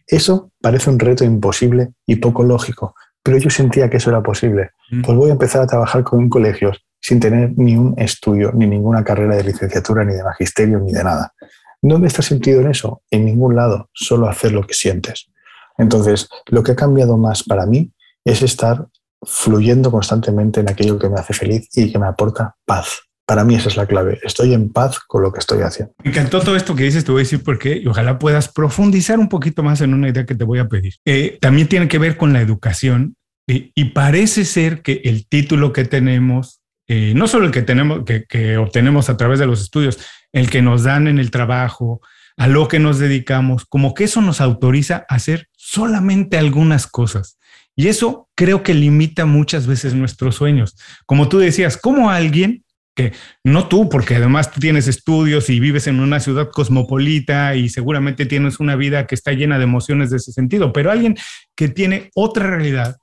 Eso 0.05 0.51
parece 0.61 0.89
un 0.89 0.99
reto 0.99 1.23
imposible 1.23 1.93
y 2.05 2.17
poco 2.17 2.43
lógico, 2.43 2.93
pero 3.23 3.37
yo 3.37 3.49
sentía 3.49 3.89
que 3.89 3.95
eso 3.97 4.09
era 4.09 4.21
posible. 4.21 4.71
Mm. 4.91 5.01
Pues 5.01 5.17
voy 5.17 5.29
a 5.29 5.33
empezar 5.33 5.61
a 5.61 5.67
trabajar 5.67 6.03
con 6.03 6.29
colegios 6.29 6.85
sin 7.01 7.19
tener 7.19 7.53
ni 7.57 7.75
un 7.75 7.95
estudio, 7.97 8.51
ni 8.53 8.65
ninguna 8.65 9.03
carrera 9.03 9.35
de 9.35 9.43
licenciatura, 9.43 10.05
ni 10.05 10.13
de 10.13 10.23
magisterio, 10.23 10.79
ni 10.79 10.93
de 10.93 11.03
nada. 11.03 11.33
¿Dónde 11.81 12.07
está 12.07 12.21
sentido 12.21 12.61
en 12.61 12.71
eso? 12.71 13.01
En 13.11 13.25
ningún 13.25 13.57
lado, 13.57 13.89
solo 13.93 14.29
hacer 14.29 14.53
lo 14.53 14.65
que 14.65 14.73
sientes. 14.73 15.29
Entonces, 15.77 16.29
lo 16.47 16.63
que 16.63 16.71
ha 16.71 16.75
cambiado 16.75 17.17
más 17.17 17.43
para 17.43 17.65
mí 17.65 17.91
es 18.23 18.41
estar 18.41 18.87
fluyendo 19.21 19.91
constantemente 19.91 20.61
en 20.61 20.69
aquello 20.69 20.97
que 20.97 21.09
me 21.09 21.19
hace 21.19 21.33
feliz 21.33 21.67
y 21.75 21.91
que 21.91 21.99
me 21.99 22.07
aporta 22.07 22.55
paz. 22.65 23.01
Para 23.25 23.43
mí 23.45 23.55
esa 23.55 23.69
es 23.69 23.77
la 23.77 23.85
clave. 23.85 24.19
Estoy 24.23 24.53
en 24.53 24.71
paz 24.71 24.99
con 24.99 25.21
lo 25.21 25.31
que 25.31 25.39
estoy 25.39 25.61
haciendo. 25.61 25.93
Me 26.03 26.11
encantó 26.11 26.41
todo 26.41 26.55
esto 26.55 26.75
que 26.75 26.83
dices, 26.83 27.05
te 27.05 27.11
voy 27.11 27.21
a 27.21 27.23
decir 27.23 27.43
por 27.43 27.57
qué 27.57 27.77
y 27.77 27.87
ojalá 27.87 28.19
puedas 28.19 28.49
profundizar 28.49 29.17
un 29.19 29.29
poquito 29.29 29.63
más 29.63 29.81
en 29.81 29.93
una 29.93 30.09
idea 30.09 30.25
que 30.25 30.35
te 30.35 30.43
voy 30.43 30.59
a 30.59 30.67
pedir. 30.67 30.95
Eh, 31.05 31.37
también 31.39 31.67
tiene 31.67 31.87
que 31.87 31.99
ver 31.99 32.17
con 32.17 32.33
la 32.33 32.41
educación 32.41 33.15
y 33.45 33.85
parece 33.85 34.45
ser 34.45 34.81
que 34.81 35.01
el 35.03 35.27
título 35.27 35.73
que 35.73 35.83
tenemos, 35.83 36.61
eh, 36.87 37.13
no 37.13 37.27
solo 37.27 37.45
el 37.45 37.51
que 37.51 37.61
tenemos, 37.61 38.05
que, 38.05 38.23
que 38.23 38.57
obtenemos 38.57 39.09
a 39.09 39.17
través 39.17 39.37
de 39.39 39.45
los 39.45 39.61
estudios, 39.61 39.99
el 40.31 40.49
que 40.49 40.61
nos 40.61 40.83
dan 40.83 41.07
en 41.07 41.19
el 41.19 41.29
trabajo, 41.29 42.01
a 42.37 42.47
lo 42.47 42.67
que 42.67 42.79
nos 42.79 42.99
dedicamos, 42.99 43.65
como 43.65 43.93
que 43.93 44.05
eso 44.05 44.21
nos 44.21 44.41
autoriza 44.41 45.05
a 45.09 45.15
hacer 45.15 45.49
solamente 45.55 46.37
algunas 46.37 46.87
cosas. 46.87 47.37
Y 47.75 47.87
eso 47.87 48.29
creo 48.35 48.63
que 48.63 48.73
limita 48.73 49.25
muchas 49.25 49.67
veces 49.67 49.93
nuestros 49.93 50.35
sueños. 50.35 50.75
Como 51.05 51.27
tú 51.27 51.39
decías, 51.39 51.77
como 51.77 52.09
alguien 52.09 52.63
que 52.95 53.13
no 53.43 53.67
tú, 53.67 53.89
porque 53.89 54.15
además 54.15 54.51
tú 54.51 54.59
tienes 54.59 54.87
estudios 54.87 55.49
y 55.49 55.59
vives 55.59 55.87
en 55.87 55.99
una 55.99 56.19
ciudad 56.19 56.49
cosmopolita 56.51 57.55
y 57.55 57.69
seguramente 57.69 58.25
tienes 58.25 58.59
una 58.59 58.75
vida 58.75 59.07
que 59.07 59.15
está 59.15 59.31
llena 59.31 59.57
de 59.57 59.63
emociones 59.63 60.09
de 60.09 60.17
ese 60.17 60.31
sentido, 60.31 60.73
pero 60.73 60.91
alguien 60.91 61.15
que 61.55 61.69
tiene 61.69 62.11
otra 62.15 62.47
realidad, 62.47 62.97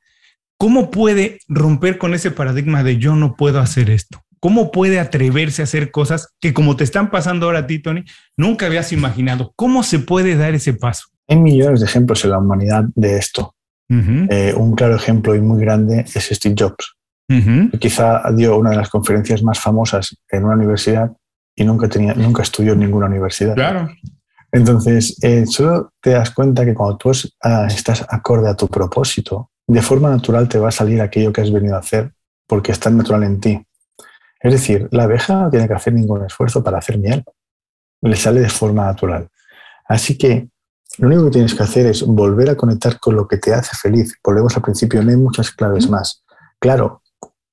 ¿cómo 0.56 0.90
puede 0.90 1.38
romper 1.48 1.98
con 1.98 2.14
ese 2.14 2.30
paradigma 2.30 2.82
de 2.82 2.98
yo 2.98 3.16
no 3.16 3.36
puedo 3.36 3.60
hacer 3.60 3.90
esto? 3.90 4.22
¿Cómo 4.38 4.70
puede 4.70 4.98
atreverse 4.98 5.60
a 5.60 5.64
hacer 5.64 5.90
cosas 5.90 6.34
que 6.40 6.54
como 6.54 6.74
te 6.74 6.84
están 6.84 7.10
pasando 7.10 7.46
ahora 7.46 7.60
a 7.60 7.66
ti, 7.66 7.78
Tony, 7.78 8.04
nunca 8.36 8.66
habías 8.66 8.90
imaginado? 8.92 9.52
¿Cómo 9.54 9.82
se 9.82 9.98
puede 9.98 10.34
dar 10.36 10.54
ese 10.54 10.72
paso? 10.72 11.08
Hay 11.28 11.36
millones 11.36 11.80
de 11.80 11.86
ejemplos 11.86 12.24
en 12.24 12.30
la 12.30 12.38
humanidad 12.38 12.84
de 12.94 13.18
esto. 13.18 13.54
Eh, 13.92 14.54
un 14.56 14.76
claro 14.76 14.94
ejemplo 14.94 15.34
y 15.34 15.40
muy 15.40 15.60
grande 15.60 16.04
es 16.14 16.28
Steve 16.30 16.54
Jobs. 16.56 16.96
Quizá 17.78 18.22
dio 18.34 18.58
una 18.58 18.70
de 18.70 18.76
las 18.76 18.90
conferencias 18.90 19.42
más 19.42 19.60
famosas 19.60 20.16
en 20.28 20.44
una 20.44 20.56
universidad 20.56 21.12
y 21.54 21.64
nunca, 21.64 21.88
tenía, 21.88 22.14
nunca 22.14 22.42
estudió 22.42 22.72
en 22.72 22.80
ninguna 22.80 23.06
universidad. 23.06 23.54
Claro. 23.54 23.88
Entonces, 24.52 25.16
eh, 25.22 25.46
solo 25.46 25.92
te 26.00 26.10
das 26.10 26.30
cuenta 26.30 26.64
que 26.64 26.74
cuando 26.74 26.96
tú 26.96 27.12
ah, 27.42 27.66
estás 27.68 28.04
acorde 28.08 28.48
a 28.48 28.56
tu 28.56 28.66
propósito, 28.66 29.50
de 29.66 29.82
forma 29.82 30.10
natural 30.10 30.48
te 30.48 30.58
va 30.58 30.68
a 30.68 30.72
salir 30.72 31.00
aquello 31.00 31.32
que 31.32 31.40
has 31.40 31.52
venido 31.52 31.76
a 31.76 31.80
hacer 31.80 32.12
porque 32.46 32.72
está 32.72 32.90
natural 32.90 33.22
en 33.22 33.40
ti. 33.40 33.64
Es 34.40 34.52
decir, 34.52 34.88
la 34.90 35.04
abeja 35.04 35.34
no 35.34 35.50
tiene 35.50 35.68
que 35.68 35.74
hacer 35.74 35.92
ningún 35.92 36.24
esfuerzo 36.24 36.64
para 36.64 36.78
hacer 36.78 36.98
miel. 36.98 37.22
Le 38.00 38.16
sale 38.16 38.40
de 38.40 38.48
forma 38.48 38.86
natural. 38.86 39.28
Así 39.86 40.18
que 40.18 40.48
lo 40.98 41.06
único 41.06 41.26
que 41.26 41.30
tienes 41.30 41.54
que 41.54 41.62
hacer 41.62 41.86
es 41.86 42.02
volver 42.02 42.50
a 42.50 42.56
conectar 42.56 42.98
con 42.98 43.14
lo 43.14 43.28
que 43.28 43.36
te 43.36 43.54
hace 43.54 43.76
feliz. 43.76 44.18
Volvemos 44.24 44.56
al 44.56 44.62
principio, 44.62 45.02
no 45.02 45.10
hay 45.10 45.16
muchas 45.16 45.50
claves 45.52 45.88
más. 45.88 46.24
Claro, 46.58 47.02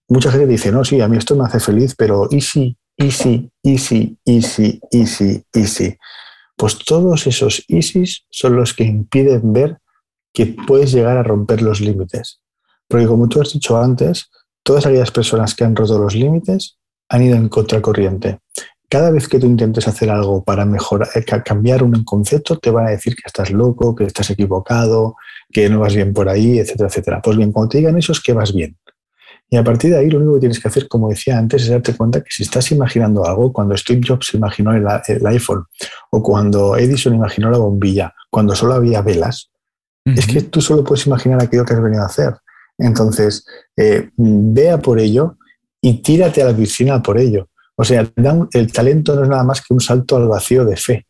mucha 0.08 0.32
gente 0.32 0.48
dice, 0.48 0.72
no, 0.72 0.84
sí, 0.84 1.02
a 1.02 1.08
mí 1.08 1.18
esto 1.18 1.36
me 1.36 1.46
hace 1.46 1.60
feliz, 1.60 1.96
pero 1.96 2.28
easy, 2.32 2.78
easy, 2.98 3.52
easy, 3.64 4.18
easy, 4.26 4.80
easy, 4.92 5.44
easy. 5.54 5.98
Pues 6.56 6.80
todos 6.80 7.28
esos 7.28 7.64
easys 7.68 8.26
son 8.30 8.56
los 8.56 8.74
que 8.74 8.84
impiden 8.84 9.54
ver 9.54 9.78
que 10.34 10.46
puedes 10.46 10.92
llegar 10.92 11.18
a 11.18 11.24
romper 11.24 11.62
los 11.62 11.82
límites. 11.82 12.42
Porque 12.88 13.08
como 13.08 13.28
tú 13.28 13.42
has 13.42 13.54
dicho 13.54 13.78
antes, 13.78 14.30
todas 14.64 14.86
aquellas 14.86 15.12
personas 15.12 15.54
que 15.54 15.64
han 15.64 15.76
roto 15.76 16.00
los 16.00 16.16
límites 16.16 16.78
han 17.10 17.24
ido 17.24 17.36
en 17.36 17.50
contracorriente. 17.50 18.40
Cada 18.90 19.12
vez 19.12 19.28
que 19.28 19.40
tú 19.40 19.46
intentes 19.46 19.88
hacer 19.88 20.10
algo 20.10 20.44
para 20.44 20.66
mejorar, 20.66 21.10
eh, 21.16 21.24
cambiar 21.44 21.84
un 21.84 22.04
concepto, 22.06 22.58
te 22.58 22.72
van 22.72 22.88
a 22.88 22.92
decir 22.92 23.16
que 23.16 23.24
estás 23.26 23.52
loco, 23.52 23.94
que 23.94 24.06
estás 24.06 24.30
equivocado, 24.30 25.16
que 25.52 25.70
no 25.70 25.80
vas 25.80 25.94
bien 25.94 26.14
por 26.14 26.30
ahí, 26.30 26.60
etcétera, 26.60 26.88
etcétera. 26.88 27.22
Pues 27.22 27.36
bien, 27.38 27.52
cuando 27.52 27.70
te 27.70 27.80
digan 27.80 27.98
eso 27.98 28.14
es 28.14 28.22
que 28.22 28.34
vas 28.34 28.54
bien. 28.54 28.78
Y 29.50 29.56
a 29.56 29.64
partir 29.64 29.92
de 29.92 29.98
ahí 29.98 30.10
lo 30.10 30.18
único 30.18 30.34
que 30.36 30.40
tienes 30.42 30.60
que 30.60 30.68
hacer, 30.68 30.88
como 30.88 31.10
decía 31.10 31.38
antes, 31.38 31.64
es 31.64 31.70
darte 31.70 31.96
cuenta 31.96 32.22
que 32.22 32.30
si 32.30 32.44
estás 32.44 32.70
imaginando 32.72 33.26
algo, 33.26 33.54
cuando 33.54 33.78
Steve 33.78 34.02
Jobs 34.06 34.34
imaginó 34.34 34.74
el, 34.74 34.86
iPhone 35.26 35.66
o 36.12 36.22
cuando 36.22 36.76
Edison 36.76 37.16
imaginó 37.16 37.50
la 37.50 37.58
bombilla, 37.58 38.14
cuando 38.30 38.56
solo 38.56 38.74
había 38.74 39.02
velas, 39.02 39.50
es 40.04 40.26
que 40.26 40.42
tú 40.42 40.62
solo 40.62 40.84
puedes 40.84 41.06
imaginar 41.06 41.42
aquello 41.42 41.66
que 41.66 41.74
has 41.74 41.82
venido 41.82 42.04
a 42.04 42.08
hacer. 42.08 42.34
Entonces, 42.78 43.46
eh, 43.76 44.10
vea 44.16 44.80
por 44.80 45.00
ello 45.00 45.38
y 45.82 46.02
tírate 46.02 46.42
a 46.42 46.46
la 46.46 46.56
piscina 46.56 47.02
por 47.02 47.18
ello. 47.18 47.50
O 47.76 47.84
sea, 47.84 48.10
el 48.54 48.72
talento 48.72 49.16
no 49.16 49.24
es 49.24 49.30
nada 49.30 49.44
más 49.44 49.62
que 49.62 49.74
un 49.74 49.80
salto 49.80 50.18
al 50.18 50.28
vacío 50.28 50.66
de 50.66 50.78
fe. 50.78 51.06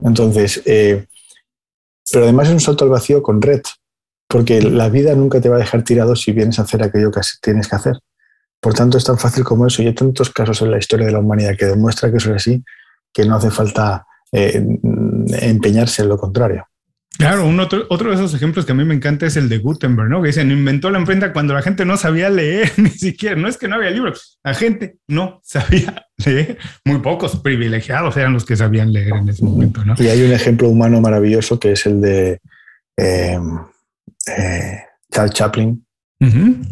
Entonces, 0.00 0.62
eh, 0.64 1.06
pero 2.10 2.24
además 2.24 2.48
es 2.48 2.54
un 2.54 2.60
salto 2.60 2.84
al 2.84 2.90
vacío 2.90 3.22
con 3.22 3.42
red, 3.42 3.62
porque 4.28 4.60
la 4.60 4.88
vida 4.88 5.14
nunca 5.14 5.40
te 5.40 5.48
va 5.48 5.56
a 5.56 5.60
dejar 5.60 5.82
tirado 5.82 6.16
si 6.16 6.32
vienes 6.32 6.58
a 6.58 6.62
hacer 6.62 6.82
aquello 6.82 7.10
que 7.10 7.20
tienes 7.40 7.68
que 7.68 7.76
hacer. 7.76 7.98
Por 8.60 8.74
tanto, 8.74 8.98
es 8.98 9.04
tan 9.04 9.18
fácil 9.18 9.44
como 9.44 9.66
eso. 9.66 9.82
Y 9.82 9.86
hay 9.86 9.94
tantos 9.94 10.30
casos 10.30 10.62
en 10.62 10.70
la 10.70 10.78
historia 10.78 11.06
de 11.06 11.12
la 11.12 11.20
humanidad 11.20 11.56
que 11.56 11.66
demuestra 11.66 12.10
que 12.10 12.16
eso 12.16 12.30
es 12.30 12.36
así, 12.36 12.64
que 13.12 13.24
no 13.24 13.36
hace 13.36 13.50
falta 13.50 14.06
eh, 14.32 14.64
empeñarse 15.40 16.02
en 16.02 16.08
lo 16.08 16.18
contrario. 16.18 16.66
Claro, 17.18 17.46
un 17.46 17.58
otro, 17.60 17.86
otro 17.88 18.10
de 18.10 18.16
esos 18.16 18.34
ejemplos 18.34 18.66
que 18.66 18.72
a 18.72 18.74
mí 18.74 18.84
me 18.84 18.94
encanta 18.94 19.24
es 19.26 19.36
el 19.36 19.48
de 19.48 19.58
Gutenberg, 19.58 20.10
¿no? 20.10 20.20
Que 20.20 20.28
dicen, 20.28 20.50
inventó 20.50 20.90
la 20.90 20.98
imprenta 20.98 21.32
cuando 21.32 21.54
la 21.54 21.62
gente 21.62 21.86
no 21.86 21.96
sabía 21.96 22.28
leer, 22.28 22.72
ni 22.76 22.90
siquiera, 22.90 23.36
no 23.36 23.48
es 23.48 23.56
que 23.56 23.68
no 23.68 23.76
había 23.76 23.90
libros, 23.90 24.38
la 24.44 24.52
gente 24.52 24.98
no 25.08 25.40
sabía 25.42 26.06
leer, 26.26 26.58
muy 26.84 26.98
pocos 26.98 27.36
privilegiados 27.36 28.16
eran 28.18 28.34
los 28.34 28.44
que 28.44 28.56
sabían 28.56 28.92
leer 28.92 29.14
en 29.14 29.28
ese 29.30 29.44
momento, 29.44 29.82
¿no? 29.84 29.94
Y 29.96 30.08
hay 30.08 30.22
un 30.22 30.32
ejemplo 30.32 30.68
humano 30.68 31.00
maravilloso 31.00 31.58
que 31.58 31.72
es 31.72 31.86
el 31.86 32.02
de 32.02 32.40
eh, 32.98 33.38
eh, 34.26 34.80
Charles 35.10 35.34
Chaplin, 35.34 35.86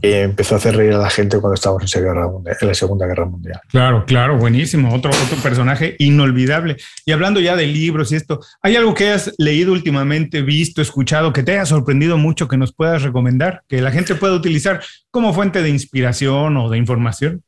que 0.01 0.23
empezó 0.23 0.55
a 0.55 0.59
hacer 0.59 0.77
reír 0.77 0.95
a 0.95 0.99
la 0.99 1.11
gente 1.11 1.39
cuando 1.39 1.55
estábamos 1.55 1.95
en, 1.95 2.05
en, 2.07 2.69
la 2.69 2.75
Segunda 2.75 3.07
Guerra 3.07 3.27
Mundial. 3.27 3.61
Claro, 3.69 4.05
claro, 4.07 4.39
buenísimo. 4.39 4.95
Otro, 4.95 5.11
otro 5.11 5.37
personaje 5.43 5.97
inolvidable. 5.99 6.77
Y 7.05 7.13
hablando 7.13 7.41
ya 7.41 7.55
de 7.55 7.67
libros 7.67 8.11
y 8.13 8.17
esto, 8.17 8.41
¿hay 8.63 8.77
algo 8.77 8.95
que 8.95 9.05
hayas 9.05 9.35
leído 9.37 9.73
últimamente, 9.73 10.41
visto, 10.43 10.81
escuchado, 10.81 11.33
que 11.33 11.43
te 11.43 11.53
haya 11.53 11.67
sorprendido 11.67 12.17
mucho, 12.17 12.49
que 12.49 12.57
nos 12.57 12.73
puedas 12.73 13.03
recomendar, 13.03 13.63
que 13.69 13.83
la 13.83 13.91
gente 13.91 14.15
pueda 14.15 14.35
utilizar 14.35 14.81
como 15.11 15.35
fuente 15.35 15.63
de 15.63 15.69
inspiración 15.69 16.57
o 16.57 16.71
de 16.71 16.79
información? 16.79 17.43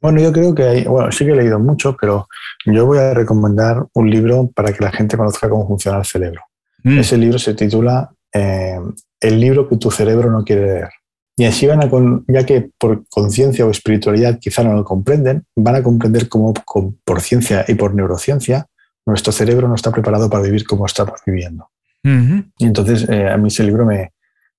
Bueno, 0.00 0.20
yo 0.20 0.32
creo 0.32 0.54
que 0.54 0.62
hay, 0.62 0.84
bueno, 0.84 1.10
sí 1.10 1.24
que 1.24 1.32
he 1.32 1.36
leído 1.36 1.58
mucho, 1.58 1.96
pero 2.00 2.28
yo 2.64 2.86
voy 2.86 2.98
a 2.98 3.14
recomendar 3.14 3.84
un 3.94 4.10
libro 4.10 4.48
para 4.54 4.72
que 4.72 4.82
la 4.82 4.92
gente 4.92 5.16
conozca 5.16 5.48
cómo 5.48 5.66
funciona 5.66 5.98
el 5.98 6.04
cerebro. 6.04 6.42
Mm. 6.84 6.98
Ese 6.98 7.16
libro 7.16 7.38
se 7.38 7.54
titula 7.54 8.10
eh, 8.32 8.78
El 9.20 9.40
libro 9.40 9.68
que 9.68 9.76
tu 9.76 9.90
cerebro 9.90 10.30
no 10.30 10.44
quiere 10.44 10.62
leer. 10.62 10.88
Y 11.36 11.44
así 11.44 11.66
van 11.66 11.80
a, 11.82 11.88
ya 12.26 12.44
que 12.44 12.70
por 12.78 13.06
conciencia 13.08 13.64
o 13.64 13.70
espiritualidad 13.70 14.38
quizá 14.40 14.64
no 14.64 14.72
lo 14.72 14.84
comprenden, 14.84 15.44
van 15.54 15.76
a 15.76 15.82
comprender 15.82 16.28
cómo 16.28 16.52
por 17.04 17.20
ciencia 17.20 17.64
y 17.68 17.74
por 17.74 17.94
neurociencia 17.94 18.66
nuestro 19.06 19.32
cerebro 19.32 19.68
no 19.68 19.74
está 19.74 19.90
preparado 19.90 20.28
para 20.28 20.42
vivir 20.42 20.66
como 20.66 20.84
estamos 20.84 21.20
viviendo. 21.24 21.70
Y 22.58 22.66
entonces 22.66 23.08
eh, 23.08 23.28
a 23.28 23.36
mí 23.36 23.48
ese 23.48 23.64
libro 23.64 23.84
me 23.84 24.12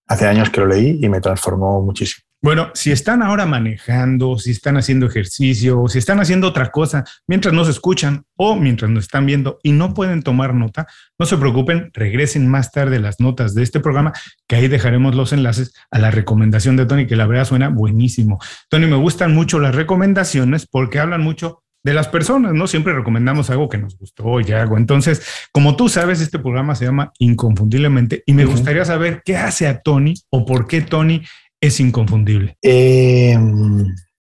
hace 0.07 0.25
años 0.25 0.49
que 0.49 0.61
lo 0.61 0.67
leí 0.67 0.99
y 1.01 1.09
me 1.09 1.21
transformó 1.21 1.81
muchísimo. 1.81 2.25
Bueno, 2.41 2.71
si 2.73 2.93
están 2.93 3.21
ahora 3.21 3.45
manejando, 3.45 4.37
si 4.37 4.51
están 4.51 4.77
haciendo 4.77 5.05
ejercicio, 5.05 5.83
si 5.89 5.97
están 5.97 6.21
haciendo 6.21 6.47
otra 6.47 6.71
cosa, 6.71 7.03
mientras 7.27 7.53
nos 7.53 7.67
escuchan 7.67 8.23
o 8.37 8.55
mientras 8.55 8.89
nos 8.89 9.03
están 9.03 9.25
viendo 9.25 9.59
y 9.61 9.73
no 9.73 9.93
pueden 9.93 10.23
tomar 10.23 10.53
nota, 10.53 10.87
no 11.19 11.25
se 11.25 11.35
preocupen, 11.35 11.91
regresen 11.93 12.47
más 12.47 12.71
tarde 12.71 12.99
las 12.99 13.19
notas 13.19 13.55
de 13.55 13.63
este 13.63 13.81
programa, 13.81 14.13
que 14.47 14.55
ahí 14.55 14.69
dejaremos 14.69 15.15
los 15.15 15.33
enlaces 15.33 15.73
a 15.91 15.99
la 15.99 16.11
recomendación 16.11 16.77
de 16.77 16.85
Tony, 16.85 17.07
que 17.07 17.17
la 17.17 17.27
verdad 17.27 17.43
suena 17.43 17.67
buenísimo. 17.67 18.39
Tony, 18.69 18.87
me 18.87 18.95
gustan 18.95 19.35
mucho 19.35 19.59
las 19.59 19.75
recomendaciones 19.75 20.65
porque 20.65 20.99
hablan 20.99 21.21
mucho 21.21 21.63
de 21.83 21.93
las 21.93 22.07
personas, 22.07 22.53
¿no? 22.53 22.67
Siempre 22.67 22.93
recomendamos 22.93 23.49
algo 23.49 23.67
que 23.67 23.77
nos 23.77 23.97
gustó 23.97 24.39
y 24.39 24.51
algo. 24.53 24.77
Entonces, 24.77 25.49
como 25.51 25.75
tú 25.75 25.89
sabes, 25.89 26.21
este 26.21 26.39
programa 26.39 26.75
se 26.75 26.85
llama 26.85 27.11
Inconfundiblemente 27.19 28.23
y 28.25 28.33
me 28.33 28.45
gustaría 28.45 28.85
saber 28.85 29.21
qué 29.25 29.37
hace 29.37 29.67
a 29.67 29.81
Tony 29.81 30.13
o 30.29 30.45
por 30.45 30.67
qué 30.67 30.81
Tony 30.81 31.21
es 31.61 31.79
inconfundible? 31.79 32.57
Eh, 32.61 33.37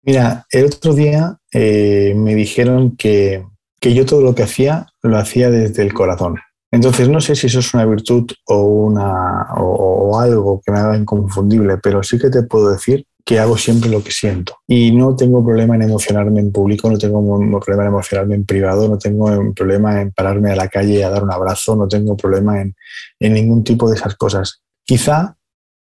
mira, 0.02 0.46
el 0.50 0.66
otro 0.66 0.94
día 0.94 1.38
eh, 1.52 2.14
me 2.16 2.34
dijeron 2.34 2.96
que, 2.96 3.44
yo 3.80 4.04
todo 4.04 4.20
lo 4.20 4.34
que 4.34 4.42
hacía 4.42 4.86
lo 5.02 5.18
hacía 5.18 5.50
desde 5.50 5.82
el 5.82 5.94
corazón. 5.94 6.36
Entonces 6.70 7.08
no 7.08 7.20
sé 7.20 7.34
si 7.34 7.46
eso 7.46 7.60
es 7.60 7.72
una 7.72 7.86
virtud 7.86 8.30
o, 8.46 8.62
una, 8.62 9.54
o, 9.56 10.20
algo 10.20 10.60
que 10.64 10.70
me 10.70 10.78
haga 10.78 10.96
inconfundible, 10.96 11.78
pero 11.78 12.02
sí 12.02 12.18
que 12.18 12.28
te 12.28 12.42
puedo 12.42 12.70
decir 12.70 13.06
que 13.24 13.38
hago 13.38 13.56
siempre 13.56 13.88
lo 13.88 14.02
que 14.02 14.10
siento. 14.10 14.56
Y 14.66 14.90
no 14.90 15.16
tengo 15.16 15.42
problema 15.44 15.76
en 15.76 15.82
emocionarme 15.82 16.40
en 16.40 16.52
público, 16.52 16.90
no 16.90 16.98
tengo 16.98 17.20
problema 17.60 17.84
en 17.84 17.88
emocionarme 17.88 18.34
en 18.34 18.44
privado, 18.44 18.88
no 18.88 18.98
tengo 18.98 19.54
problema 19.54 20.00
en 20.02 20.12
pararme 20.12 20.50
a 20.50 20.56
la 20.56 20.68
calle 20.68 21.04
a 21.04 21.10
dar 21.10 21.22
un 21.22 21.32
abrazo, 21.32 21.76
no 21.76 21.88
tengo 21.88 22.16
problema 22.16 22.60
en, 22.60 22.74
en 23.20 23.32
ningún 23.32 23.64
tipo 23.64 23.88
de 23.88 23.96
esas 23.96 24.14
cosas. 24.16 24.62
Quizá 24.84 25.36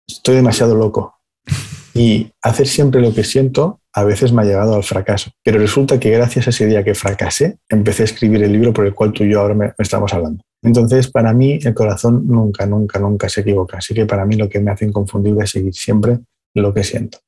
estoy 0.08 0.36
demasiado 0.36 0.76
loco, 0.76 1.19
y 1.94 2.32
hacer 2.42 2.68
siempre 2.68 3.02
lo 3.02 3.14
que 3.14 3.24
siento 3.24 3.80
a 3.94 4.04
veces 4.04 4.32
me 4.32 4.42
ha 4.42 4.46
llegado 4.46 4.76
al 4.76 4.84
fracaso. 4.84 5.32
Pero 5.44 5.60
resulta 5.60 6.00
que 6.00 6.12
gracias 6.12 6.48
a 6.48 6.50
ese 6.52 6.68
día 6.68 6.84
que 6.84 6.94
fracasé, 6.94 7.58
empecé 7.68 8.04
a 8.04 8.06
escribir 8.06 8.44
el 8.44 8.54
libro 8.54 8.74
por 8.74 8.86
el 8.86 8.94
cual 8.94 9.12
tú 9.12 9.24
y 9.24 9.32
yo 9.32 9.42
ahora 9.42 9.56
me, 9.56 9.74
estamos 9.78 10.14
hablando. 10.14 10.44
Entonces, 10.62 11.10
para 11.10 11.34
mí, 11.34 11.60
el 11.62 11.74
corazón 11.74 12.28
nunca, 12.28 12.66
nunca, 12.66 13.00
nunca 13.00 13.30
se 13.30 13.42
equivoca. 13.42 13.78
Así 13.78 13.94
que 13.94 14.06
para 14.06 14.26
mí 14.26 14.36
lo 14.36 14.50
que 14.50 14.60
me 14.60 14.72
hace 14.72 14.86
inconfundible 14.86 15.44
es 15.44 15.52
seguir 15.52 15.74
siempre 15.74 16.20
lo 16.54 16.74
que 16.74 16.84
siento. 16.84 17.20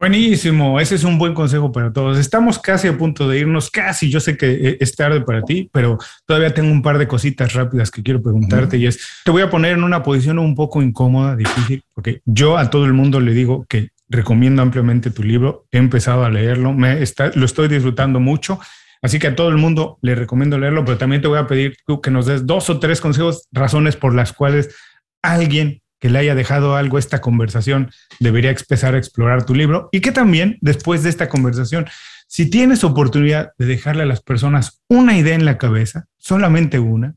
Buenísimo, 0.00 0.80
ese 0.80 0.96
es 0.96 1.04
un 1.04 1.18
buen 1.18 1.32
consejo 1.32 1.72
para 1.72 1.92
todos. 1.92 2.18
Estamos 2.18 2.58
casi 2.58 2.88
a 2.88 2.98
punto 2.98 3.28
de 3.28 3.38
irnos, 3.38 3.70
casi. 3.70 4.10
Yo 4.10 4.20
sé 4.20 4.36
que 4.36 4.76
es 4.78 4.94
tarde 4.96 5.22
para 5.22 5.40
ti, 5.42 5.70
pero 5.72 5.98
todavía 6.26 6.52
tengo 6.52 6.70
un 6.70 6.82
par 6.82 6.98
de 6.98 7.08
cositas 7.08 7.54
rápidas 7.54 7.90
que 7.90 8.02
quiero 8.02 8.20
preguntarte 8.20 8.76
y 8.76 8.86
es, 8.86 8.98
te 9.24 9.30
voy 9.30 9.40
a 9.42 9.48
poner 9.48 9.78
en 9.78 9.84
una 9.84 10.02
posición 10.02 10.38
un 10.40 10.54
poco 10.54 10.82
incómoda, 10.82 11.36
difícil, 11.36 11.82
porque 11.94 12.20
yo 12.26 12.58
a 12.58 12.68
todo 12.68 12.84
el 12.84 12.92
mundo 12.92 13.20
le 13.20 13.32
digo 13.32 13.64
que 13.66 13.90
recomiendo 14.08 14.62
ampliamente 14.62 15.10
tu 15.10 15.22
libro. 15.22 15.66
He 15.70 15.78
empezado 15.78 16.24
a 16.24 16.30
leerlo, 16.30 16.72
me 16.72 17.02
está, 17.02 17.30
lo 17.34 17.44
estoy 17.44 17.68
disfrutando 17.68 18.20
mucho. 18.20 18.58
Así 19.02 19.18
que 19.18 19.26
a 19.26 19.36
todo 19.36 19.50
el 19.50 19.56
mundo 19.56 19.98
le 20.00 20.14
recomiendo 20.14 20.58
leerlo, 20.58 20.84
pero 20.84 20.96
también 20.96 21.20
te 21.20 21.28
voy 21.28 21.38
a 21.38 21.46
pedir 21.46 21.76
que 22.02 22.10
nos 22.10 22.26
des 22.26 22.46
dos 22.46 22.70
o 22.70 22.80
tres 22.80 23.00
consejos, 23.00 23.48
razones 23.52 23.96
por 23.96 24.14
las 24.14 24.32
cuales 24.32 24.74
alguien 25.22 25.82
que 26.00 26.10
le 26.10 26.18
haya 26.18 26.34
dejado 26.34 26.76
algo 26.76 26.98
esta 26.98 27.20
conversación 27.20 27.90
debería 28.20 28.50
empezar 28.50 28.94
a 28.94 28.98
explorar 28.98 29.46
tu 29.46 29.54
libro 29.54 29.88
y 29.92 30.00
que 30.00 30.12
también 30.12 30.58
después 30.60 31.02
de 31.02 31.08
esta 31.10 31.28
conversación, 31.28 31.86
si 32.26 32.50
tienes 32.50 32.84
oportunidad 32.84 33.52
de 33.58 33.66
dejarle 33.66 34.02
a 34.02 34.06
las 34.06 34.22
personas 34.22 34.82
una 34.88 35.16
idea 35.16 35.34
en 35.34 35.44
la 35.44 35.58
cabeza, 35.58 36.06
solamente 36.18 36.78
una, 36.78 37.14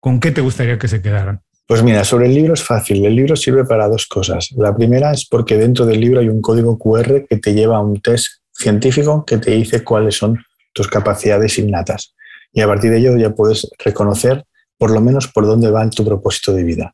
¿con 0.00 0.20
qué 0.20 0.30
te 0.30 0.40
gustaría 0.40 0.78
que 0.78 0.88
se 0.88 1.02
quedaran? 1.02 1.42
Pues 1.70 1.84
mira, 1.84 2.02
sobre 2.02 2.26
el 2.26 2.34
libro 2.34 2.54
es 2.54 2.64
fácil. 2.64 3.06
El 3.06 3.14
libro 3.14 3.36
sirve 3.36 3.64
para 3.64 3.86
dos 3.86 4.08
cosas. 4.08 4.50
La 4.56 4.74
primera 4.74 5.12
es 5.12 5.24
porque 5.24 5.56
dentro 5.56 5.86
del 5.86 6.00
libro 6.00 6.18
hay 6.18 6.28
un 6.28 6.40
código 6.42 6.76
QR 6.76 7.26
que 7.30 7.36
te 7.36 7.54
lleva 7.54 7.76
a 7.76 7.80
un 7.80 8.00
test 8.00 8.26
científico 8.52 9.24
que 9.24 9.38
te 9.38 9.52
dice 9.52 9.84
cuáles 9.84 10.16
son 10.16 10.36
tus 10.72 10.88
capacidades 10.88 11.60
innatas. 11.60 12.16
Y 12.52 12.60
a 12.60 12.66
partir 12.66 12.90
de 12.90 12.98
ello 12.98 13.16
ya 13.16 13.30
puedes 13.30 13.70
reconocer 13.78 14.44
por 14.76 14.90
lo 14.90 15.00
menos 15.00 15.28
por 15.28 15.46
dónde 15.46 15.70
va 15.70 15.88
tu 15.90 16.04
propósito 16.04 16.52
de 16.52 16.64
vida. 16.64 16.92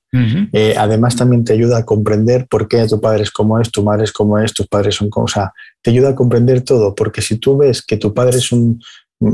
Eh, 0.52 0.74
además, 0.76 1.16
también 1.16 1.42
te 1.42 1.54
ayuda 1.54 1.78
a 1.78 1.86
comprender 1.86 2.46
por 2.46 2.68
qué 2.68 2.86
tu 2.86 3.00
padre 3.00 3.22
es 3.22 3.30
como 3.30 3.58
es, 3.58 3.70
tu 3.70 3.82
madre 3.82 4.04
es 4.04 4.12
como 4.12 4.38
es, 4.38 4.52
tus 4.52 4.66
padres 4.66 4.96
son 4.96 5.08
como... 5.08 5.24
O 5.24 5.28
sea, 5.28 5.54
te 5.80 5.90
ayuda 5.90 6.10
a 6.10 6.14
comprender 6.14 6.60
todo, 6.60 6.94
porque 6.94 7.22
si 7.22 7.38
tú 7.38 7.56
ves 7.56 7.80
que 7.80 7.96
tu 7.96 8.12
padre 8.12 8.36
es 8.36 8.52
un, 8.52 8.78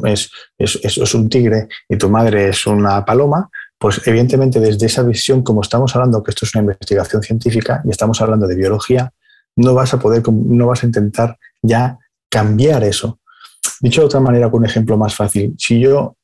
es, 0.04 0.30
es, 0.58 1.14
un 1.14 1.28
tigre 1.28 1.66
y 1.88 1.96
tu 1.96 2.08
madre 2.08 2.50
es 2.50 2.66
una 2.66 3.04
paloma, 3.04 3.50
pues 3.82 4.00
evidentemente 4.06 4.60
desde 4.60 4.86
esa 4.86 5.02
visión, 5.02 5.42
como 5.42 5.60
estamos 5.60 5.96
hablando 5.96 6.22
que 6.22 6.30
esto 6.30 6.46
es 6.46 6.54
una 6.54 6.62
investigación 6.62 7.20
científica 7.20 7.82
y 7.84 7.90
estamos 7.90 8.20
hablando 8.20 8.46
de 8.46 8.54
biología, 8.54 9.12
no 9.56 9.74
vas 9.74 9.92
a 9.92 9.98
poder, 9.98 10.22
no 10.32 10.68
vas 10.68 10.84
a 10.84 10.86
intentar 10.86 11.36
ya 11.62 11.98
cambiar 12.30 12.84
eso. 12.84 13.18
Dicho 13.80 14.02
de 14.02 14.06
otra 14.06 14.20
manera, 14.20 14.52
con 14.52 14.60
un 14.60 14.66
ejemplo 14.66 14.96
más 14.96 15.16
fácil, 15.16 15.56
si 15.58 15.80
yo 15.80 16.16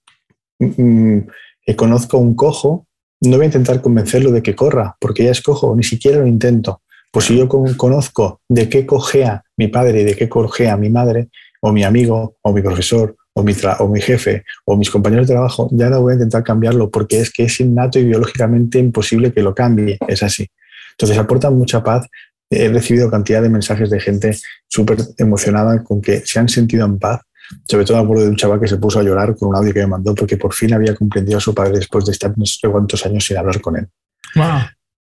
mm, 0.61 1.19
que 1.67 1.75
conozco 1.75 2.19
un 2.19 2.37
cojo, 2.37 2.87
no 3.23 3.39
voy 3.39 3.43
a 3.43 3.47
intentar 3.47 3.83
convencerlo 3.83 4.31
de 4.31 4.41
que 4.41 4.55
corra, 4.55 4.97
porque 5.01 5.25
ya 5.25 5.33
es 5.33 5.43
cojo, 5.43 5.75
ni 5.75 5.83
siquiera 5.83 6.19
lo 6.19 6.29
intento. 6.29 6.83
Pues 7.11 7.25
si 7.25 7.37
yo 7.37 7.49
conozco 7.49 8.41
de 8.49 8.69
qué 8.69 8.87
cojea 8.87 9.43
mi 9.57 9.67
padre 9.67 10.03
y 10.03 10.05
de 10.05 10.15
qué 10.15 10.29
cojea 10.29 10.77
mi 10.77 10.91
madre, 10.91 11.29
o 11.61 11.73
mi 11.73 11.83
amigo, 11.83 12.37
o 12.41 12.53
mi 12.53 12.63
profesor, 12.63 13.17
o 13.39 13.45
mi, 13.45 13.55
o 13.79 13.89
mi 13.89 14.01
jefe, 14.01 14.45
o 14.65 14.77
mis 14.77 14.91
compañeros 14.91 15.29
de 15.29 15.35
trabajo, 15.35 15.69
ya 15.73 15.89
no 15.89 16.03
voy 16.03 16.13
a 16.13 16.15
intentar 16.15 16.43
cambiarlo, 16.43 16.91
porque 16.91 17.21
es 17.21 17.33
que 17.33 17.45
es 17.45 17.61
innato 17.61 17.99
y 17.99 18.05
biológicamente 18.05 18.79
imposible 18.79 19.33
que 19.33 19.43
lo 19.43 19.55
cambie. 19.55 19.99
Es 20.09 20.23
así. 20.23 20.49
Entonces 20.93 21.17
aporta 21.19 21.51
mucha 21.51 21.83
paz. 21.83 22.07
He 22.51 22.69
recibido 22.69 23.11
cantidad 23.11 23.43
de 23.43 23.49
mensajes 23.49 23.91
de 23.91 24.01
gente 24.01 24.37
súper 24.67 24.99
emocionada 25.19 25.85
con 25.85 26.01
que 26.01 26.21
se 26.25 26.39
han 26.39 26.49
sentido 26.49 26.87
en 26.87 26.99
paz 26.99 27.21
sobre 27.65 27.85
todo 27.85 27.97
me 27.97 28.03
acuerdo 28.03 28.25
de 28.25 28.31
un 28.31 28.37
chaval 28.37 28.61
que 28.61 28.69
se 28.69 28.77
puso 28.77 29.01
a 29.01 29.03
llorar 29.03 29.35
con 29.37 29.49
un 29.49 29.57
audio 29.57 29.73
que 29.73 29.81
me 29.81 29.87
mandó 29.87 30.15
porque 30.15 30.37
por 30.37 30.53
fin 30.53 30.75
había 30.75 30.95
comprendido 30.95 31.39
a 31.39 31.41
su 31.41 31.55
padre 31.55 31.79
después 31.79 32.05
de 32.05 32.13
estar 32.13 32.37
no 32.37 32.45
sé 32.45 32.69
cuántos 32.69 33.05
años 33.07 33.25
sin 33.25 33.37
hablar 33.37 33.61
con 33.61 33.77
él. 33.77 33.89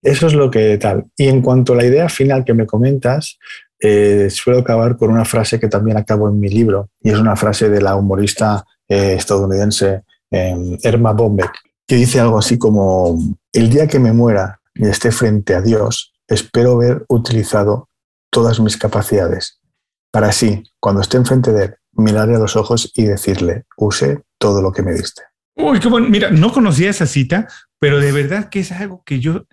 Eso 0.01 0.27
es 0.27 0.33
lo 0.33 0.51
que 0.51 0.77
tal. 0.77 1.05
Y 1.17 1.27
en 1.27 1.41
cuanto 1.41 1.73
a 1.73 1.77
la 1.77 1.85
idea 1.85 2.09
final 2.09 2.43
que 2.43 2.53
me 2.53 2.65
comentas, 2.65 3.37
eh, 3.79 4.29
suelo 4.29 4.59
acabar 4.59 4.97
con 4.97 5.11
una 5.11 5.25
frase 5.25 5.59
que 5.59 5.67
también 5.67 5.97
acabo 5.97 6.29
en 6.29 6.39
mi 6.39 6.49
libro, 6.49 6.89
y 7.01 7.11
es 7.11 7.19
una 7.19 7.35
frase 7.35 7.69
de 7.69 7.81
la 7.81 7.95
humorista 7.95 8.65
eh, 8.87 9.15
estadounidense 9.17 10.03
Erma 10.31 11.13
Bombeck, 11.13 11.53
que 11.87 11.95
dice 11.95 12.19
algo 12.19 12.39
así 12.39 12.57
como, 12.57 13.17
el 13.53 13.69
día 13.69 13.87
que 13.87 13.99
me 13.99 14.11
muera 14.11 14.59
y 14.73 14.85
esté 14.85 15.11
frente 15.11 15.55
a 15.55 15.61
Dios, 15.61 16.13
espero 16.27 16.73
haber 16.73 17.05
utilizado 17.07 17.87
todas 18.29 18.59
mis 18.59 18.75
capacidades, 18.75 19.59
para 20.11 20.27
así, 20.27 20.63
cuando 20.79 21.01
esté 21.01 21.17
enfrente 21.17 21.51
de 21.51 21.65
Él, 21.65 21.75
mirarle 21.93 22.35
a 22.35 22.39
los 22.39 22.55
ojos 22.55 22.91
y 22.95 23.05
decirle, 23.05 23.63
use 23.77 24.21
todo 24.37 24.61
lo 24.61 24.71
que 24.71 24.81
me 24.81 24.93
diste. 24.93 25.23
Uy, 25.55 25.79
qué 25.79 25.87
bueno. 25.87 26.09
Mira, 26.09 26.31
no 26.31 26.51
conocía 26.51 26.89
esa 26.89 27.05
cita, 27.05 27.47
pero 27.79 27.99
de 27.99 28.11
verdad 28.11 28.49
que 28.49 28.59
es 28.59 28.71
algo 28.71 29.03
que 29.05 29.19
yo 29.19 29.45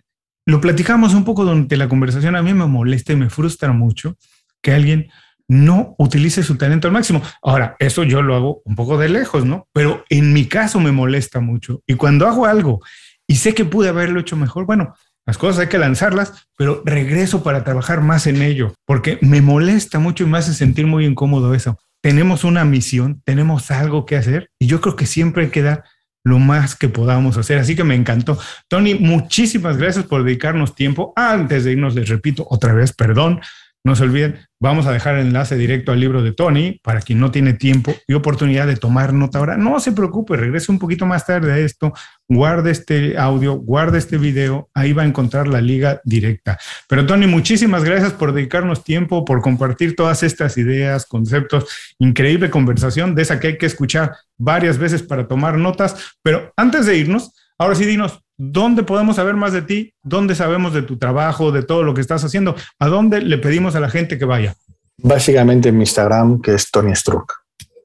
lo 0.46 0.60
platicamos 0.60 1.14
un 1.14 1.24
poco 1.24 1.44
durante 1.44 1.76
la 1.76 1.88
conversación. 1.88 2.36
A 2.36 2.42
mí 2.42 2.54
me 2.54 2.66
molesta 2.66 3.12
y 3.12 3.16
me 3.16 3.30
frustra 3.30 3.72
mucho 3.72 4.16
que 4.60 4.72
alguien 4.72 5.10
no 5.48 5.94
utilice 5.98 6.42
su 6.42 6.56
talento 6.56 6.88
al 6.88 6.94
máximo. 6.94 7.22
Ahora, 7.42 7.76
eso 7.78 8.04
yo 8.04 8.22
lo 8.22 8.34
hago 8.34 8.62
un 8.64 8.76
poco 8.76 8.98
de 8.98 9.08
lejos, 9.08 9.44
¿no? 9.44 9.68
Pero 9.72 10.04
en 10.08 10.32
mi 10.32 10.46
caso 10.46 10.80
me 10.80 10.92
molesta 10.92 11.40
mucho. 11.40 11.82
Y 11.86 11.94
cuando 11.94 12.26
hago 12.26 12.46
algo 12.46 12.80
y 13.26 13.36
sé 13.36 13.54
que 13.54 13.64
pude 13.64 13.88
haberlo 13.88 14.20
hecho 14.20 14.36
mejor, 14.36 14.66
bueno, 14.66 14.94
las 15.26 15.38
cosas 15.38 15.60
hay 15.60 15.68
que 15.68 15.78
lanzarlas, 15.78 16.48
pero 16.56 16.82
regreso 16.84 17.42
para 17.42 17.64
trabajar 17.64 18.00
más 18.00 18.26
en 18.26 18.42
ello, 18.42 18.74
porque 18.86 19.18
me 19.20 19.40
molesta 19.40 19.98
mucho 19.98 20.24
y 20.24 20.26
me 20.26 20.38
hace 20.38 20.54
sentir 20.54 20.86
muy 20.86 21.06
incómodo 21.06 21.54
eso 21.54 21.78
tenemos 22.02 22.42
una 22.42 22.64
misión, 22.64 23.22
tenemos 23.24 23.70
algo 23.70 24.04
que 24.04 24.16
hacer 24.16 24.50
y 24.58 24.66
yo 24.66 24.80
creo 24.80 24.96
que 24.96 25.06
siempre 25.06 25.44
hay 25.44 25.50
que 25.50 25.62
dar 25.62 25.84
lo 26.24 26.38
más 26.38 26.76
que 26.76 26.88
podamos 26.88 27.36
hacer. 27.36 27.58
Así 27.58 27.74
que 27.74 27.84
me 27.84 27.94
encantó. 27.94 28.38
Tony, 28.68 28.94
muchísimas 28.94 29.76
gracias 29.76 30.04
por 30.04 30.24
dedicarnos 30.24 30.74
tiempo. 30.74 31.12
Antes 31.16 31.64
de 31.64 31.72
irnos, 31.72 31.94
les 31.94 32.08
repito 32.08 32.46
otra 32.48 32.72
vez, 32.72 32.92
perdón, 32.92 33.40
no 33.84 33.96
se 33.96 34.04
olviden, 34.04 34.38
vamos 34.60 34.86
a 34.86 34.92
dejar 34.92 35.16
el 35.16 35.26
enlace 35.26 35.56
directo 35.56 35.90
al 35.90 35.98
libro 35.98 36.22
de 36.22 36.32
Tony 36.32 36.78
para 36.84 37.00
quien 37.00 37.18
no 37.18 37.32
tiene 37.32 37.52
tiempo 37.52 37.92
y 38.06 38.14
oportunidad 38.14 38.68
de 38.68 38.76
tomar 38.76 39.12
nota 39.12 39.38
ahora. 39.38 39.56
No 39.56 39.80
se 39.80 39.90
preocupe, 39.90 40.36
regrese 40.36 40.70
un 40.70 40.78
poquito 40.78 41.04
más 41.04 41.26
tarde 41.26 41.52
a 41.52 41.58
esto, 41.58 41.92
guarde 42.28 42.70
este 42.70 43.18
audio, 43.18 43.54
guarde 43.54 43.98
este 43.98 44.18
video, 44.18 44.70
ahí 44.72 44.92
va 44.92 45.02
a 45.02 45.06
encontrar 45.06 45.48
la 45.48 45.60
liga 45.60 46.00
directa. 46.04 46.58
Pero 46.88 47.06
Tony, 47.06 47.26
muchísimas 47.26 47.82
gracias 47.82 48.12
por 48.12 48.32
dedicarnos 48.32 48.84
tiempo, 48.84 49.24
por 49.24 49.40
compartir 49.40 49.96
todas 49.96 50.22
estas 50.22 50.56
ideas, 50.58 51.04
conceptos, 51.04 51.66
increíble 51.98 52.50
conversación 52.50 53.16
de 53.16 53.22
esa 53.22 53.40
que 53.40 53.48
hay 53.48 53.58
que 53.58 53.66
escuchar 53.66 54.12
varias 54.38 54.78
veces 54.78 55.02
para 55.02 55.26
tomar 55.26 55.58
notas. 55.58 56.14
Pero 56.22 56.52
antes 56.56 56.86
de 56.86 56.96
irnos, 56.98 57.32
ahora 57.58 57.74
sí 57.74 57.84
dinos, 57.84 58.20
¿Dónde 58.44 58.82
podemos 58.82 59.14
saber 59.14 59.36
más 59.36 59.52
de 59.52 59.62
ti? 59.62 59.94
¿Dónde 60.02 60.34
sabemos 60.34 60.74
de 60.74 60.82
tu 60.82 60.98
trabajo, 60.98 61.52
de 61.52 61.62
todo 61.62 61.84
lo 61.84 61.94
que 61.94 62.00
estás 62.00 62.24
haciendo? 62.24 62.56
¿A 62.80 62.88
dónde 62.88 63.20
le 63.20 63.38
pedimos 63.38 63.76
a 63.76 63.80
la 63.80 63.88
gente 63.88 64.18
que 64.18 64.24
vaya? 64.24 64.56
Básicamente 64.98 65.68
en 65.68 65.76
mi 65.76 65.82
Instagram, 65.82 66.42
que 66.42 66.54
es 66.54 66.68
Tony 66.68 66.92
Struck. 66.92 67.32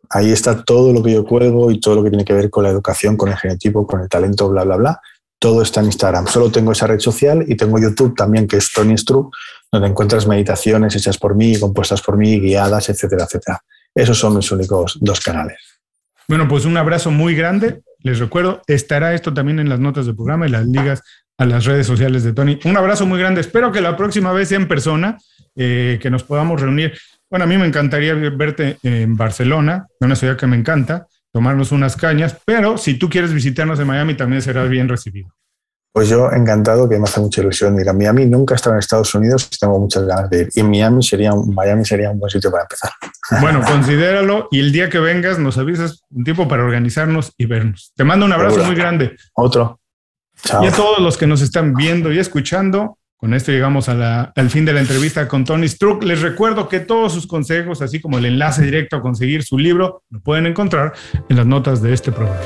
Ahí 0.10 0.32
está 0.32 0.64
todo 0.64 0.94
lo 0.94 1.04
que 1.04 1.14
yo 1.14 1.24
cuelgo 1.24 1.70
y 1.70 1.80
todo 1.80 1.94
lo 1.94 2.04
que 2.04 2.10
tiene 2.10 2.26
que 2.26 2.34
ver 2.34 2.50
con 2.50 2.64
la 2.64 2.72
educación, 2.72 3.16
con 3.16 3.30
el 3.30 3.38
genotipo, 3.38 3.86
con 3.86 4.02
el 4.02 4.10
talento, 4.10 4.50
bla, 4.50 4.64
bla, 4.64 4.78
bla. 4.78 5.02
Todo 5.38 5.62
está 5.62 5.82
en 5.82 5.88
Instagram. 5.88 6.26
Solo 6.26 6.50
tengo 6.50 6.72
esa 6.72 6.88
red 6.88 7.02
social 7.02 7.46
y 7.48 7.56
tengo 7.56 7.78
YouTube 7.78 8.16
también, 8.16 8.48
que 8.48 8.58
es 8.58 8.72
Tony 8.72 8.98
Struck, 8.98 9.32
donde 9.72 9.90
encuentras 9.90 10.26
meditaciones 10.26 10.96
hechas 10.96 11.20
por 11.20 11.36
mí, 11.36 11.60
compuestas 11.60 12.02
por 12.02 12.18
mí, 12.18 12.40
guiadas, 12.40 12.90
etcétera, 12.90 13.26
etcétera. 13.26 13.62
Esos 13.94 14.18
son 14.18 14.36
mis 14.36 14.52
únicos 14.52 14.98
dos 15.02 15.20
canales. 15.20 15.60
Bueno, 16.28 16.48
pues 16.48 16.66
un 16.66 16.78
abrazo 16.78 17.12
muy 17.12 17.36
grande 17.36 17.84
les 18.00 18.20
recuerdo, 18.20 18.62
estará 18.68 19.14
esto 19.14 19.34
también 19.34 19.60
en 19.60 19.70
las 19.70 19.80
notas 19.80 20.06
del 20.06 20.16
programa 20.16 20.48
y 20.48 20.50
las 20.52 20.66
ligas 20.66 21.04
a 21.38 21.46
las 21.46 21.66
redes 21.66 21.86
sociales 21.86 22.24
de 22.24 22.34
Tony. 22.34 22.60
Un 22.66 22.78
abrazo 22.78 23.06
muy 23.06 23.20
grande. 23.20 23.42
Espero 23.42 23.72
que 23.72 23.82
la 23.82 23.96
próxima 23.96 24.32
vez 24.34 24.52
en 24.52 24.68
persona, 24.68 25.18
eh, 25.56 26.00
que 26.02 26.10
nos 26.10 26.24
podamos 26.24 26.60
reunir. 26.60 26.98
Bueno, 27.30 27.46
a 27.46 27.48
mí 27.48 27.58
me 27.58 27.66
encantaría 27.66 28.14
verte 28.14 28.78
en 28.84 29.16
Barcelona, 29.16 29.88
una 30.00 30.16
ciudad 30.16 30.38
que 30.38 30.48
me 30.48 30.56
encanta, 30.56 31.08
tomarnos 31.32 31.72
unas 31.72 31.96
cañas, 31.96 32.38
pero 32.46 32.78
si 32.78 32.96
tú 32.96 33.10
quieres 33.10 33.34
visitarnos 33.34 33.80
en 33.80 33.88
Miami 33.88 34.16
también 34.16 34.42
serás 34.42 34.70
bien 34.70 34.88
recibido. 34.88 35.30
Pues 35.98 36.10
yo 36.10 36.32
encantado, 36.32 36.88
que 36.88 37.00
me 37.00 37.06
hace 37.06 37.20
mucha 37.20 37.42
ilusión 37.42 37.80
ir 37.80 37.90
a 37.90 37.94
Miami. 37.94 38.28
Nunca 38.28 38.54
he 38.54 38.56
estado 38.56 38.76
en 38.76 38.80
Estados 38.82 39.16
Unidos 39.16 39.50
y 39.52 39.58
tengo 39.58 39.80
muchas 39.80 40.06
ganas 40.06 40.30
de 40.30 40.42
ir. 40.42 40.50
Y 40.54 40.62
Miami 40.62 41.02
sería, 41.02 41.32
Miami 41.34 41.86
sería 41.86 42.12
un 42.12 42.20
buen 42.20 42.30
sitio 42.30 42.52
para 42.52 42.66
empezar. 42.66 42.92
Bueno, 43.42 43.64
considéralo 43.66 44.48
y 44.52 44.60
el 44.60 44.72
día 44.72 44.92
que 44.92 45.00
vengas 45.00 45.40
nos 45.40 45.58
avisas 45.58 46.04
un 46.12 46.24
tiempo 46.24 46.48
para 46.48 46.64
organizarnos 46.64 47.34
y 47.36 47.48
vernos. 47.48 47.94
Te 47.96 48.04
mando 48.04 48.28
un 48.28 48.32
abrazo 48.32 48.64
muy 48.64 48.76
grande. 48.76 49.18
Otro. 49.34 49.80
Chao. 50.44 50.64
Y 50.64 50.68
a 50.68 50.72
todos 50.72 51.00
los 51.00 51.18
que 51.18 51.26
nos 51.26 51.42
están 51.42 51.74
viendo 51.74 52.14
y 52.14 52.20
escuchando, 52.20 53.00
con 53.18 53.34
esto 53.34 53.52
llegamos 53.52 53.90
al 53.90 54.50
fin 54.52 54.66
de 54.66 54.74
la 54.74 54.82
entrevista 54.82 55.28
con 55.28 55.46
Tony 55.46 55.68
Struck. 55.68 56.04
Les 56.04 56.22
recuerdo 56.22 56.70
que 56.70 56.80
todos 56.80 57.12
sus 57.12 57.26
consejos, 57.26 57.82
así 57.82 58.00
como 58.00 58.20
el 58.20 58.26
enlace 58.26 58.62
directo 58.62 58.98
a 58.98 59.02
conseguir 59.02 59.42
su 59.42 59.58
libro, 59.58 60.04
lo 60.12 60.20
pueden 60.20 60.46
encontrar 60.46 60.94
en 61.28 61.38
las 61.38 61.48
notas 61.48 61.82
de 61.82 61.92
este 61.94 62.12
programa. 62.12 62.46